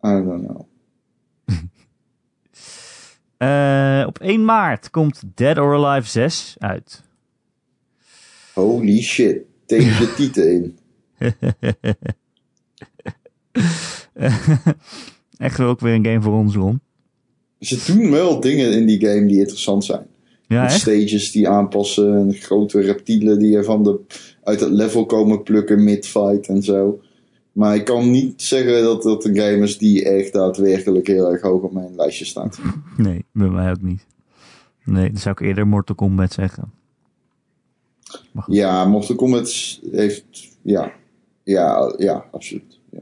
I 0.06 0.10
don't 0.24 0.46
know. 0.48 0.62
Eh, 3.44 4.08
op 4.08 4.20
1 4.20 4.46
maart 4.46 4.90
komt 4.90 5.22
Dead 5.36 5.58
or 5.58 5.86
Alive 5.86 6.10
6 6.10 6.56
uit. 6.58 7.02
Holy 8.54 9.02
shit. 9.02 9.38
Tegen 9.66 10.06
de 10.06 10.14
tieten 10.18 10.52
in. 10.52 10.78
Echt 15.38 15.60
ook 15.60 15.80
weer 15.80 15.94
een 15.94 16.06
game 16.06 16.22
voor 16.22 16.34
ons, 16.34 16.56
Ron. 16.56 16.80
Ze 17.60 17.94
doen 17.94 18.12
wel 18.12 18.40
dingen 18.40 18.72
in 18.72 18.86
die 18.86 19.06
game 19.06 19.26
die 19.26 19.40
interessant 19.40 19.86
zijn. 19.86 20.06
Ja, 20.48 20.70
stages 20.70 21.32
die 21.32 21.50
aanpassen. 21.50 22.18
En 22.18 22.34
grote 22.34 22.82
reptielen 22.82 23.40
die 23.40 23.58
er 23.58 23.64
van 23.64 23.84
de, 23.84 24.00
uit 24.44 24.60
het 24.60 24.72
level 24.72 25.06
komen 25.06 25.44
plukken 25.44 25.84
mid-fight 25.84 26.48
en 26.48 26.64
zo. 26.64 27.02
Maar 27.54 27.76
ik 27.76 27.86
kan 27.86 28.12
niet 28.12 28.42
zeggen 28.42 28.84
dat 28.84 29.04
dat 29.04 29.26
een 29.26 29.36
game 29.36 29.58
is 29.58 29.78
die 29.78 30.06
echt 30.06 30.34
daadwerkelijk 30.34 31.08
heel 31.08 31.32
erg 31.32 31.42
hoog 31.42 31.62
op 31.62 31.72
mijn 31.72 31.96
lijstje 31.96 32.26
staat. 32.26 32.60
Nee, 32.98 33.26
bij 33.32 33.50
mij 33.50 33.72
ook 33.72 33.82
niet. 33.82 34.06
Nee, 34.84 35.12
dan 35.12 35.22
zou 35.22 35.36
ik 35.40 35.48
eerder 35.48 35.68
Mortal 35.68 35.96
Kombat 35.96 36.34
zeggen. 36.34 36.72
Ja, 38.48 38.86
Mortal 38.86 39.16
Kombat 39.16 39.80
heeft... 39.92 40.52
Ja, 40.62 40.92
ja, 41.44 41.94
ja 41.98 42.26
absoluut. 42.32 42.80
Ja. 42.90 43.00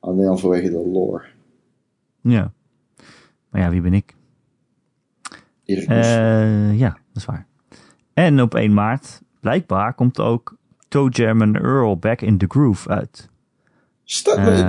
Alleen 0.00 0.28
al 0.28 0.38
vanwege 0.38 0.70
de 0.70 0.88
lore. 0.92 1.24
Ja. 2.20 2.52
Maar 3.50 3.60
ja, 3.60 3.70
wie 3.70 3.80
ben 3.80 3.94
ik? 3.94 4.14
Erik. 5.64 5.88
Eh, 5.88 6.78
ja, 6.78 6.88
dat 6.88 7.16
is 7.16 7.24
waar. 7.24 7.46
En 8.12 8.40
op 8.40 8.54
1 8.54 8.74
maart, 8.74 9.22
blijkbaar, 9.40 9.94
komt 9.94 10.20
ook 10.20 10.56
Toe 10.88 11.10
Jam 11.10 11.42
and 11.42 11.56
Earl 11.56 11.98
Back 11.98 12.20
in 12.20 12.38
the 12.38 12.46
Groove 12.48 12.88
uit. 12.88 13.28
Sta- 14.10 14.36
Eh. 14.36 14.68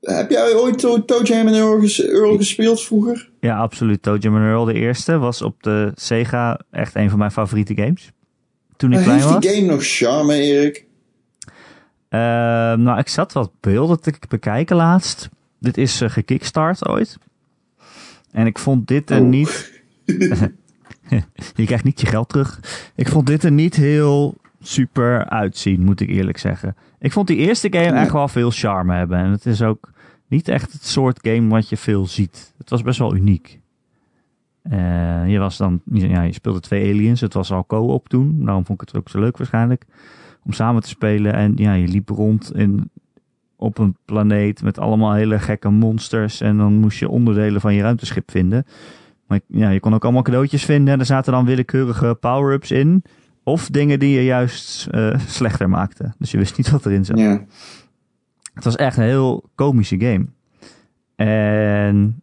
heb 0.00 0.30
jij 0.30 0.54
ooit 0.54 0.78
To- 0.78 1.04
Toe 1.04 1.22
Jam 1.24 1.46
en 1.46 1.54
Earl, 1.54 1.80
ges- 1.80 2.04
Earl 2.06 2.36
gespeeld 2.36 2.82
vroeger? 2.82 3.30
Ja, 3.40 3.56
absoluut. 3.58 4.02
Toe 4.02 4.18
Jam 4.18 4.36
Earl, 4.36 4.64
de 4.64 4.72
eerste, 4.74 5.18
was 5.18 5.42
op 5.42 5.62
de 5.62 5.92
Sega 5.94 6.60
echt 6.70 6.94
een 6.94 7.10
van 7.10 7.18
mijn 7.18 7.30
favoriete 7.30 7.74
games. 7.74 8.10
Toen 8.76 8.92
ik 8.92 8.98
klein 9.02 9.18
Heeft 9.18 9.30
was. 9.32 9.40
die 9.40 9.50
game 9.50 9.66
nog 9.66 9.80
charme, 9.84 10.34
Erik? 10.34 10.84
Ehm, 12.08 12.82
nou, 12.82 12.98
ik 12.98 13.08
zat 13.08 13.32
wat 13.32 13.50
beelden 13.60 14.00
te 14.00 14.12
bekijken 14.28 14.76
laatst. 14.76 15.28
Dit 15.60 15.78
is 15.78 16.00
eh, 16.00 16.10
gekickstart 16.10 16.88
ooit. 16.88 17.16
En 18.32 18.46
ik 18.46 18.58
vond 18.58 18.88
dit 18.88 19.10
er 19.10 19.20
Oh. 19.20 19.26
niet... 19.28 19.72
je 21.54 21.64
krijgt 21.64 21.84
niet 21.84 22.00
je 22.00 22.06
geld 22.06 22.28
terug. 22.28 22.60
Ik 22.94 23.08
vond 23.08 23.26
dit 23.26 23.42
er 23.44 23.52
niet 23.52 23.74
heel 23.76 24.34
super 24.66 25.28
uitzien, 25.28 25.84
moet 25.84 26.00
ik 26.00 26.08
eerlijk 26.08 26.38
zeggen. 26.38 26.76
Ik 26.98 27.12
vond 27.12 27.26
die 27.26 27.36
eerste 27.36 27.72
game 27.72 27.98
echt 27.98 28.12
wel 28.12 28.28
veel 28.28 28.50
charme 28.50 28.94
hebben. 28.94 29.18
En 29.18 29.30
het 29.30 29.46
is 29.46 29.62
ook 29.62 29.90
niet 30.28 30.48
echt 30.48 30.72
het 30.72 30.84
soort 30.84 31.18
game 31.22 31.48
wat 31.48 31.68
je 31.68 31.76
veel 31.76 32.06
ziet. 32.06 32.54
Het 32.58 32.70
was 32.70 32.82
best 32.82 32.98
wel 32.98 33.14
uniek. 33.14 33.60
Eh, 34.62 35.28
je, 35.28 35.38
was 35.38 35.56
dan, 35.56 35.80
ja, 35.84 36.22
je 36.22 36.32
speelde 36.32 36.60
twee 36.60 36.92
aliens. 36.92 37.20
Het 37.20 37.34
was 37.34 37.52
al 37.52 37.66
co-op 37.66 38.08
toen. 38.08 38.44
Daarom 38.44 38.66
vond 38.66 38.80
ik 38.80 38.88
het 38.88 38.96
ook 38.96 39.08
zo 39.08 39.20
leuk 39.20 39.36
waarschijnlijk. 39.36 39.84
Om 40.44 40.52
samen 40.52 40.82
te 40.82 40.88
spelen. 40.88 41.32
En 41.32 41.52
ja, 41.56 41.72
je 41.72 41.88
liep 41.88 42.08
rond 42.08 42.54
in, 42.54 42.90
op 43.56 43.78
een 43.78 43.96
planeet 44.04 44.62
met 44.62 44.78
allemaal 44.78 45.12
hele 45.12 45.38
gekke 45.38 45.70
monsters. 45.70 46.40
En 46.40 46.56
dan 46.56 46.74
moest 46.74 46.98
je 46.98 47.08
onderdelen 47.08 47.60
van 47.60 47.74
je 47.74 47.82
ruimteschip 47.82 48.30
vinden. 48.30 48.66
Maar 49.26 49.40
ja, 49.46 49.70
je 49.70 49.80
kon 49.80 49.94
ook 49.94 50.04
allemaal 50.04 50.22
cadeautjes 50.22 50.64
vinden. 50.64 50.94
En 50.94 51.00
er 51.00 51.06
zaten 51.06 51.32
dan 51.32 51.44
willekeurige 51.44 52.16
power-ups 52.20 52.70
in. 52.70 53.02
Of 53.48 53.68
dingen 53.70 53.98
die 53.98 54.14
je 54.14 54.24
juist 54.24 54.86
eh, 54.90 55.18
slechter 55.26 55.68
maakten. 55.68 56.14
Dus 56.18 56.30
je 56.30 56.38
wist 56.38 56.56
niet 56.56 56.70
wat 56.70 56.86
erin 56.86 57.04
zat. 57.04 57.18
Ja. 57.18 57.44
Het 58.54 58.64
was 58.64 58.76
echt 58.76 58.96
een 58.96 59.02
heel 59.02 59.44
komische 59.54 59.98
game. 60.00 60.26
En 61.16 62.22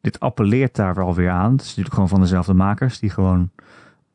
dit 0.00 0.20
appelleert 0.20 0.74
daar 0.76 0.94
wel 0.94 1.14
weer 1.14 1.30
aan. 1.30 1.52
Het 1.52 1.60
is 1.60 1.66
natuurlijk 1.68 1.94
gewoon 1.94 2.08
van 2.08 2.20
dezelfde 2.20 2.52
makers 2.54 2.98
die 2.98 3.10
gewoon 3.10 3.50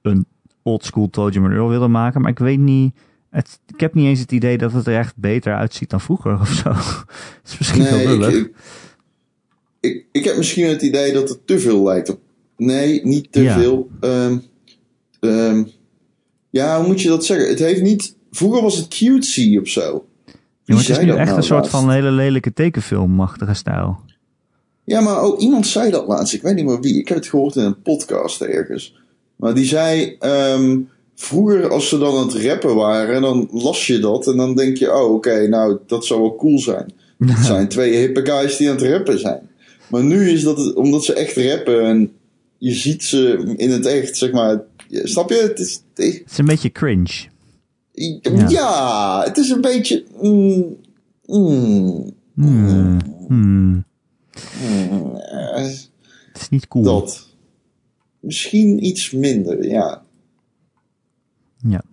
een 0.02 0.26
oldschool 0.62 1.10
Toe 1.10 1.32
Jam 1.32 1.44
and 1.44 1.54
Earl 1.54 1.70
wilden 1.70 1.92
maken. 1.92 2.22
Maar 2.22 2.32
ik 2.32 2.40
weet 2.40 2.60
niet, 2.60 2.96
het, 3.30 3.60
ik 3.68 3.80
heb 3.80 3.94
niet 3.94 4.06
eens 4.06 4.20
het 4.20 4.32
idee 4.32 4.58
dat 4.58 4.72
het 4.74 4.88
er 4.88 4.98
echt 4.98 5.18
beter 5.18 5.56
uitziet 5.56 5.90
dan 5.90 6.02
vroeger 6.02 6.40
of 6.40 6.50
zo. 6.50 6.70
Het 7.42 7.44
is 7.52 7.58
misschien 7.58 7.84
wel 7.84 7.92
Nee, 7.94 8.02
ik, 8.04 8.08
lullig. 8.10 8.36
ik, 8.36 8.52
ik, 9.80 10.06
ik 10.12 10.24
heb 10.24 10.38
misschien 10.38 10.68
het 10.70 10.82
idee 10.82 11.14
dat 11.14 11.30
het 11.30 11.48
te 11.48 11.60
veel 11.60 11.84
lijkt 11.84 12.10
op. 12.10 12.20
Nee, 12.58 13.06
niet 13.06 13.32
te 13.32 13.42
Ja. 13.42 13.60
veel. 13.60 13.90
Ehm, 14.00 14.38
ehm, 15.20 15.64
ja, 16.50 16.78
hoe 16.78 16.88
moet 16.88 17.02
je 17.02 17.10
dat 17.10 17.26
zeggen? 17.26 17.50
Het 17.50 17.60
heeft 17.60 17.82
niet. 17.82 18.16
Vroeger 18.32 18.62
was 18.62 18.76
het 18.78 18.88
cutesy 18.88 19.58
of 19.62 19.68
zo. 19.68 20.06
Ja, 20.64 20.76
het 20.76 20.90
is 20.90 20.96
zei 20.96 21.06
nu 21.06 21.12
echt 21.12 21.26
nou 21.26 21.38
een 21.38 21.44
soort 21.44 21.60
laatst? 21.60 21.72
van 21.72 21.92
hele 21.92 22.12
lelijke 22.12 22.54
tekenfilmachtige 22.54 23.54
stijl. 23.54 24.00
Ja, 24.84 25.02
maar 25.02 25.22
ook 25.22 25.40
iemand 25.40 25.68
zei 25.68 25.92
dat 25.92 26.08
laatst. 26.08 26.34
Ik 26.34 26.42
weet 26.42 26.56
niet 26.56 26.66
meer 26.66 26.80
wie. 26.80 27.00
Ik 27.00 27.08
heb 27.08 27.18
het 27.18 27.28
gehoord 27.28 27.56
in 27.56 27.64
een 27.64 27.82
podcast 27.82 28.42
ergens. 28.42 28.96
Maar 29.36 29.54
die 29.54 29.66
zei. 29.66 30.16
ehm, 30.20 30.80
vroeger, 31.16 31.70
als 31.70 31.90
ze 31.90 31.98
dan 31.98 32.18
aan 32.18 32.28
het 32.28 32.44
rappen 32.44 32.76
waren, 32.76 33.22
dan 33.22 33.50
las 33.52 33.88
je 33.88 34.00
dat. 34.00 34.28
En 34.28 34.38
dan 34.38 34.56
denk 34.56 34.78
je: 34.78 34.94
oh, 34.94 35.14
oké, 35.14 35.48
nou, 35.48 35.78
dat 35.88 36.06
zou 36.06 36.22
wel 36.22 36.36
cool 36.36 36.60
zijn. 36.60 36.94
Het 37.18 37.46
zijn 37.52 37.68
twee 37.68 37.96
hippe 37.96 38.26
guys 38.26 38.58
die 38.58 38.70
aan 38.70 38.76
het 38.76 38.86
rappen 38.86 39.20
zijn. 39.20 39.50
Maar 39.90 40.04
nu 40.04 40.30
is 40.30 40.44
dat 40.44 40.74
omdat 40.74 41.06
ze 41.06 41.14
echt 41.14 41.38
rappen 41.38 41.86
en 41.86 42.12
je 42.58 42.74
ziet 42.74 43.04
ze 43.04 43.54
in 43.56 43.72
het 43.72 43.86
echt, 43.86 44.18
zeg 44.18 44.32
maar. 44.32 44.62
Snap 44.90 45.30
je? 45.30 45.36
Het 45.36 45.60
is, 45.60 45.84
het- 45.94 46.24
is 46.26 46.38
een 46.38 46.46
beetje 46.46 46.72
cringe. 46.72 47.28
ja. 48.48 49.24
het 49.24 49.38
is 49.38 49.50
een 49.50 49.62
beetje. 49.62 50.06
mm, 50.22 50.78
mm, 51.26 52.16
Hmm. 52.36 52.98
Hmm. 53.28 53.86
mm, 54.60 55.16
Het 55.16 56.42
is 56.42 56.50
niet 56.50 56.68
cool. 56.68 56.84
dat. 56.84 57.36
Misschien 58.20 58.86
iets 58.86 59.12
minder, 59.12 59.64
ja. 59.68 60.04
Ja. 61.58 61.84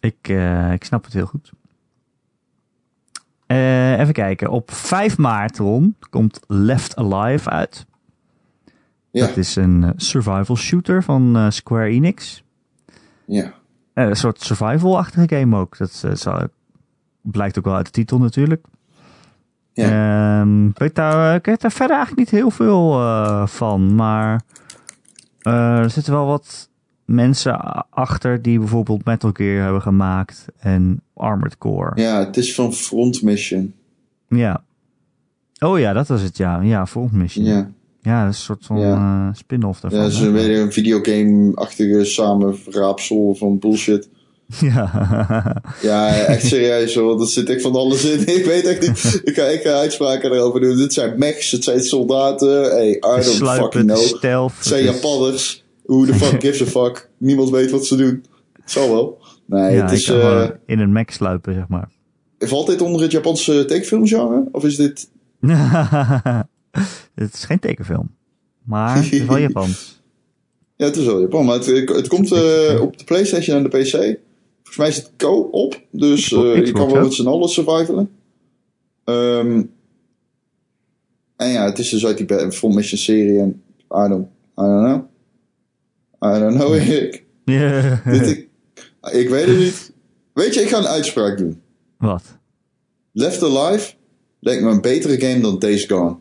Ik, 0.00 0.16
eh, 0.28 0.72
ik 0.72 0.84
snap 0.84 1.04
het 1.04 1.12
heel 1.12 1.26
goed. 1.26 1.50
Eh, 3.46 3.98
even 4.00 4.12
kijken. 4.12 4.50
Op 4.50 4.70
5 4.70 5.18
maart, 5.18 5.58
Ron, 5.58 5.96
komt 6.10 6.40
Left 6.46 6.96
Alive 6.96 7.50
uit. 7.50 7.86
Ja, 9.12 9.26
Dat 9.26 9.36
is 9.36 9.56
een 9.56 9.84
eh, 9.84 9.90
survival 9.96 10.56
shooter 10.56 11.02
van 11.02 11.36
eh, 11.36 11.50
Square 11.50 11.88
Enix. 11.88 12.42
ja. 13.24 13.52
Eh, 13.92 14.06
een 14.06 14.16
soort 14.16 14.40
survival-achtige 14.40 15.36
game 15.36 15.56
ook. 15.56 15.76
Dat 15.78 16.04
zal- 16.12 16.48
blijkt 17.20 17.58
ook 17.58 17.64
wel 17.64 17.74
uit 17.74 17.84
de 17.86 17.90
titel 17.92 18.18
natuurlijk. 18.18 18.64
Ja. 19.72 20.42
Ik, 20.68 20.78
weet 20.78 20.94
daar, 20.94 21.34
ik 21.34 21.44
weet 21.46 21.60
daar 21.60 21.72
verder 21.72 21.96
eigenlijk 21.96 22.30
niet 22.30 22.40
heel 22.40 22.50
veel 22.50 22.90
van. 23.46 23.94
Maar 23.94 24.42
er 25.40 25.90
zitten 25.90 26.12
wel 26.12 26.26
wat 26.26 26.68
mensen 27.04 27.58
achter 27.90 28.42
die 28.42 28.58
bijvoorbeeld 28.58 29.04
Metal 29.04 29.30
Gear 29.32 29.62
hebben 29.62 29.82
gemaakt. 29.82 30.46
En 30.58 31.00
Armored 31.14 31.58
Core. 31.58 32.00
ja, 32.00 32.18
het 32.18 32.36
is 32.36 32.54
van 32.54 32.72
Front 32.72 33.22
Mission. 33.22 33.74
Ja. 34.28 34.62
Oh 35.58 35.78
ja, 35.78 35.92
dat 35.92 36.08
was 36.08 36.22
het 36.22 36.36
ja. 36.36 36.60
Ja, 36.60 36.86
Front 36.86 37.12
Mission. 37.12 37.44
Ja, 37.44 37.70
Ja, 38.02 38.24
dat 38.24 38.32
is 38.32 38.38
een 38.38 38.44
soort 38.44 38.66
van 38.66 38.78
Ja. 38.80 39.26
eh, 39.28 39.34
spin-off 39.34 39.80
daarvan. 39.80 40.00
ja 40.00 40.06
dat 40.06 40.14
is 40.14 40.20
hè? 40.20 40.60
een, 40.60 40.72
videogame-achtige 40.72 42.04
samenraapsel 42.04 43.34
van 43.34 43.58
bullshit. 43.58 44.08
ja. 44.60 45.62
Ja, 45.82 46.08
echt 46.14 46.46
serieus 46.46 46.94
hoor. 46.94 47.18
Dat 47.18 47.30
zit 47.30 47.48
echt 47.50 47.62
van 47.62 47.72
alles 47.74 48.04
in. 48.04 48.20
Ik 48.38 48.44
weet 48.44 48.64
echt 48.66 48.80
niet. 48.88 49.20
Ik 49.24 49.34
ga, 49.34 49.42
ik 49.44 49.62
ga 49.62 49.70
uitspraken 49.72 50.32
erover 50.32 50.60
doen. 50.60 50.76
Dit 50.76 50.92
zijn 50.92 51.18
mechs, 51.18 51.50
het 51.50 51.64
zijn 51.64 51.80
soldaten. 51.80 52.62
Hey, 52.62 52.90
I 52.90 52.98
don't 53.00 53.24
Sluipen, 53.24 53.62
fucking 53.72 53.84
know. 53.92 54.16
stealth. 54.16 54.52
Het 54.56 54.66
zijn 54.66 54.84
is- 54.84 54.90
Japanners. 54.90 55.64
Who 55.86 56.04
the 56.04 56.14
fuck 56.14 56.40
gives 56.40 56.62
a 56.62 56.64
fuck? 56.80 57.10
Niemand 57.18 57.50
weet 57.50 57.70
wat 57.70 57.86
ze 57.86 57.96
doen. 57.96 58.24
Het 58.52 58.70
zal 58.70 58.90
wel. 58.90 59.18
Nee, 59.46 59.74
Ja, 59.74 59.82
het 59.82 59.92
is... 59.92 60.06
gewoon 60.06 60.52
in 60.66 60.78
een 60.78 60.92
Mac 60.92 61.10
sluipen, 61.10 61.54
zeg 61.54 61.68
maar. 61.68 61.88
valt 62.38 62.66
dit 62.66 62.80
onder 62.80 63.02
het 63.02 63.10
Japanse 63.10 63.64
tekenfilmgenre? 63.64 64.48
Of 64.52 64.64
is 64.64 64.76
dit... 64.76 65.08
het 67.14 67.34
is 67.34 67.44
geen 67.44 67.58
tekenfilm. 67.58 68.10
Maar 68.62 68.96
het 68.96 69.12
is 69.12 69.24
wel 69.24 69.38
Japans. 69.48 70.02
Ja, 70.76 70.86
het 70.86 70.96
is 70.96 71.04
wel 71.04 71.20
Japan. 71.20 71.44
Maar 71.44 71.54
het, 71.54 71.66
het 71.88 72.08
komt 72.08 72.32
eh, 72.32 72.78
op 72.80 72.98
de 72.98 73.04
Playstation 73.04 73.56
en 73.56 73.62
de 73.62 73.68
PC. 73.68 73.90
Volgens 73.90 74.76
mij 74.76 74.88
is 74.88 74.96
het 74.96 75.10
co-op. 75.16 75.80
Dus 75.90 76.32
eh, 76.32 76.66
je 76.66 76.72
kan 76.72 76.92
wel 76.92 77.02
met 77.02 77.14
z'n 77.14 77.26
allen 77.26 77.48
survivalen. 77.48 78.10
Ehm, 79.04 79.62
en 81.36 81.48
ja, 81.48 81.64
het 81.64 81.78
is 81.78 81.88
dus 81.88 82.06
uit 82.06 82.28
die 82.28 82.52
Full 82.52 82.74
Mission 82.74 82.98
serie. 82.98 83.38
En 83.38 83.62
I 83.78 84.08
don't, 84.08 84.26
I 84.58 84.62
don't 84.62 84.84
know. 84.84 85.10
I 86.34 86.38
don't 86.38 86.54
know, 86.54 86.74
Erik. 86.74 87.24
Ja. 87.44 88.02
Dit, 88.04 88.26
ik, 88.28 88.48
ik 89.12 89.28
weet 89.28 89.46
het 89.46 89.58
niet. 89.58 89.92
Weet 90.32 90.54
je, 90.54 90.60
ik 90.60 90.68
ga 90.68 90.78
een 90.78 90.86
uitspraak 90.86 91.38
doen. 91.38 91.62
Wat? 91.98 92.22
Left 93.12 93.42
Alive 93.42 93.94
lijkt 94.40 94.62
me 94.62 94.70
een 94.70 94.80
betere 94.80 95.20
game 95.20 95.40
dan 95.40 95.58
Days 95.58 95.84
Gone. 95.84 96.16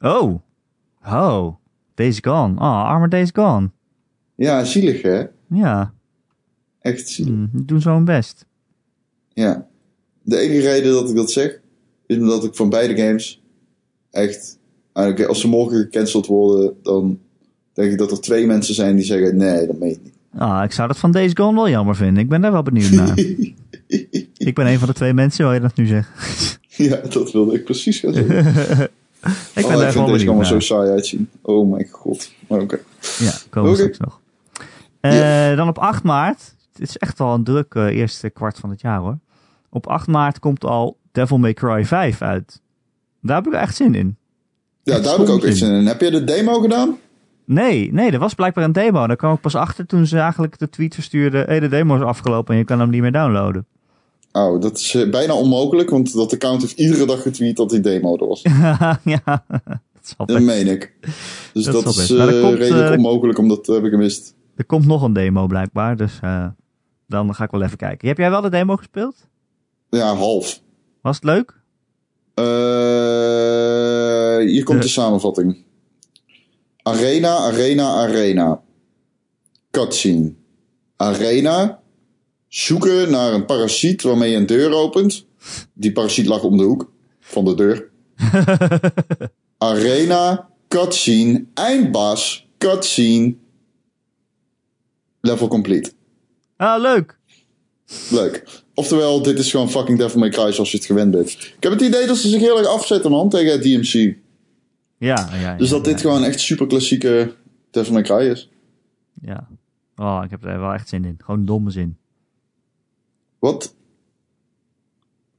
Oh. 0.00 0.40
Oh. 1.06 1.54
Days 1.94 2.18
Gone. 2.20 2.54
Oh, 2.54 2.84
arme 2.84 3.08
Days 3.08 3.30
Gone. 3.32 3.70
Ja, 4.34 4.64
zielig 4.64 5.02
hè? 5.02 5.24
Ja. 5.48 5.92
Echt 6.80 7.08
zielig. 7.08 7.34
Die 7.52 7.64
doen 7.64 7.80
zo 7.80 7.94
hun 7.94 8.04
best. 8.04 8.46
Ja. 9.28 9.66
De 10.22 10.38
enige 10.38 10.60
reden 10.60 10.92
dat 10.92 11.10
ik 11.10 11.16
dat 11.16 11.30
zeg, 11.30 11.60
is 12.06 12.16
omdat 12.16 12.44
ik 12.44 12.54
van 12.54 12.68
beide 12.68 12.96
games 12.96 13.42
echt, 14.10 14.58
als 15.26 15.40
ze 15.40 15.48
morgen 15.48 15.78
gecanceld 15.78 16.26
worden, 16.26 16.74
dan 16.82 17.18
denk 17.72 17.92
ik 17.92 17.98
dat 17.98 18.10
er 18.10 18.20
twee 18.20 18.46
mensen 18.46 18.74
zijn 18.74 18.96
die 18.96 19.04
zeggen, 19.04 19.36
nee, 19.36 19.66
dat 19.66 19.78
meen 19.78 19.90
ik 19.90 20.02
niet. 20.02 20.16
Ah, 20.34 20.64
ik 20.64 20.72
zou 20.72 20.88
dat 20.88 20.98
van 20.98 21.12
Days 21.12 21.32
Gone 21.34 21.54
wel 21.54 21.68
jammer 21.68 21.96
vinden. 21.96 22.22
Ik 22.22 22.28
ben 22.28 22.40
daar 22.40 22.52
wel 22.52 22.62
benieuwd 22.62 22.90
naar. 22.90 23.18
ik 24.48 24.54
ben 24.54 24.66
een 24.66 24.78
van 24.78 24.88
de 24.88 24.94
twee 24.94 25.12
mensen, 25.12 25.44
waar 25.44 25.54
je 25.54 25.60
dat 25.60 25.76
nu 25.76 25.86
zegt. 25.86 26.58
ja, 26.68 26.96
dat 26.96 27.32
wilde 27.32 27.54
ik 27.54 27.64
precies 27.64 27.98
gaan 27.98 28.12
zeggen. 28.14 28.90
ik 29.54 29.64
oh, 29.64 29.68
ben 29.68 29.78
daar 29.78 29.86
deze 29.86 29.98
benieuwd 30.04 30.26
allemaal 30.26 30.44
zo 30.44 30.60
saai 30.60 30.90
uitzien. 30.90 31.30
Oh 31.42 31.70
mijn 31.70 31.88
god. 31.90 32.32
Maar 32.48 32.60
oké. 32.60 32.78
Ja, 33.18 33.32
komen 33.50 33.70
Oké. 33.70 33.78
straks 33.78 33.98
nog. 33.98 34.20
Eh, 35.00 35.56
Dan 35.56 35.68
op 35.68 35.78
8 35.78 36.02
maart. 36.02 36.54
Het 36.72 36.88
is 36.88 36.96
echt 36.96 37.18
wel 37.18 37.34
een 37.34 37.44
druk 37.44 37.74
eh, 37.74 37.86
eerste 37.86 38.30
kwart 38.30 38.58
van 38.58 38.70
het 38.70 38.80
jaar 38.80 38.98
hoor. 38.98 39.18
Op 39.70 39.86
8 39.86 40.06
maart 40.06 40.38
komt 40.38 40.64
al 40.64 40.96
Devil 41.12 41.38
May 41.38 41.54
Cry 41.54 41.84
5 41.84 42.22
uit. 42.22 42.60
Daar 43.22 43.36
heb 43.36 43.46
ik 43.46 43.52
echt 43.52 43.76
zin 43.76 43.94
in. 43.94 44.16
Ja, 44.82 44.94
Echt 44.94 45.04
daar 45.04 45.12
heb 45.18 45.26
ik 45.26 45.32
ook 45.32 45.44
iets 45.44 45.58
zin. 45.58 45.72
in. 45.72 45.86
Heb 45.86 46.00
je 46.00 46.10
de 46.10 46.24
demo 46.24 46.60
gedaan? 46.60 46.96
Nee, 47.44 47.92
nee, 47.92 48.10
er 48.10 48.18
was 48.18 48.34
blijkbaar 48.34 48.64
een 48.64 48.72
demo. 48.72 49.06
Daar 49.06 49.16
kwam 49.16 49.34
ik 49.34 49.40
pas 49.40 49.54
achter 49.54 49.86
toen 49.86 50.06
ze 50.06 50.18
eigenlijk 50.18 50.58
de 50.58 50.68
tweet 50.68 50.94
verstuurden. 50.94 51.46
Hé, 51.46 51.60
de 51.60 51.68
demo 51.68 51.96
is 51.96 52.02
afgelopen 52.02 52.52
en 52.52 52.58
je 52.58 52.64
kan 52.66 52.80
hem 52.80 52.90
niet 52.90 53.00
meer 53.00 53.12
downloaden. 53.12 53.66
Oh, 54.32 54.60
dat 54.60 54.78
is 54.78 54.94
eh, 54.94 55.10
bijna 55.10 55.34
onmogelijk, 55.34 55.90
want 55.90 56.12
dat 56.12 56.32
account 56.32 56.60
heeft 56.60 56.78
iedere 56.78 57.06
dag 57.06 57.22
getweet 57.22 57.56
dat 57.56 57.70
die 57.70 57.80
demo 57.80 58.16
er 58.16 58.26
was. 58.26 58.42
ja, 59.04 59.44
dat 59.94 60.14
zal 60.16 60.26
Dat 60.26 60.40
meen 60.40 60.66
ik. 60.66 60.94
Dus 61.52 61.64
Dat 61.64 61.86
is 61.86 62.10
eh, 62.10 62.40
komt, 62.40 62.58
redelijk 62.58 62.88
eh, 62.88 62.96
onmogelijk, 62.96 63.38
omdat 63.38 63.66
dat 63.66 63.74
heb 63.74 63.84
ik 63.84 63.90
gemist. 63.90 64.34
Er 64.54 64.64
komt 64.66 64.86
nog 64.86 65.02
een 65.02 65.12
demo 65.12 65.46
blijkbaar, 65.46 65.96
dus 65.96 66.18
dan 67.06 67.34
ga 67.34 67.44
ik 67.44 67.50
wel 67.50 67.62
even 67.62 67.76
kijken. 67.76 68.08
Heb 68.08 68.18
jij 68.18 68.30
wel 68.30 68.40
de 68.40 68.50
demo 68.50 68.76
gespeeld? 68.76 69.28
Ja, 69.90 70.14
half. 70.14 70.60
Was 71.00 71.16
het 71.16 71.24
leuk? 71.24 71.56
Uh, 72.34 72.44
hier 74.50 74.64
komt 74.64 74.78
De- 74.78 74.84
de 74.84 74.90
samenvatting. 74.92 75.64
Arena, 76.82 77.36
arena, 77.36 77.94
arena. 77.94 78.62
Cutscene. 79.70 80.34
Arena. 80.96 81.80
Zoeken 82.48 83.10
naar 83.10 83.32
een 83.32 83.44
parasiet 83.44 84.02
waarmee 84.02 84.30
je 84.30 84.36
een 84.36 84.46
deur 84.46 84.72
opent. 84.72 85.26
Die 85.72 85.92
parasiet 85.92 86.26
lag 86.26 86.42
om 86.42 86.56
de 86.56 86.62
hoek 86.62 86.92
van 87.20 87.44
de 87.44 87.54
deur. 87.54 87.90
Arena, 89.58 90.48
cutscene, 90.68 91.44
eindbaas, 91.54 92.48
cutscene. 92.58 93.34
Level 95.20 95.48
complete. 95.48 95.92
Ah, 96.56 96.80
leuk. 96.80 97.18
Leuk. 98.10 98.44
Oftewel, 98.74 99.22
dit 99.22 99.38
is 99.38 99.50
gewoon 99.50 99.70
fucking 99.70 99.98
Devil 99.98 100.20
May 100.20 100.28
Cry 100.28 100.52
zoals 100.52 100.70
je 100.70 100.76
het 100.76 100.86
gewend 100.86 101.10
bent. 101.10 101.30
Ik 101.30 101.56
heb 101.60 101.72
het 101.72 101.80
idee 101.80 102.06
dat 102.06 102.16
ze 102.16 102.28
zich 102.28 102.40
heel 102.40 102.58
erg 102.58 102.66
afzetten, 102.66 103.10
man, 103.10 103.28
tegen 103.28 103.52
het 103.52 103.62
DMC. 103.62 104.16
Ja, 104.98 105.28
ja. 105.40 105.54
Dus 105.56 105.68
ja, 105.68 105.74
dat 105.74 105.84
dit 105.84 105.94
ja, 105.94 106.00
gewoon 106.00 106.24
echt 106.24 106.40
super 106.40 106.66
klassieke 106.66 107.34
Devil 107.70 107.92
May 107.92 108.02
Cry 108.02 108.26
is. 108.26 108.50
Ja. 109.20 109.48
Oh, 109.96 110.20
ik 110.24 110.30
heb 110.30 110.44
er 110.44 110.60
wel 110.60 110.72
echt 110.72 110.88
zin 110.88 111.04
in. 111.04 111.18
Gewoon 111.24 111.44
domme 111.44 111.70
zin. 111.70 111.96
Wat? 113.38 113.74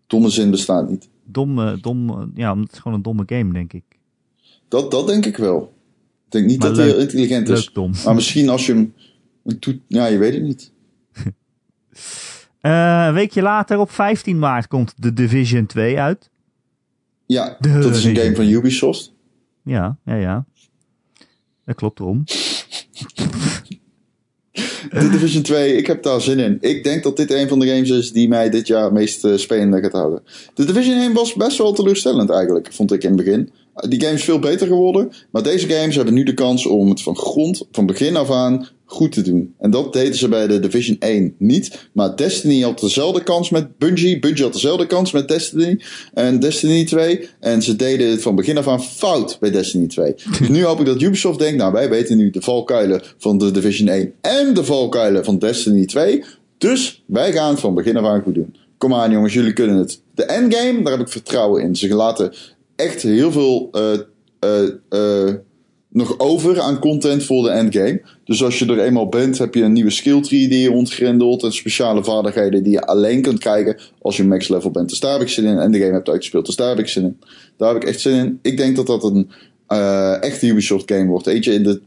Domme 0.08 0.30
zin 0.30 0.52
bestaat 0.52 0.90
niet. 0.90 1.10
Domme, 1.24 1.80
dom, 1.82 2.32
ja, 2.36 2.58
het 2.58 2.72
is 2.72 2.78
gewoon 2.80 2.98
een 2.98 3.04
domme 3.04 3.24
game, 3.26 3.54
denk 3.54 3.74
ik. 3.74 3.84
Dat, 4.68 4.92
dat 4.92 5.08
denk 5.08 5.26
ik 5.26 5.38
wel. 5.38 5.74
Ik 6.26 6.32
denk 6.32 6.46
niet 6.46 6.60
Maar 6.60 6.68
dat 6.68 6.78
hij 6.78 6.86
heel 6.86 7.00
intelligent 7.00 7.50
is. 7.50 7.66
Leuk 7.66 7.74
dom. 7.74 7.92
Maar 8.06 8.16
misschien 8.16 8.50
als 8.50 8.66
je 8.66 8.74
hem 8.74 8.94
toet... 9.60 9.80
Ja, 9.88 10.06
je 10.06 10.18
weet 10.18 10.34
het 10.34 10.44
niet. 10.44 10.72
Eh, 12.60 13.06
een 13.08 13.14
weekje 13.14 13.42
later, 13.42 13.80
op 13.80 13.92
15 13.92 14.40
maart, 14.40 14.68
komt 14.68 14.94
The 15.00 15.14
Division 15.14 15.66
2 15.66 16.00
uit. 16.00 16.30
Ja, 17.26 17.58
dat 17.60 17.96
is 17.96 18.04
een 18.04 18.16
game 18.16 18.36
van 18.36 18.48
Ubisoft. 18.48 19.14
Ja, 19.64 19.98
ja, 20.06 20.16
ja. 20.16 20.46
Dat 21.66 21.76
klopt 21.76 22.00
erom. 22.00 22.24
The 24.90 25.10
Division 25.10 25.44
2, 25.44 25.76
ik 25.76 25.88
heb 25.88 26.04
daar 26.04 26.22
zin 26.22 26.40
in. 26.40 26.58
Ik 26.62 26.84
denk 26.84 27.04
dat 27.04 27.18
dit 27.18 27.32
een 27.32 27.48
van 27.48 27.60
de 27.60 27.68
games 27.68 27.90
is 27.90 28.12
die 28.12 28.28
mij 28.28 28.50
dit 28.50 28.68
jaar 28.68 28.84
het 28.84 28.94
meest 28.94 29.26
uh, 29.26 29.38
spelende 29.38 29.82
gaat 29.82 29.92
houden. 29.92 30.22
The 30.54 30.66
Division 30.66 30.98
1 30.98 31.14
was 31.14 31.34
best 31.34 31.58
wel 31.58 31.74
teleurstellend 31.74 32.30
eigenlijk, 32.30 32.74
vond 32.74 32.92
ik 32.92 33.04
in 33.04 33.10
het 33.10 33.26
begin. 33.26 33.50
Die 33.90 34.02
game 34.02 34.14
is 34.14 34.24
veel 34.24 34.40
beter 34.40 34.68
geworden, 34.68 35.12
maar 35.32 35.44
deze 35.44 35.70
games 35.70 35.96
hebben 35.96 36.14
nu 36.14 36.24
de 36.24 36.34
kans 36.34 36.66
om 36.66 36.90
het 36.90 37.02
van 37.02 37.18
grond, 37.18 37.68
van 37.72 37.86
begin 37.86 38.16
af 38.16 38.32
aan, 38.32 38.68
goed 38.92 39.12
te 39.12 39.22
doen. 39.22 39.54
En 39.60 39.72
dat 39.72 39.94
deden 39.94 40.16
ze 40.16 40.28
bij 40.28 40.48
de 40.48 40.60
Division 40.60 40.98
1 41.00 41.36
niet. 41.38 41.90
Maar 41.94 42.16
Destiny 42.16 42.62
had 42.62 42.80
dezelfde 42.80 43.24
kans 43.24 43.50
met 43.50 43.78
Bungie. 43.78 44.20
Bungie 44.20 44.44
had 44.44 44.54
dezelfde 44.54 44.88
kans 44.88 45.12
met 45.12 45.28
Destiny 45.28 45.80
en 46.14 46.40
Destiny 46.40 46.86
2. 46.86 47.30
En 47.40 47.62
ze 47.62 47.76
deden 47.76 48.10
het 48.10 48.22
van 48.22 48.36
begin 48.36 48.58
af 48.58 48.68
aan 48.68 48.84
fout 48.84 49.38
bij 49.40 49.52
Destiny 49.52 49.88
2. 49.88 50.16
Dus 50.40 50.50
nu 50.50 50.64
hoop 50.64 50.80
ik 50.80 50.86
dat 50.86 51.02
Ubisoft 51.02 51.40
denkt, 51.40 51.58
nou 51.58 51.72
wij 51.72 51.90
weten 51.90 52.18
nu 52.18 52.30
de 52.30 52.42
valkuilen 52.42 53.02
van 53.18 53.38
de 53.38 53.52
Division 53.52 53.88
1 53.88 54.14
en 54.22 54.54
de 54.54 54.64
valkuilen 54.64 55.26
van 55.26 55.40
Destiny 55.40 55.86
2. 55.86 56.24
Dus 56.58 57.04
wij 57.06 57.32
gaan 57.32 57.50
het 57.50 57.60
van 57.60 57.74
begin 57.74 57.98
af 57.98 58.06
aan 58.06 58.22
goed 58.22 58.36
doen. 58.36 58.56
Kom 58.78 58.94
aan 58.94 59.12
jongens, 59.12 59.34
jullie 59.34 59.54
kunnen 59.54 59.76
het. 59.76 60.02
De 60.16 60.24
endgame, 60.24 60.84
daar 60.84 60.92
heb 60.92 61.02
ik 61.02 61.12
vertrouwen 61.12 61.64
in. 61.64 61.76
Ze 61.76 61.96
laten 61.96 62.34
echt 62.76 63.02
heel 63.02 63.32
veel 63.32 63.70
uh, 63.72 64.00
uh, 64.46 64.70
uh, 64.90 65.34
nog 65.92 66.20
over 66.20 66.60
aan 66.60 66.80
content 66.80 67.24
voor 67.24 67.44
de 67.44 67.50
endgame. 67.50 68.02
Dus 68.24 68.44
als 68.44 68.60
je 68.60 68.66
er 68.66 68.80
eenmaal 68.80 69.10
bent, 69.10 69.38
heb 69.38 69.54
je 69.54 69.64
een 69.64 69.74
nieuwe 69.74 69.90
skill 69.90 70.22
tree 70.22 70.48
die 70.48 70.60
je 70.60 70.72
ontgrendelt. 70.72 71.44
En 71.44 71.54
speciale 71.54 72.04
vaardigheden 72.04 72.64
die 72.64 72.72
je 72.72 72.86
alleen 72.86 73.22
kunt 73.22 73.40
krijgen 73.40 73.78
als 74.02 74.18
je 74.18 74.24
max 74.24 74.48
level 74.48 74.72
bent. 74.72 74.90
Dus 74.90 75.00
daar 75.00 75.12
heb 75.12 75.22
ik 75.22 75.30
zin 75.30 75.46
in. 75.46 75.58
En 75.58 75.72
de 75.72 75.80
game 75.80 75.94
hebt 75.94 76.10
uitgespeeld. 76.10 76.46
Dus 76.46 76.56
daar 76.56 76.70
heb 76.70 76.80
ik 76.80 76.88
zin 76.88 77.04
in. 77.04 77.20
Daar 77.58 77.74
heb 77.74 77.84
ik 77.84 77.90
echt 77.90 78.02
zin 78.02 78.14
in. 78.14 78.40
Ik 78.42 78.58
denk 78.58 78.76
dat 78.76 78.88
dat 78.88 79.04
een 79.04 79.30
uh, 79.70 80.24
echte 80.24 80.48
Ubisoft 80.48 80.92
game 80.92 81.08
wordt. 81.08 81.28
Eentje 81.28 81.54
in 81.54 81.64
de, 81.64 81.82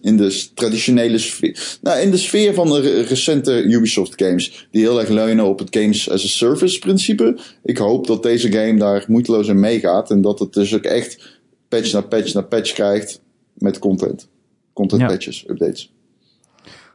in 0.00 0.16
de 0.16 0.44
traditionele 0.54 1.18
sfeer. 1.18 1.78
Nou, 1.82 2.00
in 2.00 2.10
de 2.10 2.16
sfeer 2.16 2.54
van 2.54 2.68
de 2.68 3.02
recente 3.02 3.62
Ubisoft 3.62 4.12
games. 4.16 4.68
Die 4.70 4.82
heel 4.82 5.00
erg 5.00 5.08
leunen 5.08 5.44
op 5.44 5.58
het 5.58 5.76
games 5.76 6.10
as 6.10 6.24
a 6.24 6.28
service 6.28 6.78
principe. 6.78 7.38
Ik 7.62 7.78
hoop 7.78 8.06
dat 8.06 8.22
deze 8.22 8.52
game 8.52 8.78
daar 8.78 9.04
moeiteloos 9.08 9.48
in 9.48 9.60
meegaat. 9.60 10.10
En 10.10 10.20
dat 10.20 10.38
het 10.38 10.52
dus 10.52 10.74
ook 10.74 10.84
echt 10.84 11.39
patch 11.70 11.92
na 11.92 12.00
patch 12.00 12.34
na 12.34 12.40
patch 12.42 12.72
krijgt 12.72 13.20
met 13.54 13.78
content. 13.78 14.28
Content 14.72 15.00
Ja. 15.00 15.06
patches, 15.06 15.44
updates. 15.48 15.92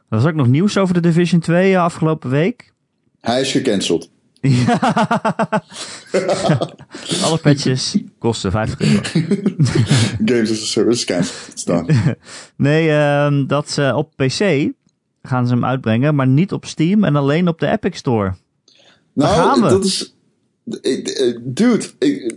Er 0.08 0.16
was 0.18 0.24
ook 0.24 0.34
nog 0.34 0.46
nieuws 0.48 0.78
over 0.78 0.94
de 0.94 1.00
Division 1.00 1.40
2 1.40 1.70
uh, 1.72 1.82
afgelopen 1.82 2.30
week. 2.30 2.72
Hij 3.20 3.40
is 3.40 3.50
gecanceld. 3.52 4.10
Ja. 4.40 4.78
Alle 7.24 7.38
patches 7.42 7.96
kosten 8.18 8.50
50 8.50 8.80
euro. 8.80 9.00
Games 10.32 10.50
as 10.50 10.62
a 10.62 10.64
service. 10.64 11.22
Staan. 11.54 11.86
Nee, 12.56 12.88
uh, 12.88 13.48
dat 13.48 13.70
ze 13.70 13.92
op 13.94 14.12
PC 14.16 14.68
gaan 15.22 15.46
ze 15.46 15.52
hem 15.54 15.64
uitbrengen, 15.64 16.14
maar 16.14 16.26
niet 16.26 16.52
op 16.52 16.64
Steam 16.64 17.04
en 17.04 17.16
alleen 17.16 17.48
op 17.48 17.58
de 17.60 17.66
Epic 17.66 17.96
Store. 17.96 18.34
Daar 19.14 19.28
gaan 19.28 19.46
Nou, 19.46 19.62
we. 19.62 19.68
dat 19.68 19.84
is. 19.84 20.14
Dude, 21.42 21.84
ik, 21.98 22.34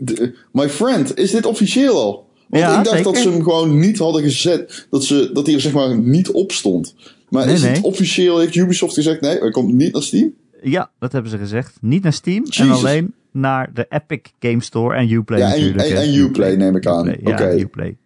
my 0.52 0.70
friend, 0.70 1.18
is 1.18 1.32
dit 1.32 1.46
officieel 1.46 1.96
al? 1.96 2.29
Want 2.50 2.64
Ja, 2.64 2.78
ik 2.80 2.86
dacht 2.86 3.04
dat 3.04 3.18
ze 3.18 3.30
hem 3.30 3.44
gewoon 3.44 3.80
niet 3.80 3.98
hadden 3.98 4.22
gezet. 4.24 4.88
Dat, 4.90 5.04
ze, 5.04 5.30
dat 5.34 5.46
hij 5.46 5.56
er 5.56 5.62
zeg 5.62 5.72
maar 5.74 5.98
niet 5.98 6.32
op 6.32 6.52
stond. 6.52 6.96
Maar 7.30 7.46
Nee, 7.46 7.56
is 7.56 7.62
het 7.62 7.72
nee. 7.72 7.84
officieel? 7.84 8.40
Heeft 8.40 8.56
Ubisoft 8.56 8.94
gezegd 8.94 9.22
nee, 9.22 9.38
hij 9.38 9.52
komt 9.52 9.74
niet 9.74 9.94
naar 9.94 10.02
Steam? 10.02 10.34
Ja, 10.64 10.92
dat 11.00 11.12
hebben 11.12 11.32
ze 11.32 11.38
gezegd. 11.38 11.78
Niet 11.82 12.04
naar 12.04 12.14
Steam 12.14 12.46
en 12.58 12.70
alleen 12.72 13.14
naar 13.32 13.74
de 13.74 13.86
Epic 13.90 14.20
Game 14.40 14.64
Store 14.64 14.96
en 14.96 15.12
Uplay 15.12 15.40
Ja, 15.40 15.54
en- 15.56 16.14
Uplay 16.16 16.56
neem 16.56 16.76
ik 16.76 16.86
aan. 16.86 17.10
Oké. 17.10 17.44
Ja, 17.48 17.60
Uplay. 17.60 17.98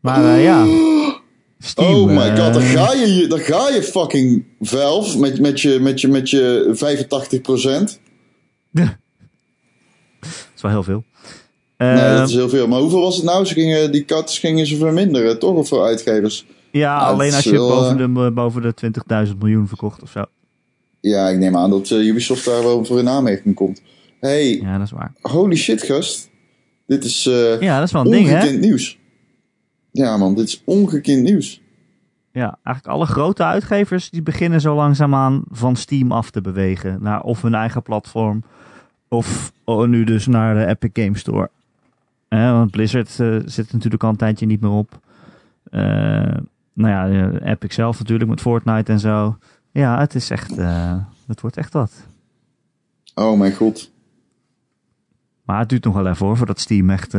Maar 0.00 0.34
eh, 0.34 0.42
ja, 0.42 0.66
Steam. 1.58 1.94
oh 1.94 2.06
my 2.06 2.16
eh, 2.16 2.44
god, 2.44 2.54
daar 2.54 2.62
ga 2.62 2.92
je, 2.92 3.26
daar 3.28 3.38
ga 3.38 3.68
je 3.68 3.82
fucking 3.82 4.44
Valve 4.60 5.18
met, 5.18 5.40
met, 5.40 5.60
je, 5.60 5.78
met, 5.80 6.00
je, 6.00 6.08
met 6.08 6.30
je 6.30 6.74
85%. 6.74 7.98
dat 8.72 8.96
is 10.54 10.62
wel 10.62 10.70
heel 10.70 10.82
veel. 10.82 11.04
Nee, 11.92 12.04
Eh, 12.04 12.16
dat 12.18 12.28
is 12.28 12.34
heel 12.34 12.48
veel. 12.48 12.68
Maar 12.68 12.80
hoeveel 12.80 13.00
was 13.00 13.16
het 13.16 13.24
nou? 13.24 13.44
Ze 13.44 13.54
gingen, 13.54 13.92
die 13.92 14.04
cuts 14.04 14.38
gingen 14.38 14.66
ze 14.66 14.76
verminderen, 14.76 15.38
toch? 15.38 15.54
Of 15.56 15.68
voor 15.68 15.82
uitgevers? 15.82 16.46
ja, 16.70 16.98
nou, 16.98 17.12
alleen 17.14 17.34
als 17.34 17.44
je 17.44 17.50
wel, 17.50 17.68
boven 17.68 18.00
eh, 18.00 18.24
de, 18.24 18.30
boven 18.30 18.62
de 18.62 18.74
20.000 19.28 19.38
miljoen 19.38 19.68
verkocht 19.68 20.02
of 20.02 20.10
zo. 20.10 20.24
Ja, 21.00 21.28
ik 21.28 21.38
neem 21.38 21.56
aan 21.56 21.70
dat 21.70 21.90
eh, 21.90 22.06
Ubisoft 22.06 22.44
daar 22.44 22.62
wel 22.62 22.84
voor 22.84 22.98
in 22.98 23.08
aanmerking 23.08 23.54
komt. 23.54 23.82
Hey, 24.20 24.56
Ja, 24.60 24.76
dat 24.78 24.86
is 24.86 24.92
waar. 24.92 25.12
holy 25.20 25.56
shit, 25.56 25.82
gast. 25.82 26.30
Dit 26.86 27.04
is 27.04 27.26
eh, 27.26 27.60
Ja, 27.60 27.76
dat 27.78 27.86
is 27.86 27.92
wel 27.92 28.04
een 28.04 28.10
ding, 28.10 28.26
hè? 28.26 28.34
ongekend 28.34 28.60
nieuws. 28.60 28.98
Ja, 29.90 30.16
man, 30.16 30.34
dit 30.34 30.48
is 30.48 30.62
ongekend 30.64 31.22
nieuws. 31.22 31.60
Ja, 32.32 32.58
eigenlijk 32.62 32.96
alle 32.96 33.06
grote 33.06 33.44
uitgevers 33.44 34.10
die 34.10 34.22
beginnen 34.22 34.60
zo 34.60 34.74
langzaamaan 34.74 35.42
van 35.50 35.76
Steam 35.76 36.12
af 36.12 36.30
te 36.30 36.40
bewegen. 36.40 36.98
Naar 37.00 37.22
of 37.22 37.42
hun 37.42 37.54
eigen 37.54 37.82
platform. 37.82 38.42
Of 39.08 39.52
oh, 39.64 39.86
nu 39.88 40.04
dus 40.04 40.26
naar 40.26 40.54
de 40.54 40.66
Epic 40.66 40.90
Game 41.04 41.18
Store. 41.18 41.50
Want 42.40 42.70
Blizzard 42.70 43.20
eh, 43.20 43.36
zit 43.44 43.72
natuurlijk 43.72 44.02
al 44.02 44.10
een 44.10 44.16
tijdje 44.16 44.46
niet 44.46 44.60
meer 44.60 44.70
op. 44.70 45.00
Eh, 45.70 45.80
nou 46.72 46.90
ja, 46.90 47.08
eh, 47.08 47.50
Epic 47.50 47.74
zelf 47.74 47.98
natuurlijk 47.98 48.30
met 48.30 48.40
Fortnite 48.40 48.92
en 48.92 49.00
zo. 49.00 49.36
Ja, 49.72 49.98
het 49.98 50.14
is 50.14 50.30
echt... 50.30 50.56
het 51.26 51.40
wordt 51.40 51.56
echt 51.56 51.72
wat. 51.72 51.92
Oh 53.14 53.38
mijn 53.38 53.54
god. 53.54 53.92
Maar 55.44 55.58
het 55.58 55.68
duurt 55.68 55.84
nog 55.84 55.94
wel 55.94 56.06
even 56.06 56.26
hoor, 56.26 56.36
voordat 56.36 56.60
Steam 56.60 56.90
echt, 56.90 57.14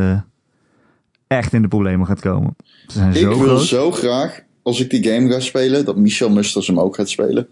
echt 1.26 1.52
in 1.52 1.62
de 1.62 1.68
problemen 1.68 2.06
gaat 2.06 2.20
komen. 2.20 2.56
Ze 2.86 2.92
zijn 2.92 3.10
Ik 3.10 3.16
zo 3.16 3.28
wil 3.28 3.38
groot. 3.38 3.62
zo 3.62 3.90
graag, 3.90 4.42
als 4.62 4.80
ik 4.80 4.90
die 4.90 5.04
game 5.04 5.30
ga 5.30 5.40
spelen, 5.40 5.84
dat 5.84 5.96
Michel 5.96 6.30
Musters 6.30 6.66
hem 6.66 6.80
ook 6.80 6.94
gaat 6.94 7.08
spelen. 7.08 7.48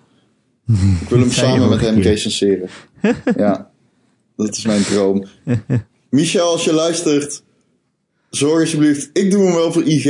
Ik 1.00 1.08
wil 1.08 1.18
hem 1.18 1.30
samen 1.30 1.68
met 1.68 1.80
hem 1.80 1.98
recenseren. 1.98 2.68
ja, 3.36 3.70
dat 4.36 4.56
is 4.56 4.64
mijn 4.64 4.82
droom. 4.82 5.24
Michel, 6.10 6.50
als 6.50 6.64
je 6.64 6.72
luistert, 6.72 7.43
zorg 8.34 8.60
alsjeblieft. 8.60 9.10
Ik 9.12 9.30
doe 9.30 9.44
hem 9.44 9.54
wel 9.54 9.72
voor 9.72 9.82
IG 9.82 10.06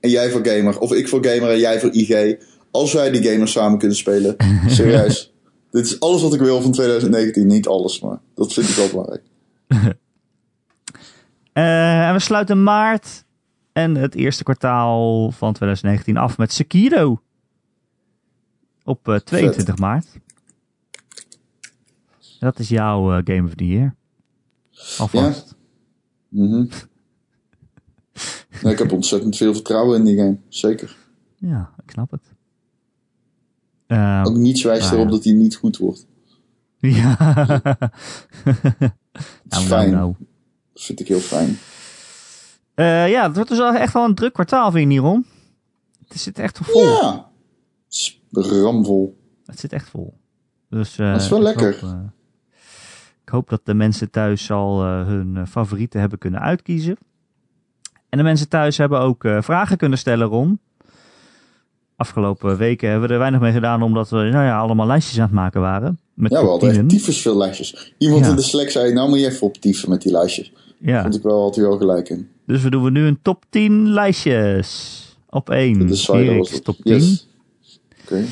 en 0.00 0.10
jij 0.10 0.30
voor 0.30 0.46
gamer. 0.46 0.78
Of 0.78 0.92
ik 0.92 1.08
voor 1.08 1.26
gamer 1.26 1.50
en 1.50 1.58
jij 1.58 1.80
voor 1.80 1.90
IG. 1.90 2.36
Als 2.70 2.92
wij 2.92 3.10
die 3.10 3.22
gamer 3.22 3.48
samen 3.48 3.78
kunnen 3.78 3.96
spelen. 3.96 4.36
Serieus. 4.66 5.32
Dit 5.70 5.84
is 5.84 6.00
alles 6.00 6.22
wat 6.22 6.34
ik 6.34 6.40
wil 6.40 6.60
van 6.60 6.72
2019. 6.72 7.46
Niet 7.46 7.66
alles, 7.66 8.00
maar 8.00 8.20
dat 8.34 8.52
vind 8.52 8.68
ik 8.68 8.74
wel 8.74 8.88
belangrijk. 8.88 9.22
Eh, 11.52 12.08
en 12.08 12.12
we 12.12 12.20
sluiten 12.20 12.62
maart 12.62 13.24
en 13.72 13.94
het 13.94 14.14
eerste 14.14 14.42
kwartaal 14.42 15.30
van 15.30 15.52
2019 15.52 16.16
af 16.16 16.38
met 16.38 16.52
Sekiro. 16.52 17.22
Op 18.84 19.08
eh, 19.08 19.16
22 19.16 19.78
maart. 19.78 20.06
Dat 22.38 22.58
is 22.58 22.68
jouw 22.68 23.12
eh, 23.12 23.20
Game 23.24 23.48
of 23.48 23.54
the 23.54 23.66
Year. 23.66 23.94
Alvast. 24.98 25.54
Mhm. 26.28 26.66
Ik 28.70 28.78
heb 28.78 28.92
ontzettend 28.92 29.36
veel 29.36 29.54
vertrouwen 29.54 29.98
in 29.98 30.04
die 30.04 30.16
game. 30.16 30.38
Zeker. 30.48 30.96
Ja, 31.36 31.70
ik 31.84 31.90
snap 31.90 32.10
het. 32.10 32.30
Ook 34.26 34.36
niets 34.36 34.62
wijst 34.62 34.82
nou 34.82 34.94
erop 34.94 35.08
ja. 35.08 35.14
dat 35.14 35.24
hij 35.24 35.32
niet 35.32 35.56
goed 35.56 35.76
wordt. 35.76 36.06
ja. 36.78 37.14
Dat 37.14 37.90
is 38.44 38.52
nou, 38.78 38.90
nou, 39.48 39.64
fijn. 39.64 39.90
nou. 39.90 40.14
Dat 40.72 40.82
vind 40.82 41.00
ik 41.00 41.08
heel 41.08 41.18
fijn. 41.18 41.58
Eh, 42.74 43.10
ja, 43.10 43.26
het 43.26 43.34
wordt 43.34 43.50
dus 43.50 43.74
echt 43.74 43.92
wel 43.92 44.04
een 44.04 44.14
druk 44.14 44.32
kwartaal, 44.32 44.70
vind 44.70 44.82
je 44.82 44.88
niet, 44.88 44.98
Ron? 44.98 45.26
Het 46.08 46.20
zit 46.20 46.38
echt 46.38 46.58
vol. 46.62 46.84
Ja. 46.84 47.30
Het 47.86 48.44
is 48.44 48.50
ramvol. 48.50 49.18
Het 49.44 49.60
zit 49.60 49.72
echt 49.72 49.88
vol. 49.88 50.14
Dus, 50.68 50.98
eh, 50.98 51.12
Dat 51.12 51.20
is 51.20 51.28
wel 51.28 51.38
ik 51.38 51.44
lekker. 51.44 51.80
Hoop, 51.80 51.92
eh, 51.92 52.00
ik 53.22 53.28
hoop 53.28 53.48
dat 53.48 53.60
de 53.64 53.74
mensen 53.74 54.10
thuis 54.10 54.50
al 54.50 54.82
hun 54.82 55.46
favorieten 55.46 56.00
hebben 56.00 56.18
kunnen 56.18 56.40
uitkiezen. 56.40 56.96
En 58.12 58.18
de 58.18 58.24
mensen 58.24 58.48
thuis 58.48 58.76
hebben 58.78 59.00
ook 59.00 59.24
eh, 59.24 59.42
vragen 59.42 59.76
kunnen 59.76 59.98
stellen, 59.98 60.26
Ron. 60.26 60.60
Afgelopen 61.96 62.56
weken 62.56 62.90
hebben 62.90 63.08
we 63.08 63.12
er 63.14 63.20
weinig 63.20 63.40
mee 63.40 63.52
gedaan, 63.52 63.82
omdat 63.82 64.08
we 64.10 64.16
nou 64.16 64.44
ja, 64.44 64.58
allemaal 64.58 64.86
lijstjes 64.86 65.16
aan 65.18 65.24
het 65.24 65.34
maken 65.34 65.60
waren. 65.60 65.98
Met 66.14 66.32
Ja, 66.32 66.42
we 66.42 66.48
hadden 66.48 66.68
echt 66.70 66.78
10'en. 66.78 66.86
tyfus 66.86 67.22
veel 67.22 67.36
lijstjes. 67.36 67.94
Iemand 67.98 68.24
Ja. 68.24 68.30
in 68.30 68.36
de 68.36 68.42
Slack 68.42 68.68
zei, 68.70 68.92
nou 68.92 69.08
moet 69.08 69.18
je 69.20 69.26
even 69.26 69.46
optieven 69.46 69.88
met 69.90 70.02
die 70.02 70.12
lijstjes. 70.12 70.52
Ja, 70.78 71.02
Vond 71.02 71.14
ik 71.16 71.22
wel 71.22 71.40
altijd 71.42 71.66
wel 71.66 71.76
gelijk 71.76 72.08
in. 72.08 72.28
dus 72.46 72.62
we 72.62 72.70
doen 72.70 72.92
nu 72.92 73.06
een 73.06 73.18
top 73.22 73.44
10 73.50 73.88
lijstjes. 73.88 74.98
Op 75.30 75.50
1, 75.50 75.78
De 75.78 75.84
het. 75.84 76.64
top 76.64 76.76
10. 76.82 76.94
Yes. 76.94 77.28
Oké. 78.02 78.24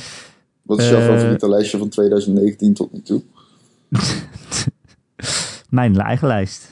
Wat 0.63 0.79
is 0.79 0.89
jouw 0.89 1.01
Eh, 1.01 1.07
favoriete 1.07 1.49
lijstje 1.49 1.79
van 1.79 1.89
2019 1.89 2.75
tot 2.75 2.93
nu 2.93 3.01
toe? 3.03 3.23
Mijn 5.71 5.99
eigen 6.01 6.29
lijst. 6.29 6.69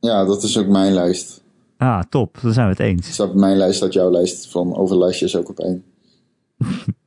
Ja, 0.00 0.24
dat 0.24 0.42
is 0.42 0.58
ook 0.58 0.66
mijn 0.66 0.92
lijst. 0.92 1.41
Ah, 1.82 2.02
top. 2.08 2.38
Dan 2.42 2.52
zijn 2.52 2.66
we 2.66 2.72
het 2.72 2.80
eens. 2.80 3.12
Staat 3.12 3.28
op 3.28 3.34
mijn 3.34 3.56
lijst, 3.56 3.76
staat 3.76 3.92
jouw 3.92 4.10
lijst 4.10 4.50
van 4.50 4.76
over 4.76 4.98
lijstjes 4.98 5.36
ook 5.36 5.48
op 5.48 5.58
één. 5.58 5.84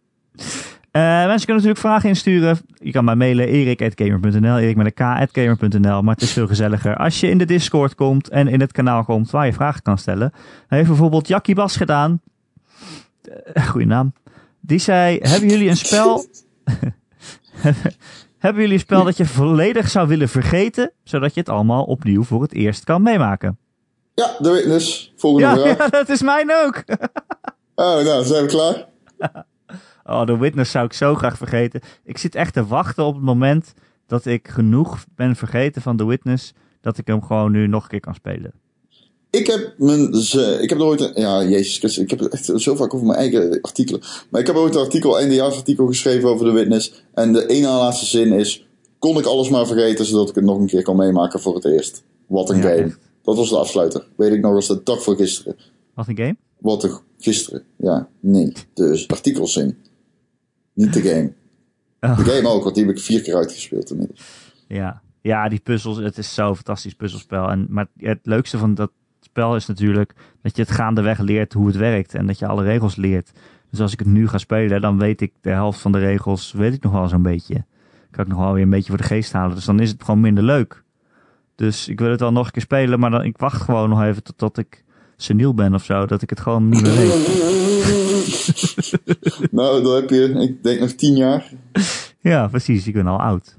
Eh, 0.92 1.02
mensen 1.02 1.46
kunnen 1.46 1.56
natuurlijk 1.56 1.80
vragen 1.80 2.10
insturen. 2.10 2.58
Je 2.74 2.92
kan 2.92 3.06
mij 3.06 3.16
mailen 3.16 3.48
erik.gamer.nl, 3.48 4.58
erik 4.58 4.76
met 4.76 4.86
een 4.86 5.28
k.gamer.nl. 5.28 6.02
Maar 6.02 6.14
het 6.14 6.24
is 6.24 6.32
veel 6.32 6.48
gezelliger 6.48 6.98
als 6.98 7.20
je 7.20 7.30
in 7.30 7.38
de 7.38 7.46
Discord 7.46 7.96
komt 7.96 8.30
en 8.30 8.48
in 8.48 8.60
het 8.60 8.72
kanaal 8.72 9.04
komt 9.04 9.32
waar 9.32 9.46
je 9.46 9.54
vragen 9.54 9.82
kan 9.82 9.98
stellen. 9.98 10.32
Hij 10.68 10.78
heeft 10.78 10.90
bijvoorbeeld 10.90 11.28
Jackie 11.28 11.56
Bas 11.56 11.78
gedaan. 11.78 12.22
Eh, 13.54 13.68
goeie 13.68 13.88
naam. 13.88 14.14
Die 14.60 14.80
zei, 14.80 15.18
hebben 15.22 15.50
jullie 15.50 15.70
een 15.70 15.78
spel... 15.78 16.26
hebben 18.46 18.62
jullie 18.62 18.78
een 18.78 18.80
spel 18.80 19.04
dat 19.04 19.18
je 19.18 19.26
volledig 19.26 19.90
zou 19.90 20.08
willen 20.08 20.30
vergeten, 20.30 20.92
zodat 21.04 21.34
je 21.34 21.40
het 21.40 21.50
allemaal 21.50 21.84
opnieuw 21.84 22.24
voor 22.24 22.42
het 22.42 22.54
eerst 22.54 22.84
kan 22.84 23.02
meemaken? 23.02 23.58
Ja, 24.16 24.36
de 24.40 24.52
witness. 24.52 25.14
Volgende 25.16 25.48
Ja, 25.48 25.56
vraag. 25.58 25.78
ja, 25.84 25.90
dat 25.90 26.10
is 26.10 26.22
mijn 26.22 26.52
ook. 26.66 26.84
Oh, 27.76 28.04
nou, 28.04 28.24
zijn 28.26 28.44
we 28.44 28.50
klaar? 28.50 28.88
Oh, 30.08 30.22
The 30.22 30.38
Witness 30.40 30.72
zou 30.72 30.86
ik 30.86 30.94
zo 30.94 31.16
graag 31.16 31.38
vergeten. 31.38 31.82
Ik 32.04 32.18
zit 32.18 32.36
echt 32.36 32.54
te 32.54 32.66
wachten 32.66 33.04
op 33.04 33.14
het 33.16 33.24
moment 33.24 33.74
dat 34.08 34.26
ik 34.26 34.48
genoeg 34.48 35.06
ben 35.16 35.36
vergeten 35.36 35.82
van 35.82 35.98
The 35.98 36.06
Witness, 36.06 36.54
dat 36.82 36.98
ik 36.98 37.08
hem 37.08 37.24
gewoon 37.24 37.52
nu 37.52 37.68
nog 37.68 37.84
een 37.84 37.90
keer 37.90 38.00
kan 38.00 38.14
spelen. 38.16 38.52
Ik 39.30 39.48
heb 39.48 39.74
mijn, 39.78 40.14
ze- 40.14 40.58
ik 40.62 40.70
heb 40.70 40.78
nooit, 40.80 41.02
een- 41.02 41.22
ja, 41.22 41.44
jezus 41.44 41.78
Christus, 41.78 41.98
ik 42.04 42.10
heb 42.10 42.20
het 42.20 42.34
echt 42.34 42.52
zo 42.56 42.76
vaak 42.76 42.94
over 42.94 43.06
mijn 43.08 43.20
eigen 43.20 43.62
artikelen. 43.62 44.02
Maar 44.30 44.42
ik 44.42 44.48
heb 44.48 44.56
ooit 44.56 44.76
een 44.76 44.82
artikel, 44.82 45.20
eindejaarsartikel 45.20 45.88
geschreven 45.88 46.30
over 46.30 46.46
de 46.46 46.52
witness. 46.52 47.04
En 47.14 47.34
de 47.34 47.48
ene 47.48 47.68
laatste 47.68 48.06
zin 48.06 48.32
is, 48.34 48.66
kon 49.00 49.18
ik 49.18 49.26
alles 49.26 49.50
maar 49.50 49.68
vergeten 49.68 50.06
zodat 50.06 50.30
ik 50.30 50.36
het 50.36 50.44
nog 50.44 50.58
een 50.60 50.68
keer 50.68 50.84
kan 50.84 50.96
meemaken 50.96 51.40
voor 51.40 51.56
het 51.56 51.66
eerst. 51.66 52.04
Wat 52.28 52.50
een 52.50 52.58
Ja, 52.58 52.62
game. 52.62 52.74
echt. 52.84 53.00
Dat 53.26 53.36
was 53.36 53.50
de 53.50 53.58
afsluiter. 53.58 54.08
Weet 54.16 54.34
ik 54.34 54.42
nog 54.42 54.54
als 54.54 54.68
de 54.68 54.82
dag 54.84 55.04
voor 55.04 55.16
gisteren. 55.16 55.56
Wat 55.94 56.08
een 56.08 56.18
game? 56.18 56.36
Wat 56.58 56.84
een, 56.84 57.00
gisteren. 57.18 57.64
Ja, 57.76 58.08
nee. 58.20 58.54
Dus 58.74 59.08
artikelzin. 59.08 59.78
Niet 60.74 60.94
de 60.94 61.02
game. 61.02 61.34
Oh. 62.00 62.18
De 62.18 62.24
game 62.24 62.48
ook, 62.48 62.64
want 62.64 62.76
die 62.76 62.86
heb 62.86 62.96
ik 62.96 63.02
vier 63.02 63.22
keer 63.22 63.36
uitgespeeld 63.36 63.92
inmiddels. 63.92 64.22
Ja. 64.68 65.02
ja, 65.22 65.50
die 65.50 65.60
puzzels, 65.60 65.98
het 65.98 66.18
is 66.18 66.34
zo'n 66.34 66.56
fantastisch 66.56 66.94
puzzelspel. 66.94 67.50
En, 67.50 67.68
maar 67.70 67.88
het 67.98 68.20
leukste 68.24 68.58
van 68.58 68.74
dat 68.74 68.92
spel 69.22 69.56
is 69.56 69.66
natuurlijk 69.66 70.14
dat 70.42 70.56
je 70.56 70.62
het 70.62 70.72
gaandeweg 70.72 71.20
leert 71.20 71.54
hoe 71.54 71.68
het 71.68 71.76
werkt 71.76 72.14
en 72.14 72.28
dat 72.28 72.40
je 72.40 72.48
alle 72.48 72.64
regels 72.64 72.96
leert. 72.96 73.32
Dus 73.70 73.80
als 73.80 73.94
ik 73.94 74.00
het 74.00 74.08
nu 74.08 74.28
ga 74.28 74.38
spelen, 74.38 74.82
dan 74.82 74.98
weet 74.98 75.22
ik 75.22 75.34
de 75.42 75.50
helft 75.50 75.80
van 75.80 75.92
de 75.92 76.00
regels, 76.00 76.52
weet 76.52 76.74
ik 76.74 76.84
nog 76.84 76.92
wel 76.92 77.08
zo'n 77.08 77.22
beetje. 77.22 77.66
Kan 78.12 78.24
ik 78.24 78.30
nog 78.32 78.40
wel 78.40 78.54
weer 78.54 78.64
een 78.64 78.70
beetje 78.70 78.90
voor 78.90 78.98
de 78.98 79.04
geest 79.04 79.32
halen. 79.32 79.56
Dus 79.56 79.66
dan 79.66 79.80
is 79.80 79.90
het 79.90 80.04
gewoon 80.04 80.22
minder 80.22 80.44
leuk. 80.44 80.84
Dus 81.56 81.88
ik 81.88 82.00
wil 82.00 82.10
het 82.12 82.20
wel 82.20 82.32
nog 82.32 82.46
een 82.46 82.52
keer 82.52 82.62
spelen, 82.62 83.00
maar 83.00 83.10
dan, 83.10 83.24
ik 83.24 83.38
wacht 83.38 83.62
gewoon 83.62 83.90
nog 83.90 84.04
even 84.04 84.24
totdat 84.24 84.58
ik 84.58 84.84
seniel 85.18 85.54
ben 85.54 85.74
of 85.74 85.84
zo. 85.84 86.06
Dat 86.06 86.22
ik 86.22 86.30
het 86.30 86.40
gewoon 86.40 86.70
niet 86.70 86.82
meer 86.82 86.96
weet. 86.96 87.42
nou, 89.52 89.84
dan 89.84 89.96
heb 89.96 90.10
je, 90.10 90.30
ik 90.30 90.64
denk 90.64 90.80
nog 90.80 90.92
tien 90.92 91.16
jaar. 91.16 91.52
Ja, 92.20 92.48
precies. 92.48 92.88
Ik 92.88 92.94
ben 92.94 93.08
al 93.08 93.20
oud. 93.20 93.58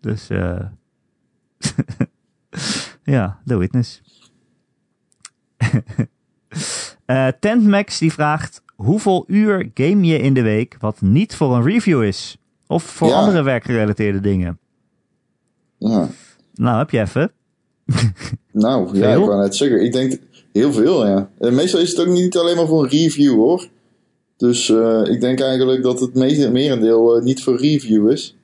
Dus 0.00 0.28
eh 0.30 0.60
ja, 3.14 3.38
The 3.46 3.56
Witness. 3.56 4.00
Eh 7.06 7.28
Tentmax 7.40 7.98
die 7.98 8.12
vraagt... 8.12 8.62
Hoeveel 8.76 9.24
uur 9.26 9.70
game 9.74 10.04
je 10.04 10.18
in 10.18 10.34
de 10.34 10.42
week 10.42 10.76
wat 10.80 11.00
niet 11.00 11.34
voor 11.34 11.56
een 11.56 11.62
review 11.62 12.02
is? 12.02 12.36
Of 12.66 12.82
voor 12.82 13.08
Ja. 13.08 13.14
andere 13.14 13.42
werkgerelateerde 13.42 14.20
dingen? 14.20 14.58
Ja. 15.78 16.08
Nou, 16.58 16.78
heb 16.78 16.90
je 16.90 17.00
even. 17.00 17.30
Nou, 18.52 18.98
ja, 18.98 19.12
ik 19.12 19.24
wou 19.24 19.40
net 19.40 19.56
zeggen. 19.56 19.84
Ik 19.84 19.92
denk 19.92 20.18
heel 20.52 20.72
veel, 20.72 21.06
ja. 21.06 21.30
En 21.38 21.54
meestal 21.54 21.80
is 21.80 21.90
het 21.90 22.00
ook 22.00 22.14
niet 22.14 22.36
alleen 22.36 22.56
maar 22.56 22.66
voor 22.66 22.82
een 22.82 22.88
review, 22.88 23.34
hoor. 23.34 23.68
Dus 24.36 24.68
eh, 24.70 25.02
ik 25.04 25.20
denk 25.20 25.40
eigenlijk 25.40 25.82
dat 25.82 26.00
het 26.00 26.14
me- 26.14 26.48
merendeel 26.52 27.16
eh, 27.16 27.22
niet 27.22 27.42
voor 27.42 27.56
review 27.60 28.10
is. 28.10 28.36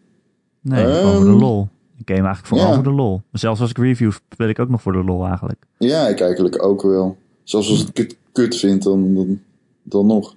Nee, 0.60 0.84
gewoon 0.94 1.14
voor 1.14 1.24
de 1.24 1.38
lol. 1.38 1.68
Ik 1.98 2.08
game 2.14 2.26
eigenlijk 2.26 2.46
vooral 2.46 2.68
ja. 2.68 2.74
voor 2.74 2.82
de 2.82 2.90
lol. 2.90 3.22
Zelfs 3.32 3.60
als 3.60 3.70
ik 3.70 3.78
review 3.78 4.12
speel 4.32 4.48
ik 4.48 4.58
ook 4.58 4.68
nog 4.68 4.82
voor 4.82 4.92
de 4.92 5.04
lol 5.04 5.26
eigenlijk. 5.26 5.64
Ja, 5.78 6.08
ik 6.08 6.20
eigenlijk 6.20 6.64
ook 6.64 6.82
wel. 6.82 7.16
Zelfs 7.42 7.70
als 7.70 7.86
ik 7.86 7.96
het 7.96 8.16
kut 8.32 8.56
vind, 8.56 8.82
dan, 8.82 9.14
dan, 9.14 9.40
dan 9.82 10.06
nog. 10.06 10.36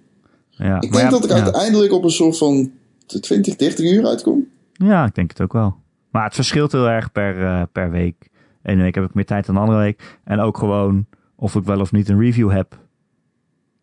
Ja, 0.49 0.75
Ik 0.75 0.91
denk 0.91 1.03
ja, 1.03 1.09
dat 1.09 1.23
ik 1.23 1.31
uiteindelijk 1.31 1.93
op 1.93 2.03
een 2.03 2.09
soort 2.09 2.37
van 2.37 2.71
20, 3.05 3.55
30 3.55 3.91
uur 3.91 4.05
uitkom. 4.05 4.47
Ja, 4.73 5.05
ik 5.05 5.15
denk 5.15 5.29
het 5.29 5.41
ook 5.41 5.53
wel. 5.53 5.75
Maar 6.17 6.25
het 6.25 6.35
verschilt 6.35 6.71
heel 6.71 6.89
erg 6.89 7.11
per, 7.11 7.43
eh, 7.43 7.61
per 7.71 7.91
week. 7.91 8.29
Ene 8.63 8.81
week 8.81 8.95
heb 8.95 9.03
ik 9.03 9.13
meer 9.13 9.25
tijd 9.25 9.45
dan 9.45 9.55
de 9.55 9.61
andere 9.61 9.79
week. 9.79 10.17
En 10.23 10.39
ook 10.39 10.57
gewoon 10.57 11.05
of 11.35 11.55
ik 11.55 11.63
wel 11.63 11.79
of 11.79 11.91
niet 11.91 12.09
een 12.09 12.19
review 12.19 12.51
heb. 12.51 12.79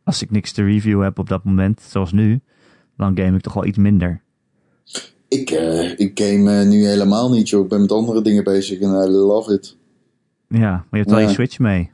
Als 0.05 0.22
ik 0.22 0.30
niks 0.30 0.53
te 0.53 0.64
review 0.64 1.03
heb 1.03 1.18
op 1.18 1.28
dat 1.28 1.45
moment, 1.45 1.80
zoals 1.80 2.12
nu, 2.12 2.41
dan 2.97 3.16
game 3.18 3.37
ik 3.37 3.43
toch 3.43 3.55
wel 3.55 3.64
iets 3.64 3.78
minder. 3.78 4.22
Ik, 5.28 5.51
eh, 5.51 5.99
ik 5.99 6.20
game 6.20 6.61
eh, 6.61 6.66
nu 6.68 6.87
helemaal 6.87 7.30
niet, 7.30 7.49
joh. 7.49 7.62
Ik 7.62 7.68
ben 7.68 7.80
met 7.80 7.93
andere 7.93 8.22
dingen 8.22 8.45
bezig 8.45 8.80
en 8.80 8.91
I 8.91 9.09
love 9.09 9.53
it. 9.53 9.76
Ja, 10.49 10.70
maar 10.70 10.87
je 10.91 10.97
hebt 10.97 11.11
wel 11.11 11.18
Ja. 11.20 11.26
je 11.26 11.32
Switch 11.32 11.59
mee. 11.59 11.91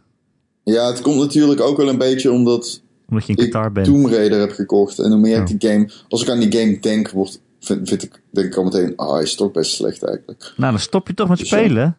Ja, 0.64 0.86
het 0.86 1.00
komt 1.00 1.18
natuurlijk 1.18 1.60
ook 1.60 1.76
wel 1.76 1.88
een 1.88 1.98
beetje 1.98 2.30
omdat 2.32 2.82
Omdat 3.08 3.26
je 3.26 3.36
in 3.36 3.44
ik 3.44 3.72
bent. 3.72 3.86
Tomb 3.86 4.06
Raider 4.06 4.40
heb 4.40 4.50
gekocht. 4.50 4.98
En 4.98 5.10
hoe 5.10 5.20
meer 5.20 5.36
Oh. 5.36 5.50
ik 5.50 5.60
die 5.60 5.70
game... 5.70 5.90
Als 6.08 6.22
ik 6.22 6.28
aan 6.28 6.40
die 6.40 6.60
game 6.60 6.78
denk, 6.78 7.10
wordt, 7.10 7.42
vind, 7.60 7.88
vind 7.88 8.02
ik, 8.02 8.22
denk 8.30 8.46
ik 8.46 8.56
al 8.56 8.64
meteen... 8.64 8.96
Ah, 8.96 9.12
hij 9.12 9.22
is 9.22 9.34
toch 9.34 9.50
best 9.50 9.72
slecht 9.74 10.04
eigenlijk. 10.04 10.52
Nou, 10.56 10.70
dan 10.70 10.80
stop 10.80 11.06
je 11.06 11.14
toch 11.14 11.28
met 11.28 11.38
Dus, 11.38 11.50
ja. 11.50 11.56
spelen. 11.58 11.96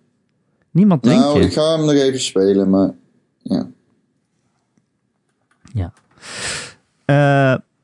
Niemand 0.71 1.03
denkt 1.03 1.19
nou, 1.23 1.39
je. 1.39 1.45
ik 1.45 1.53
ga 1.53 1.71
hem 1.71 1.81
nog 1.85 1.91
even 1.95 2.19
spelen, 2.21 2.69
maar... 2.69 2.93
Ja. 3.37 3.67
Ja. 5.73 5.93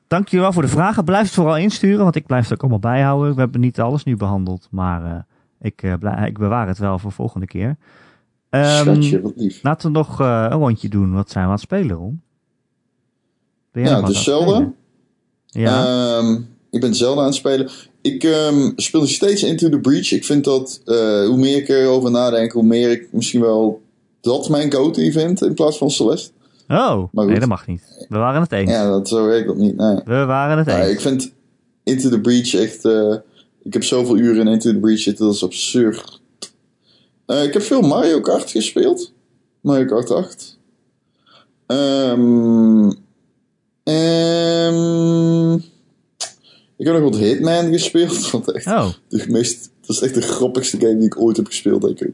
Dankjewel 0.07 0.53
voor 0.53 0.61
de 0.61 0.67
vragen. 0.67 1.03
Blijf 1.05 1.23
het 1.25 1.33
vooral 1.33 1.57
insturen, 1.57 2.03
want 2.03 2.15
ik 2.15 2.25
blijf 2.25 2.43
het 2.43 2.53
ook 2.53 2.59
allemaal 2.61 2.79
bijhouden. 2.79 3.33
We 3.33 3.39
hebben 3.39 3.61
niet 3.61 3.79
alles 3.79 4.03
nu 4.03 4.15
behandeld, 4.15 4.67
maar 4.71 5.05
eh, 5.05 5.19
ik, 5.59 5.83
eh, 5.83 5.93
blij- 5.93 6.27
ik 6.27 6.37
bewaar 6.37 6.67
het 6.67 6.77
wel 6.77 6.99
voor 6.99 7.11
volgende 7.11 7.45
keer. 7.45 7.75
Ehm, 8.49 8.65
Schatje, 8.75 9.21
wat 9.21 9.33
lief. 9.35 9.63
Laten 9.63 9.91
we 9.91 9.97
nog 9.97 10.19
een 10.19 10.49
rondje 10.51 10.89
doen. 10.89 11.13
Wat 11.13 11.29
zijn 11.29 11.43
we 11.43 11.49
aan 11.49 11.55
het 11.55 11.63
spelen, 11.63 11.95
Ron? 11.95 12.21
Ben 13.71 13.83
jij 13.83 13.91
Ja, 13.91 14.07
spelen? 14.07 14.75
Ja, 15.45 15.85
Ehm, 16.17 16.41
ik 16.71 16.81
ben 16.81 16.95
Zelda 16.95 17.19
aan 17.21 17.25
het 17.27 17.35
spelen. 17.35 17.69
Ik 18.01 18.23
ehm, 18.23 18.71
speel 18.75 18.99
nog 18.99 19.09
steeds 19.09 19.43
Into 19.43 19.69
the 19.69 19.79
Breach. 19.79 20.11
Ik 20.11 20.25
vind 20.25 20.43
dat, 20.43 20.81
eh, 20.85 21.25
hoe 21.25 21.37
meer 21.37 21.57
ik 21.57 21.69
erover 21.69 22.11
nadenk, 22.11 22.51
hoe 22.51 22.63
meer 22.63 22.91
ik 22.91 23.07
misschien 23.11 23.41
wel 23.41 23.81
dat 24.21 24.49
mijn 24.49 24.71
go-to 24.71 25.11
vind 25.11 25.41
in 25.41 25.53
plaats 25.53 25.77
van 25.77 25.91
Celeste. 25.91 26.31
oh, 26.67 27.03
maar 27.11 27.25
nee, 27.25 27.39
dat 27.39 27.49
mag 27.49 27.67
niet. 27.67 28.05
We 28.09 28.17
waren 28.17 28.41
het 28.41 28.51
eens. 28.51 28.69
Ja, 28.71 28.89
dat, 28.89 29.07
zo 29.07 29.25
werkt 29.25 29.47
dat 29.47 29.57
niet. 29.57 29.75
Nee. 29.75 29.99
We 30.05 30.25
waren 30.25 30.57
het 30.57 30.67
Ja, 30.67 30.81
eens. 30.81 30.91
ik 30.91 30.99
vind 31.01 31.31
Into 31.83 32.09
the 32.09 32.19
Breach 32.19 32.53
echt. 32.53 32.85
eh, 32.85 33.15
ik 33.63 33.73
heb 33.73 33.83
zoveel 33.83 34.17
uren 34.17 34.47
in 34.47 34.53
Into 34.53 34.71
the 34.71 34.77
Breach 34.79 34.99
zitten, 34.99 35.25
dat 35.25 35.35
is 35.35 35.43
absurd. 35.43 36.21
Eh, 37.25 37.43
ik 37.43 37.53
heb 37.53 37.61
veel 37.61 37.81
Mario 37.81 38.21
Kart 38.21 38.51
gespeeld. 38.51 39.11
Mario 39.61 39.85
Kart 39.85 40.11
8. 40.11 40.57
Ehm, 41.65 42.91
ehm, 43.83 45.57
ik 46.77 46.85
heb 46.85 46.95
nog 46.95 47.03
wat 47.03 47.19
Hitman 47.19 47.71
gespeeld. 47.71 48.29
Wat 48.31 48.51
echt 48.51 48.67
Oh, 48.67 48.89
de 49.07 49.25
meest, 49.27 49.69
dat 49.81 49.95
is 49.95 50.01
echt 50.01 50.13
de 50.13 50.21
grappigste 50.21 50.79
game 50.79 50.97
die 50.97 51.05
ik 51.05 51.19
ooit 51.19 51.37
heb 51.37 51.45
gespeeld, 51.45 51.81
denk 51.81 51.99
ik. 51.99 52.13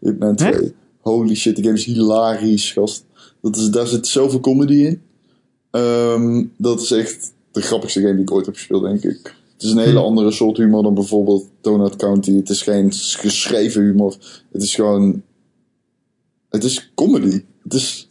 Hitman 0.00 0.36
2. 0.36 0.52
Echt? 0.52 0.72
Holy 1.00 1.34
shit, 1.34 1.54
die 1.54 1.64
game 1.64 1.76
is 1.76 1.84
hilarisch, 1.84 2.72
gast. 2.72 3.04
Dat 3.42 3.56
is, 3.56 3.68
daar 3.68 3.86
zit 3.86 4.06
zoveel 4.06 4.40
comedy 4.40 4.74
in. 4.74 5.02
Ehm, 5.70 6.44
dat 6.56 6.80
is 6.80 6.90
echt 6.90 7.32
de 7.50 7.60
grappigste 7.60 8.00
game 8.00 8.14
die 8.14 8.22
ik 8.22 8.32
ooit 8.32 8.46
heb 8.46 8.54
gespeeld, 8.54 8.82
denk 8.82 9.02
ik. 9.02 9.34
Het 9.52 9.62
is 9.62 9.70
een 9.70 9.78
hele 9.78 10.00
andere 10.00 10.30
soort 10.30 10.56
humor 10.56 10.82
dan 10.82 10.94
bijvoorbeeld 10.94 11.48
Donut 11.60 11.96
County. 11.96 12.36
Het 12.36 12.48
is 12.48 12.62
geen 12.62 12.92
geschreven 12.92 13.82
humor. 13.82 14.16
Het 14.52 14.62
is 14.62 14.74
gewoon. 14.74 15.22
Het 16.48 16.64
is 16.64 16.92
comedy. 16.94 17.44
Het 17.62 17.74
is. 17.74 18.06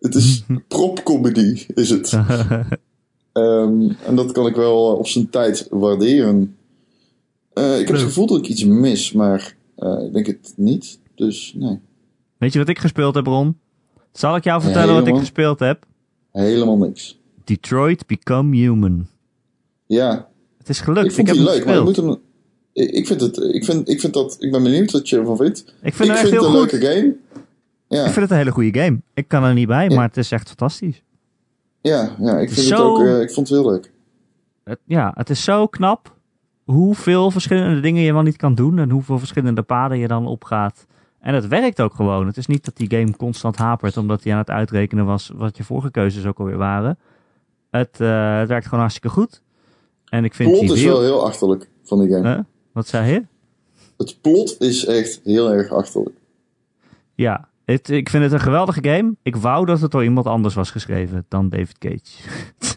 Het 0.00 0.14
is 0.14 0.44
prop-comedy, 0.68 1.66
is 1.74 1.90
het. 1.90 2.10
Ehm, 3.36 3.90
en 4.06 4.14
dat 4.16 4.32
kan 4.32 4.46
ik 4.46 4.54
wel 4.56 4.96
op 4.96 5.06
zijn 5.06 5.30
tijd 5.30 5.66
waarderen. 5.70 6.56
Eh, 7.52 7.80
ik 7.80 7.86
heb 7.86 7.96
het 7.96 8.04
gevoel 8.04 8.26
dat 8.26 8.38
ik 8.38 8.46
iets 8.48 8.64
mis, 8.64 9.12
maar 9.12 9.56
eh, 9.76 10.02
ik 10.06 10.12
denk 10.12 10.26
het 10.26 10.52
niet. 10.56 10.98
Dus 11.14 11.54
nee. 11.56 11.78
Weet 12.38 12.52
je 12.52 12.58
wat 12.58 12.68
ik 12.68 12.78
gespeeld 12.78 13.14
heb, 13.14 13.26
Ron? 13.26 13.58
Zal 14.12 14.36
ik 14.36 14.44
jou 14.44 14.62
vertellen 14.62 14.94
wat 14.94 15.06
ik 15.06 15.16
gespeeld 15.16 15.58
heb? 15.58 15.84
Helemaal 16.32 16.76
niks. 16.76 17.18
Detroit 17.44 18.06
Become 18.06 18.56
Human. 18.56 19.06
Ja, 19.86 20.28
Het 20.58 20.68
is 20.68 20.80
gelukt. 20.80 21.06
ik 21.06 21.12
vond 21.12 21.26
heb 21.28 21.36
hem 21.36 21.44
leuk, 21.46 21.64
maar 21.64 21.76
ik 21.76 21.82
moet 21.84 21.96
hem. 21.96 22.16
Ik 22.72 22.90
ik 22.90 23.06
vind 23.06 23.20
het. 23.20 23.36
Ik 23.36 23.64
vind, 23.64 23.88
ik 23.88 24.00
vind 24.00 24.12
dat. 24.14 24.36
Ik 24.40 24.50
ben 24.52 24.62
benieuwd 24.62 24.92
wat 24.92 25.08
je 25.08 25.16
ervan 25.16 25.36
vindt. 25.36 25.64
Ik 25.82 25.94
vind 25.94 26.08
het 26.08 26.18
heel 26.30 26.44
een 26.44 26.50
goed. 26.60 26.72
leuke 26.72 26.86
game. 26.86 27.16
Ja, 27.88 27.98
Ik 28.04 28.10
vind 28.12 28.16
het 28.16 28.30
een 28.30 28.36
hele 28.36 28.50
goede 28.50 28.80
game. 28.80 29.00
Ik 29.14 29.28
kan 29.28 29.44
er 29.44 29.54
niet 29.54 29.66
bij, 29.66 29.88
Ja. 29.88 29.94
maar 29.94 30.06
het 30.08 30.16
is 30.16 30.30
echt 30.30 30.46
fantastisch. 30.46 31.02
Ja, 31.86 32.16
ja, 32.20 32.38
ik 32.38 32.50
vind 32.50 32.66
Zo- 32.66 32.74
het 32.74 32.82
ook. 32.84 33.06
eh, 33.06 33.20
ik 33.20 33.30
vond 33.32 33.48
het 33.48 33.58
heel 33.58 33.70
leuk. 33.70 33.90
Het, 34.64 34.78
ja, 34.84 35.12
het 35.14 35.30
is 35.30 35.44
zo 35.44 35.66
knap 35.66 36.14
hoeveel 36.64 37.30
verschillende 37.30 37.80
dingen 37.80 38.02
je 38.02 38.12
wel 38.12 38.22
niet 38.22 38.36
kan 38.36 38.54
doen 38.54 38.78
en 38.78 38.90
hoeveel 38.90 39.18
verschillende 39.18 39.62
paden 39.62 39.98
je 39.98 40.08
dan 40.08 40.26
opgaat. 40.26 40.86
En 41.20 41.34
het 41.34 41.48
werkt 41.48 41.80
ook 41.80 41.94
gewoon. 41.94 42.26
Het 42.26 42.36
is 42.36 42.46
niet 42.46 42.64
dat 42.64 42.76
die 42.76 42.90
game 42.90 43.16
constant 43.16 43.56
hapert 43.56 43.96
omdat 43.96 44.22
hij 44.24 44.32
aan 44.32 44.38
het 44.38 44.50
uitrekenen 44.50 45.04
was 45.04 45.30
wat 45.34 45.56
je 45.56 45.64
vorige 45.64 45.90
keuzes 45.90 46.26
ook 46.26 46.38
alweer 46.38 46.56
waren. 46.56 46.98
Het, 47.70 48.00
eh, 48.00 48.38
het 48.38 48.48
werkt 48.48 48.64
gewoon 48.64 48.80
hartstikke 48.80 49.08
goed. 49.08 49.42
En 50.04 50.24
ik 50.24 50.34
vind 50.34 50.50
Het 50.50 50.58
plot 50.58 50.72
is 50.76 50.82
wereld- 50.82 51.00
wel 51.00 51.08
heel 51.08 51.24
achterlijk 51.26 51.68
van 51.82 52.00
die 52.00 52.08
game. 52.12 52.28
Huh? 52.28 52.38
Wat 52.72 52.86
zei 52.86 53.12
je? 53.12 53.22
Het 53.96 54.18
plot 54.20 54.56
is 54.60 54.84
echt 54.86 55.20
heel 55.24 55.52
erg 55.52 55.72
achterlijk. 55.72 56.16
Ja, 57.14 57.48
het, 57.66 57.88
ik 57.90 58.08
vind 58.08 58.22
het 58.22 58.32
een 58.32 58.40
geweldige 58.40 58.82
game. 58.82 59.14
Ik 59.22 59.36
wou 59.36 59.66
dat 59.66 59.80
het 59.80 59.90
door 59.90 60.04
iemand 60.04 60.26
anders 60.26 60.54
was 60.54 60.70
geschreven 60.70 61.24
dan 61.28 61.48
David 61.48 61.78
Cage. 61.78 61.96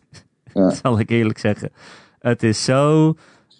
Ja. 0.54 0.70
Zal 0.70 1.00
ik 1.00 1.10
eerlijk 1.10 1.38
zeggen. 1.40 1.72
Het 2.20 2.44
is 2.44 2.64
zo. 2.64 3.14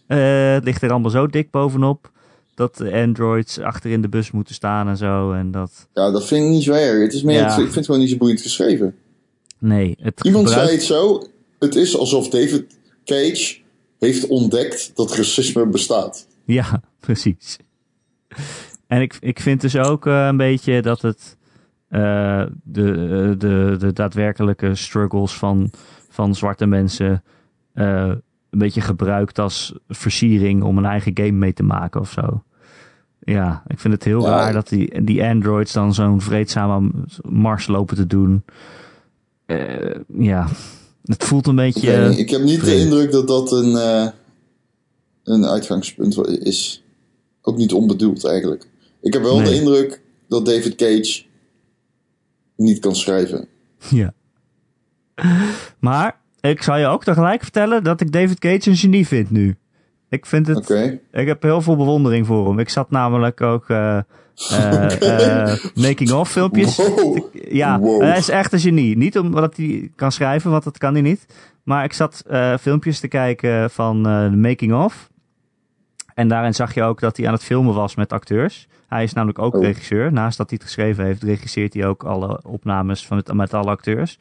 eh, 0.08 0.52
het 0.54 0.64
ligt 0.64 0.82
er 0.82 0.92
allemaal 0.92 1.10
zo 1.12 1.28
dik 1.28 1.52
bovenop. 1.52 2.12
Dat 2.56 2.78
de 2.78 2.92
androids 2.94 3.60
achter 3.60 3.92
in 3.92 4.02
de 4.02 4.10
bus 4.10 4.32
moeten 4.32 4.54
staan 4.56 4.88
en 4.88 4.98
zo. 4.98 5.32
En 5.32 5.52
dat. 5.52 5.88
Ja, 5.94 6.12
dat 6.12 6.26
vind 6.28 6.44
ik 6.46 6.50
niet 6.52 6.64
zo 6.64 6.72
erg. 6.72 7.02
Het 7.02 7.14
is 7.14 7.24
meer, 7.24 7.36
Ja. 7.36 7.48
ik 7.48 7.54
vind 7.54 7.76
het 7.76 7.86
gewoon 7.86 8.00
niet 8.02 8.10
zo 8.10 8.18
boeiend 8.18 8.42
geschreven. 8.42 8.96
Nee, 9.60 9.96
het 10.02 10.20
Iemand 10.24 10.48
gebruikt- 10.48 10.70
zei 10.70 10.80
het 10.80 10.88
zo. 10.88 11.28
Het 11.60 11.76
is 11.76 11.98
alsof 11.98 12.30
David 12.30 12.78
Cage 13.06 13.58
heeft 14.00 14.28
ontdekt 14.28 14.92
dat 14.96 15.16
racisme 15.16 15.66
bestaat. 15.68 16.28
Ja, 16.46 16.82
precies. 17.00 17.58
En 18.90 19.02
ik, 19.02 19.18
ik 19.20 19.40
vind 19.40 19.62
dus 19.62 19.78
ook 19.78 20.06
eh, 20.06 20.26
een 20.26 20.38
beetje 20.38 20.82
dat 20.82 21.02
het 21.02 21.38
eh, 21.88 22.44
de, 22.64 22.92
eh, 22.92 23.40
de, 23.40 23.76
de 23.80 23.94
daadwerkelijke 23.94 24.76
struggles 24.76 25.34
van, 25.34 25.72
van 26.10 26.36
zwarte 26.36 26.66
mensen 26.66 27.24
een 27.74 28.22
beetje 28.60 28.82
gebruikt 28.82 29.40
als 29.40 29.74
versiering 29.88 30.64
om 30.64 30.78
een 30.78 30.86
eigen 30.86 31.12
game 31.14 31.32
mee 31.32 31.54
te 31.54 31.64
maken 31.64 32.02
of 32.02 32.12
zo. 32.12 32.44
Ja, 33.20 33.64
ik 33.68 33.80
vind 33.80 33.94
het 33.94 34.04
heel 34.04 34.22
Ja, 34.22 34.30
raar 34.30 34.54
dat 34.54 34.70
die, 34.70 35.04
die 35.04 35.24
androids 35.24 35.74
dan 35.74 35.94
zo'n 35.94 36.22
vreedzame 36.22 36.92
mars 37.22 37.68
lopen 37.68 37.96
te 37.96 38.08
doen. 38.08 38.44
Ja, 40.18 40.48
het 41.04 41.24
voelt 41.24 41.48
een 41.48 41.56
beetje... 41.56 42.08
niet, 42.10 42.20
ik 42.20 42.30
heb 42.30 42.42
niet 42.42 42.64
de 42.64 42.76
indruk 42.76 43.12
dat 43.12 43.28
dat 43.28 43.52
een, 43.52 43.76
een 45.24 45.46
uitgangspunt 45.46 46.28
is. 46.28 46.84
Ook 47.42 47.58
niet 47.58 47.74
onbedoeld 47.74 48.26
eigenlijk. 48.26 48.69
Ik 49.02 49.14
heb 49.14 49.22
wel 49.22 49.40
Nee. 49.40 49.50
de 49.50 49.56
indruk 49.56 50.02
dat 50.28 50.46
David 50.46 50.76
Cage 50.76 51.24
niet 52.56 52.80
kan 52.80 52.96
schrijven. 52.96 53.48
Ja. 53.90 54.14
Maar 55.80 56.20
ik 56.42 56.64
zal 56.64 56.78
je 56.78 56.86
ook 56.86 57.04
tegelijk 57.04 57.42
vertellen 57.42 57.84
dat 57.84 58.02
ik 58.02 58.12
David 58.12 58.40
Cage 58.40 58.70
een 58.70 58.76
genie 58.78 59.08
vind 59.08 59.32
nu. 59.32 59.56
Ik 60.10 60.26
vind 60.26 60.48
het. 60.48 60.70
Ik 61.12 61.28
heb 61.28 61.42
heel 61.44 61.62
veel 61.62 61.76
bewondering 61.76 62.26
voor 62.26 62.48
hem. 62.48 62.60
Ik 62.60 62.70
zat 62.70 62.92
namelijk 62.92 63.42
ook 63.42 63.70
eh 63.70 63.98
eh, 64.50 65.52
eh, 65.52 65.60
making-of 65.76 66.32
filmpjes. 66.32 66.76
Wow. 66.78 67.26
Ja, 67.50 67.80
Wow. 67.80 68.02
hij 68.02 68.18
is 68.18 68.30
echt 68.30 68.54
een 68.54 68.60
genie. 68.60 68.98
Niet 68.98 69.18
omdat 69.20 69.58
hij 69.58 69.92
kan 69.96 70.12
schrijven, 70.12 70.52
want 70.52 70.64
dat 70.64 70.78
kan 70.78 70.94
hij 70.94 71.02
niet. 71.02 71.26
Maar 71.64 71.84
ik 71.84 71.94
zat 71.94 72.24
filmpjes 72.60 73.00
te 73.00 73.08
kijken 73.08 73.70
van 73.70 74.04
de 74.04 74.32
making-of. 74.38 75.09
En 76.20 76.28
daarin 76.28 76.56
zag 76.56 76.74
je 76.74 76.84
ook 76.84 77.00
dat 77.00 77.18
hij 77.18 77.28
aan 77.28 77.34
het 77.34 77.44
filmen 77.44 77.74
was 77.74 77.96
met 77.96 78.14
acteurs. 78.14 78.68
Hij 78.88 79.04
is 79.04 79.14
namelijk 79.14 79.40
ook 79.40 79.56
Oh. 79.56 79.62
regisseur. 79.62 80.12
Naast 80.14 80.38
dat 80.38 80.50
hij 80.50 80.58
het 80.62 80.68
geschreven 80.68 81.06
heeft, 81.06 81.24
regisseert 81.24 81.74
hij 81.74 81.86
ook 81.86 82.04
alle 82.04 82.40
opnames 82.44 83.08
van 83.08 83.18
het, 83.18 83.34
met 83.34 83.54
alle 83.54 83.70
acteurs. 83.70 84.18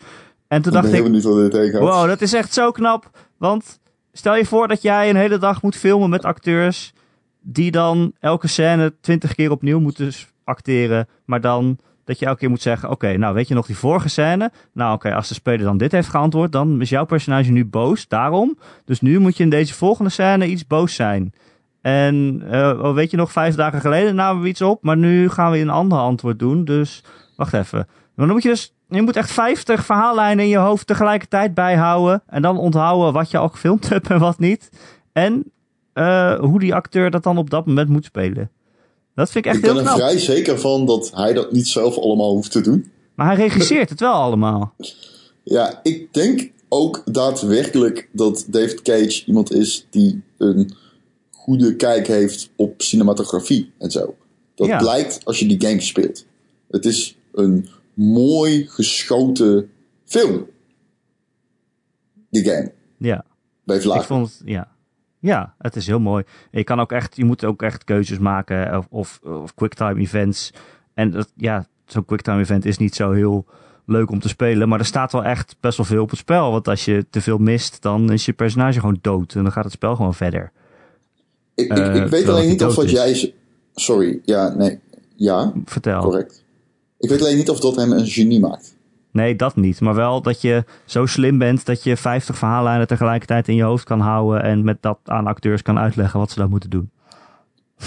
En 0.48 0.62
toen 0.62 0.76
Ik 0.76 0.82
dacht 0.82 0.92
ik, 0.92 1.72
wow, 1.72 2.06
dat 2.06 2.20
is 2.20 2.32
echt 2.32 2.52
zo 2.52 2.70
knap. 2.70 3.10
Want 3.36 3.80
stel 4.12 4.36
je 4.36 4.44
voor 4.44 4.68
dat 4.68 4.82
jij 4.82 5.10
een 5.10 5.16
hele 5.16 5.38
dag 5.38 5.62
moet 5.62 5.76
filmen 5.76 6.10
met 6.10 6.24
acteurs... 6.24 6.92
die 7.40 7.70
dan 7.70 8.12
elke 8.20 8.48
scène 8.48 8.94
twintig 9.00 9.34
keer 9.34 9.50
opnieuw 9.50 9.80
moeten 9.80 10.12
acteren... 10.44 11.08
maar 11.24 11.40
dan 11.40 11.78
dat 12.04 12.18
je 12.18 12.26
elke 12.26 12.38
keer 12.38 12.50
moet 12.50 12.62
zeggen... 12.62 12.90
oké, 12.90 13.16
nou 13.16 13.34
weet 13.34 13.48
je 13.48 13.54
nog 13.54 13.66
die 13.66 13.76
vorige 13.76 14.08
scène? 14.08 14.50
Nou 14.72 14.94
oké, 14.94 15.14
als 15.14 15.28
de 15.28 15.34
speler 15.34 15.64
dan 15.64 15.76
dit 15.76 15.92
heeft 15.92 16.08
geantwoord... 16.08 16.52
dan 16.52 16.80
is 16.80 16.88
jouw 16.88 17.04
personage 17.04 17.50
nu 17.50 17.64
boos, 17.64 18.08
daarom. 18.08 18.58
Dus 18.84 19.00
nu 19.00 19.18
moet 19.18 19.36
je 19.36 19.42
in 19.42 19.50
deze 19.50 19.74
volgende 19.74 20.10
scène 20.10 20.46
iets 20.46 20.66
boos 20.66 20.94
zijn... 20.94 21.32
En 21.88 22.42
eh, 22.50 22.80
oh, 22.82 22.94
weet 22.94 23.10
je 23.10 23.16
nog, 23.16 23.32
vijf 23.32 23.54
dagen 23.54 23.80
geleden 23.80 24.14
namen 24.14 24.42
we 24.42 24.48
iets 24.48 24.62
op, 24.62 24.82
maar 24.82 24.96
nu 24.96 25.28
gaan 25.28 25.50
we 25.50 25.58
een 25.58 25.70
ander 25.70 25.98
antwoord 25.98 26.38
doen. 26.38 26.64
Dus 26.64 27.02
wacht 27.36 27.52
even. 27.52 27.86
Maar 28.14 28.26
dan 28.26 28.34
moet 28.34 28.42
je 28.42 28.48
dus, 28.48 28.74
je 28.88 29.02
moet 29.02 29.16
echt 29.16 29.30
50 29.30 29.84
verhaallijnen 29.84 30.44
in 30.44 30.50
je 30.50 30.56
hoofd 30.56 30.86
tegelijkertijd 30.86 31.54
bijhouden. 31.54 32.22
En 32.26 32.42
dan 32.42 32.58
onthouden 32.58 33.12
wat 33.12 33.30
je 33.30 33.38
al 33.38 33.48
gefilmd 33.48 33.88
hebt 33.94 34.10
en 34.10 34.18
wat 34.18 34.38
niet. 34.38 34.70
En 35.12 35.44
eh, 35.92 36.38
hoe 36.38 36.58
die 36.58 36.74
acteur 36.74 37.10
dat 37.10 37.22
dan 37.22 37.38
op 37.38 37.50
dat 37.50 37.66
moment 37.66 37.88
moet 37.88 38.04
spelen. 38.04 38.50
Dat 39.14 39.30
vind 39.30 39.44
ik 39.44 39.50
echt 39.50 39.60
ik 39.60 39.62
ben 39.62 39.70
heel 39.70 39.80
er 39.80 39.86
knap. 39.86 39.98
vrij 39.98 40.18
zeker 40.18 40.58
van 40.60 40.86
dat 40.86 41.10
hij 41.14 41.32
dat 41.32 41.52
niet 41.52 41.68
zelf 41.68 41.98
allemaal 41.98 42.32
hoeft 42.32 42.50
te 42.50 42.60
doen. 42.60 42.90
Maar 43.14 43.26
hij 43.26 43.36
regisseert 43.36 43.90
het 43.90 44.00
wel 44.00 44.12
allemaal. 44.12 44.74
Ja, 45.42 45.80
ik 45.82 46.12
denk 46.12 46.50
ook 46.68 47.02
daadwerkelijk 47.04 48.08
dat 48.12 48.46
David 48.48 48.82
Cage 48.82 49.22
iemand 49.26 49.52
is 49.52 49.86
die 49.90 50.22
een 50.38 50.74
goede 51.48 51.76
kijk 51.76 52.06
heeft 52.06 52.50
op 52.56 52.82
cinematografie 52.82 53.72
en 53.78 53.90
zo. 53.90 54.16
Dat 54.54 54.66
Ja. 54.66 54.78
blijkt 54.78 55.24
als 55.24 55.38
je 55.38 55.46
die 55.46 55.68
game 55.68 55.80
speelt. 55.80 56.26
Het 56.70 56.84
is 56.84 57.18
een 57.32 57.68
mooi 57.94 58.66
geschoten 58.66 59.70
film. 60.04 60.46
Die 62.30 62.44
game. 62.44 62.72
Ja. 62.98 63.24
Bij 63.64 63.76
Ik 63.76 63.82
Vlaag. 63.82 64.06
vond 64.06 64.28
het, 64.28 64.42
ja. 64.44 64.68
Ja, 65.20 65.54
het 65.58 65.76
is 65.76 65.86
heel 65.86 66.00
mooi. 66.00 66.24
Je, 66.50 66.64
kan 66.64 66.80
ook 66.80 66.92
echt, 66.92 67.16
je 67.16 67.24
moet 67.24 67.44
ook 67.44 67.62
echt 67.62 67.84
keuzes 67.84 68.18
maken 68.18 68.78
of, 68.78 68.86
of, 68.90 69.20
of 69.22 69.54
quicktime 69.54 70.00
events. 70.00 70.52
En 70.94 71.10
dat, 71.10 71.32
ja, 71.36 71.66
zo'n 71.86 72.04
quicktime 72.04 72.40
event 72.40 72.64
is 72.64 72.78
niet 72.78 72.94
zo 72.94 73.12
heel 73.12 73.46
leuk 73.86 74.10
om 74.10 74.20
te 74.20 74.28
spelen. 74.28 74.68
Maar 74.68 74.78
er 74.78 74.84
staat 74.84 75.12
wel 75.12 75.24
echt 75.24 75.56
best 75.60 75.76
wel 75.76 75.86
veel 75.86 76.02
op 76.02 76.10
het 76.10 76.18
spel. 76.18 76.50
Want 76.50 76.68
als 76.68 76.84
je 76.84 77.06
te 77.10 77.20
veel 77.20 77.38
mist, 77.38 77.82
dan 77.82 78.12
is 78.12 78.24
je 78.24 78.32
personage 78.32 78.80
gewoon 78.80 78.98
dood. 79.00 79.34
En 79.34 79.42
dan 79.42 79.52
gaat 79.52 79.64
het 79.64 79.72
spel 79.72 79.96
gewoon 79.96 80.14
verder. 80.14 80.52
Ik, 81.58 81.70
ik, 81.70 81.78
eh, 81.78 81.94
ik 81.94 82.06
weet 82.06 82.28
alleen 82.28 82.48
niet 82.48 82.64
of 82.64 82.74
wat 82.74 82.84
is. 82.84 82.90
jij... 82.90 83.34
Sorry, 83.74 84.20
ja, 84.24 84.54
nee. 84.54 84.78
Ja, 85.16 85.52
Vertel. 85.64 86.00
correct. 86.02 86.44
Ik 86.98 87.08
weet 87.08 87.20
alleen 87.20 87.36
niet 87.36 87.50
of 87.50 87.60
dat 87.60 87.76
hem 87.76 87.92
een 87.92 88.06
genie 88.06 88.40
maakt. 88.40 88.74
Nee, 89.12 89.36
dat 89.36 89.56
niet. 89.56 89.80
Maar 89.80 89.94
wel 89.94 90.22
dat 90.22 90.40
je 90.40 90.64
zo 90.84 91.06
slim 91.06 91.38
bent 91.38 91.66
dat 91.66 91.82
je 91.82 91.96
50 91.96 92.38
verhaallijnen 92.38 92.86
tegelijkertijd 92.86 93.48
in 93.48 93.54
je 93.54 93.62
hoofd 93.62 93.84
kan 93.84 94.00
houden. 94.00 94.42
En 94.42 94.64
met 94.64 94.76
dat 94.80 94.98
aan 95.04 95.26
acteurs 95.26 95.62
kan 95.62 95.78
uitleggen 95.78 96.20
wat 96.20 96.30
ze 96.30 96.38
dan 96.38 96.50
moeten 96.50 96.70
doen. 96.70 96.90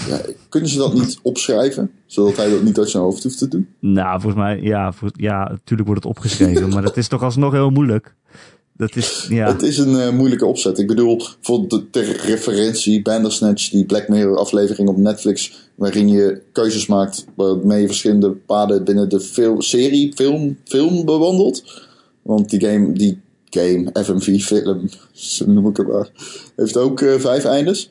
Ja, 0.08 0.20
kunnen 0.48 0.68
ze 0.68 0.78
dat 0.78 0.94
niet 0.94 1.18
opschrijven? 1.22 1.90
Zodat 2.06 2.36
hij 2.36 2.50
dat 2.50 2.62
niet 2.62 2.78
uit 2.78 2.90
zijn 2.90 3.02
hoofd 3.02 3.22
hoeft 3.22 3.38
te 3.38 3.48
doen? 3.48 3.68
Nou, 3.78 4.20
volgens 4.20 4.42
mij, 4.42 4.60
ja, 4.60 4.92
voor, 4.92 5.10
ja, 5.12 5.48
natuurlijk 5.48 5.88
wordt 5.88 6.04
het 6.04 6.12
opgeschreven, 6.16 6.68
maar 6.74 6.82
dat 6.82 6.96
is 6.96 7.08
toch 7.08 7.22
alsnog 7.22 7.52
heel 7.52 7.70
moeilijk. 7.70 8.14
Dat 8.82 8.96
is, 8.96 9.26
ja, 9.28 9.52
Het 9.52 9.62
is 9.62 9.78
een 9.78 10.00
eh, 10.00 10.12
moeilijke 10.12 10.46
opzet. 10.46 10.78
Ik 10.78 10.86
bedoel, 10.86 11.20
voor 11.40 11.68
de 11.68 11.90
ter 11.90 12.16
referentie, 12.16 13.02
Bandersnatch, 13.02 13.70
die 13.70 13.84
Black 13.84 14.08
Mirror 14.08 14.36
aflevering 14.36 14.88
op 14.88 14.96
Netflix, 14.96 15.52
waarin 15.74 16.08
je 16.08 16.42
keuzes 16.52 16.86
maakt 16.86 17.24
waarmee 17.34 17.80
je 17.80 17.86
verschillende 17.86 18.30
paden 18.30 18.84
binnen 18.84 19.08
de 19.08 19.20
fil- 19.20 19.62
serie, 19.62 20.12
film, 20.14 20.58
film 20.64 21.04
bewandelt. 21.04 21.82
Want 22.22 22.50
die 22.50 22.60
game, 22.60 22.92
die 22.92 23.20
game, 23.50 23.90
FMV 24.04 24.42
film, 24.42 24.88
zo 25.12 25.46
noem 25.46 25.68
ik 25.68 25.76
het 25.76 25.88
maar, 25.88 26.10
heeft 26.56 26.76
ook 26.76 27.00
eh, 27.00 27.14
vijf 27.14 27.44
eindes. 27.44 27.90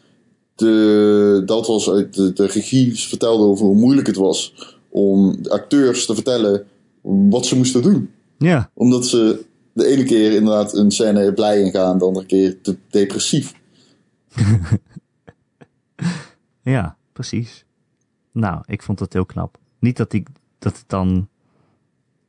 De, 0.56 1.44
dat 1.46 1.68
was 1.68 1.90
uit 1.90 2.14
de, 2.14 2.34
de 2.34 2.46
regie 2.46 3.00
vertelde 3.00 3.44
over 3.44 3.66
hoe 3.66 3.76
moeilijk 3.76 4.08
het 4.08 4.16
was 4.16 4.54
om 4.90 5.38
de 5.42 5.50
acteurs 5.50 6.06
te 6.06 6.14
vertellen 6.14 6.64
wat 7.02 7.46
ze 7.46 7.56
moesten 7.56 7.82
doen 7.82 8.10
ja, 8.38 8.72
omdat 8.74 9.08
ze 9.08 9.50
de 9.74 9.88
ene 9.88 10.04
keer 10.04 10.32
inderdaad 10.32 10.74
een 10.74 10.92
scène 10.92 11.34
blij 11.34 11.62
ingaan, 11.62 11.98
de 11.98 12.06
andere 12.06 12.26
keer 12.26 12.62
te 12.62 12.78
depressief. 12.90 13.54
Ja, 16.64 16.96
precies. 17.14 17.66
Nou, 18.32 18.62
ik 18.66 18.84
vond 18.84 19.00
het 19.00 19.14
heel 19.14 19.26
knap. 19.26 19.58
Niet 19.80 19.98
dat, 19.98 20.12
die, 20.12 20.24
dat, 20.60 20.78
het 20.78 20.84
dan, 20.88 21.28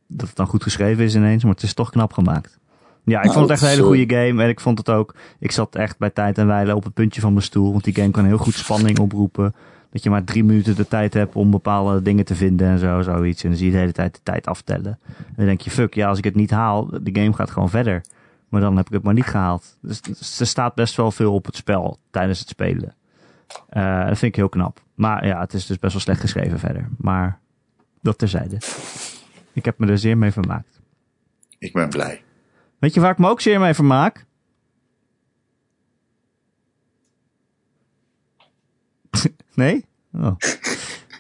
dat 0.07 0.29
het 0.29 0.37
dan 0.37 0.47
goed 0.47 0.63
geschreven 0.63 1.05
is 1.05 1.15
ineens, 1.15 1.43
maar 1.45 1.53
het 1.53 1.63
is 1.63 1.75
toch 1.75 1.91
knap 1.91 2.13
gemaakt. 2.13 2.59
Ja, 3.05 3.19
ik 3.19 3.25
Nou, 3.25 3.35
vond 3.35 3.49
het 3.49 3.51
echt 3.51 3.61
een 3.61 3.67
dat 3.69 3.77
hele 3.77 3.97
goede 3.97 4.15
game. 4.17 4.43
En 4.43 4.49
ik 4.49 4.61
vond 4.61 4.79
het 4.79 4.91
ook. 4.91 5.15
Ik 5.39 5.53
zat 5.53 5.75
echt 5.75 5.99
bij 5.99 6.11
tijd 6.11 6.39
en 6.39 6.47
wijle 6.47 6.77
op 6.77 6.85
het 6.85 6.95
puntje 6.95 7.21
van 7.21 7.33
mijn 7.33 7.45
stoel. 7.45 7.73
Want 7.73 7.85
die 7.85 7.95
game 7.95 8.11
kan 8.11 8.25
heel 8.25 8.39
goed 8.39 8.55
spanning 8.55 8.99
oproepen. 8.99 9.55
Dat 9.93 10.03
je 10.03 10.11
maar 10.11 10.25
drie 10.25 10.45
minuten 10.45 10.77
de 10.77 10.89
tijd 10.89 11.15
hebt 11.15 11.35
om 11.35 11.51
bepaalde 11.51 12.03
dingen 12.03 12.25
te 12.25 12.35
vinden 12.35 12.69
en 12.69 12.79
zo, 12.79 13.03
zoiets. 13.03 13.43
En 13.43 13.49
dan 13.49 13.59
zie 13.59 13.67
je 13.67 13.73
de 13.73 13.79
hele 13.79 13.93
tijd 13.93 14.15
de 14.15 14.21
tijd 14.23 14.47
aftellen. 14.47 14.99
En 15.17 15.35
dan 15.37 15.47
denk 15.47 15.61
je, 15.61 15.71
fuck, 15.71 15.95
ja, 15.95 16.09
als 16.09 16.19
ik 16.19 16.25
het 16.25 16.35
niet 16.35 16.51
haal, 16.51 16.87
de 16.87 17.21
game 17.21 17.33
gaat 17.33 17.51
gewoon 17.51 17.71
verder. 17.71 18.05
Maar 18.49 18.61
dan 18.61 18.77
heb 18.77 18.87
ik 18.87 18.93
het 18.93 19.03
maar 19.03 19.15
niet 19.15 19.25
gehaald. 19.25 19.79
Dus, 19.81 20.01
dus 20.01 20.41
er 20.41 20.47
staat 20.47 20.75
best 20.75 20.97
wel 20.97 21.11
veel 21.11 21.35
op 21.35 21.47
het 21.47 21.57
spel 21.57 21.99
tijdens 22.11 22.39
het 22.39 22.49
spelen. 22.49 22.95
Eh, 23.69 23.99
dat 23.99 24.19
vind 24.19 24.33
ik 24.33 24.37
heel 24.37 24.49
knap. 24.49 24.83
Maar 24.95 25.27
ja, 25.27 25.41
het 25.41 25.53
is 25.53 25.67
dus 25.67 25.79
best 25.79 25.93
wel 25.93 26.03
slecht 26.03 26.21
geschreven 26.21 26.59
verder. 26.59 26.89
Maar 26.99 27.39
dat 28.01 28.19
terzijde. 28.19 28.57
Ik 29.53 29.65
heb 29.65 29.79
me 29.79 29.87
er 29.87 29.99
zeer 29.99 30.19
mee 30.19 30.33
vermaakt. 30.33 30.81
Ik 31.59 31.73
ben 31.73 31.89
blij. 31.89 32.23
Weet 32.79 32.95
je 32.95 33.01
waar 33.01 33.11
ik 33.11 33.19
me 33.19 33.29
ook 33.29 33.41
zeer 33.41 33.61
mee 33.61 33.75
vermaak? 33.75 34.25
nee? 39.55 39.85
Oh. 40.13 40.37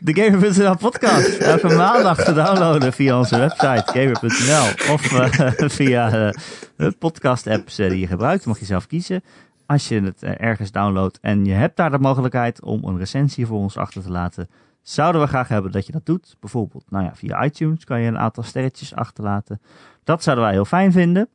De 0.00 0.14
Gamer.nl 0.14 0.76
podcast. 0.76 1.36
Elke 1.38 1.74
maandag 1.74 2.24
te 2.24 2.32
downloaden 2.32 2.92
via 2.92 3.18
onze 3.18 3.38
website 3.38 3.82
gamer.nl. 3.84 4.92
Of 4.92 5.12
eh, 5.12 5.68
via 5.78 6.12
eh, 6.12 6.32
de 6.76 6.94
podcast 6.98 7.46
apps 7.46 7.78
eh, 7.78 7.88
die 7.90 7.98
je 7.98 8.06
gebruikt. 8.06 8.46
Mag 8.46 8.58
je 8.58 8.64
zelf 8.64 8.86
kiezen. 8.86 9.22
Als 9.66 9.88
je 9.88 10.00
het 10.00 10.22
ergens 10.22 10.70
downloadt 10.70 11.18
en 11.20 11.44
je 11.44 11.52
hebt 11.52 11.76
daar 11.76 11.90
de 11.90 11.98
mogelijkheid 11.98 12.62
om 12.62 12.84
een 12.84 12.98
recensie 12.98 13.46
voor 13.46 13.58
ons 13.58 13.76
achter 13.76 14.02
te 14.02 14.10
laten. 14.10 14.48
Zouden 14.82 15.20
we 15.20 15.26
graag 15.26 15.48
hebben 15.48 15.72
dat 15.72 15.86
je 15.86 15.92
dat 15.92 16.06
doet. 16.06 16.36
Bijvoorbeeld, 16.40 16.90
nou 16.90 17.04
ja, 17.04 17.14
via 17.14 17.44
iTunes 17.44 17.84
kan 17.84 18.00
je 18.00 18.08
een 18.08 18.18
aantal 18.18 18.42
sterretjes 18.42 18.94
achterlaten. 18.94 19.60
Dat 20.04 20.22
zouden 20.22 20.44
wij 20.44 20.54
heel 20.54 20.64
fijn 20.64 20.92
vinden. 20.92 21.28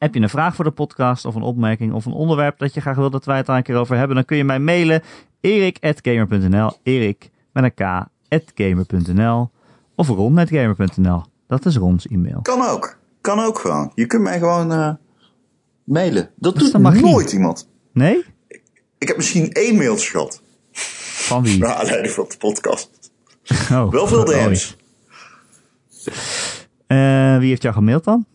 Heb 0.00 0.14
je 0.14 0.20
een 0.20 0.28
vraag 0.28 0.54
voor 0.54 0.64
de 0.64 0.70
podcast 0.70 1.24
of 1.24 1.34
een 1.34 1.42
opmerking 1.42 1.92
of 1.92 2.04
een 2.04 2.12
onderwerp 2.12 2.58
dat 2.58 2.74
je 2.74 2.80
graag 2.80 2.96
wil 2.96 3.10
dat 3.10 3.24
wij 3.24 3.36
het 3.36 3.46
daar 3.46 3.56
een 3.56 3.62
keer 3.62 3.76
over 3.76 3.96
hebben, 3.96 4.16
dan 4.16 4.24
kun 4.24 4.36
je 4.36 4.44
mij 4.44 4.58
mailen 4.58 5.02
erik.gamer.nl 5.40 6.72
erik 6.82 7.30
met 7.52 7.64
een 7.64 7.74
k 7.74 8.08
gamer.nl 8.54 9.50
of 9.94 10.08
ron.gamer.nl. 10.08 11.22
Dat 11.46 11.66
is 11.66 11.76
Rons 11.76 12.06
e-mail. 12.06 12.40
Kan 12.42 12.62
ook. 12.62 12.98
Kan 13.20 13.40
ook 13.40 13.58
gewoon. 13.58 13.92
Je 13.94 14.06
kunt 14.06 14.22
mij 14.22 14.38
gewoon 14.38 14.72
eh, 14.72 14.92
mailen. 15.84 16.30
Dat, 16.36 16.58
doet 16.58 16.78
magie. 16.78 17.02
nooit 17.02 17.32
iemand. 17.32 17.68
Nee? 17.92 18.24
Ik 18.98 19.08
heb 19.08 19.16
misschien 19.16 19.52
één 19.52 19.76
mailtje 19.76 20.10
gehad. 20.10 20.42
Van 20.72 21.42
wie? 21.42 21.58
Naar 21.58 21.74
aanleiding 21.74 22.14
van 22.14 22.24
de 22.28 22.36
podcast. 22.36 22.90
Oh. 23.70 23.90
Wel 23.90 24.06
veel 24.06 24.24
DM's. 24.24 24.76
Eh, 26.86 27.38
wie 27.38 27.48
heeft 27.48 27.62
jou 27.62 27.74
gemaild 27.74 28.04
dan? 28.04 28.26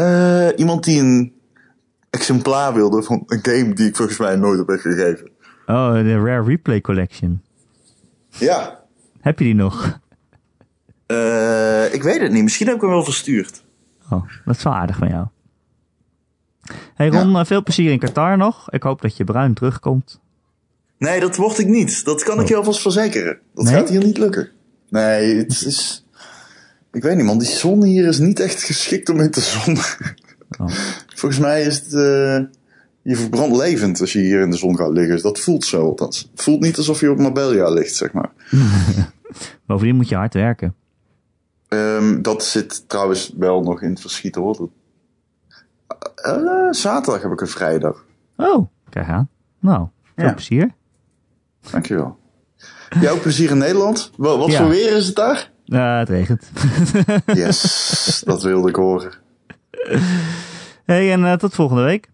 Eh, 0.00 0.48
iemand 0.56 0.84
die 0.84 1.00
een 1.00 1.32
exemplaar 2.10 2.74
wilde 2.74 3.02
van 3.02 3.22
een 3.26 3.38
game 3.42 3.72
die 3.74 3.86
ik 3.88 3.96
volgens 3.96 4.18
mij 4.18 4.36
nooit 4.36 4.58
heb 4.58 4.66
weggegeven. 4.66 5.30
Oh, 5.66 5.92
de 5.92 6.14
Rare 6.18 6.42
Replay 6.42 6.80
Collection. 6.80 7.42
Ja. 8.28 8.80
Heb 9.20 9.38
je 9.38 9.44
die 9.44 9.54
nog? 9.54 9.98
Eh, 11.06 11.94
ik 11.94 12.02
weet 12.02 12.20
het 12.20 12.32
niet. 12.32 12.42
Misschien 12.42 12.66
heb 12.66 12.74
ik 12.76 12.80
hem 12.80 12.90
wel 12.90 13.04
verstuurd. 13.04 13.64
Oh, 14.10 14.22
dat 14.44 14.56
is 14.56 14.62
wel 14.62 14.74
aardig 14.74 14.96
van 14.96 15.08
jou. 15.08 15.26
Hey 16.94 17.08
Ron, 17.08 17.36
eh, 17.36 17.44
veel 17.44 17.62
plezier 17.62 17.90
in 17.90 17.98
Qatar 17.98 18.36
nog. 18.36 18.70
Ik 18.70 18.82
hoop 18.82 19.02
dat 19.02 19.16
je 19.16 19.24
bruin 19.24 19.54
terugkomt. 19.54 20.20
Nee, 20.98 21.20
dat 21.20 21.36
word 21.36 21.58
ik 21.58 21.66
niet. 21.66 22.04
Dat 22.04 22.22
kan 22.22 22.40
ik 22.40 22.48
je 22.48 22.56
alvast 22.56 22.80
verzekeren. 22.80 23.38
Dat 23.54 23.64
Nee? 23.64 23.74
gaat 23.74 23.88
hier 23.88 24.04
niet 24.04 24.18
lukken. 24.18 24.48
Nee, 24.88 25.36
het 25.36 25.50
is... 25.50 26.06
Ik 26.92 27.02
weet 27.02 27.16
niet 27.16 27.24
man, 27.24 27.38
die 27.38 27.48
zon 27.48 27.84
hier 27.84 28.06
is 28.06 28.18
niet 28.18 28.40
echt 28.40 28.62
geschikt 28.62 29.08
om 29.08 29.20
in 29.20 29.30
te 29.30 29.40
zonnen. 29.40 29.84
Oh. 30.58 30.68
Volgens 31.20 31.40
mij 31.40 31.62
is 31.62 31.76
het... 31.76 31.84
eh, 31.94 32.38
je 33.02 33.16
verbrandt 33.16 33.56
levend 33.56 34.00
als 34.00 34.12
je 34.12 34.18
hier 34.18 34.40
in 34.40 34.50
de 34.50 34.56
zon 34.56 34.76
gaat 34.76 34.90
liggen. 34.92 35.12
Dus 35.12 35.22
dat 35.22 35.40
voelt 35.40 35.64
zo 35.64 35.82
althans. 35.84 36.28
Het 36.32 36.42
voelt 36.42 36.60
niet 36.60 36.76
alsof 36.76 37.00
je 37.00 37.10
op 37.10 37.18
Marbella 37.18 37.70
ligt, 37.70 37.94
zeg 37.94 38.12
maar. 38.12 38.30
Bovendien 39.66 39.96
moet 39.96 40.08
je 40.08 40.14
hard 40.16 40.34
werken. 40.34 40.74
Ehm, 41.68 42.22
dat 42.22 42.44
zit 42.44 42.88
trouwens 42.88 43.32
wel 43.38 43.62
nog 43.62 43.82
in 43.82 43.90
het 43.90 44.00
verschiet 44.00 44.34
hoor. 44.34 44.70
Eh, 46.14 46.68
zaterdag 46.70 47.22
heb 47.22 47.32
ik 47.32 47.40
een 47.40 47.46
vrijdag. 47.48 48.04
Oh, 48.36 48.66
kijk 48.88 49.08
aan. 49.08 49.28
Nou, 49.60 49.86
veel 50.16 50.24
Ja. 50.24 50.32
plezier. 50.32 50.74
Dankjewel. 51.70 52.18
Ook 53.10 53.20
plezier 53.20 53.50
in 53.50 53.58
Nederland? 53.58 54.10
Wat, 54.16 54.38
wat 54.38 54.50
Ja. 54.50 54.58
voor 54.60 54.68
weer 54.68 54.96
is 54.96 55.06
het 55.06 55.16
daar? 55.16 55.52
Eh, 55.70 55.98
het 55.98 56.08
regent. 56.08 56.50
Yes, 57.34 58.22
dat 58.26 58.42
wilde 58.42 58.68
ik 58.68 58.76
horen. 58.76 59.12
hey, 60.84 61.12
en 61.12 61.24
eh, 61.24 61.32
tot 61.32 61.54
volgende 61.54 61.82
week. 61.82 62.10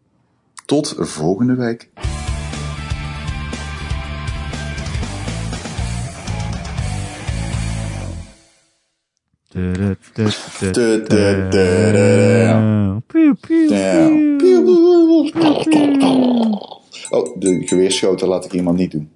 Tot 0.67 0.95
volgende 0.99 1.55
week. 1.55 1.91
Ja. 13.69 14.09
Oh, 17.11 17.39
de 17.39 17.63
geweerschoten 17.67 18.29
laat 18.29 18.45
ik 18.45 18.53
iemand 18.53 18.79
niet 18.79 18.91
doen. 18.91 19.11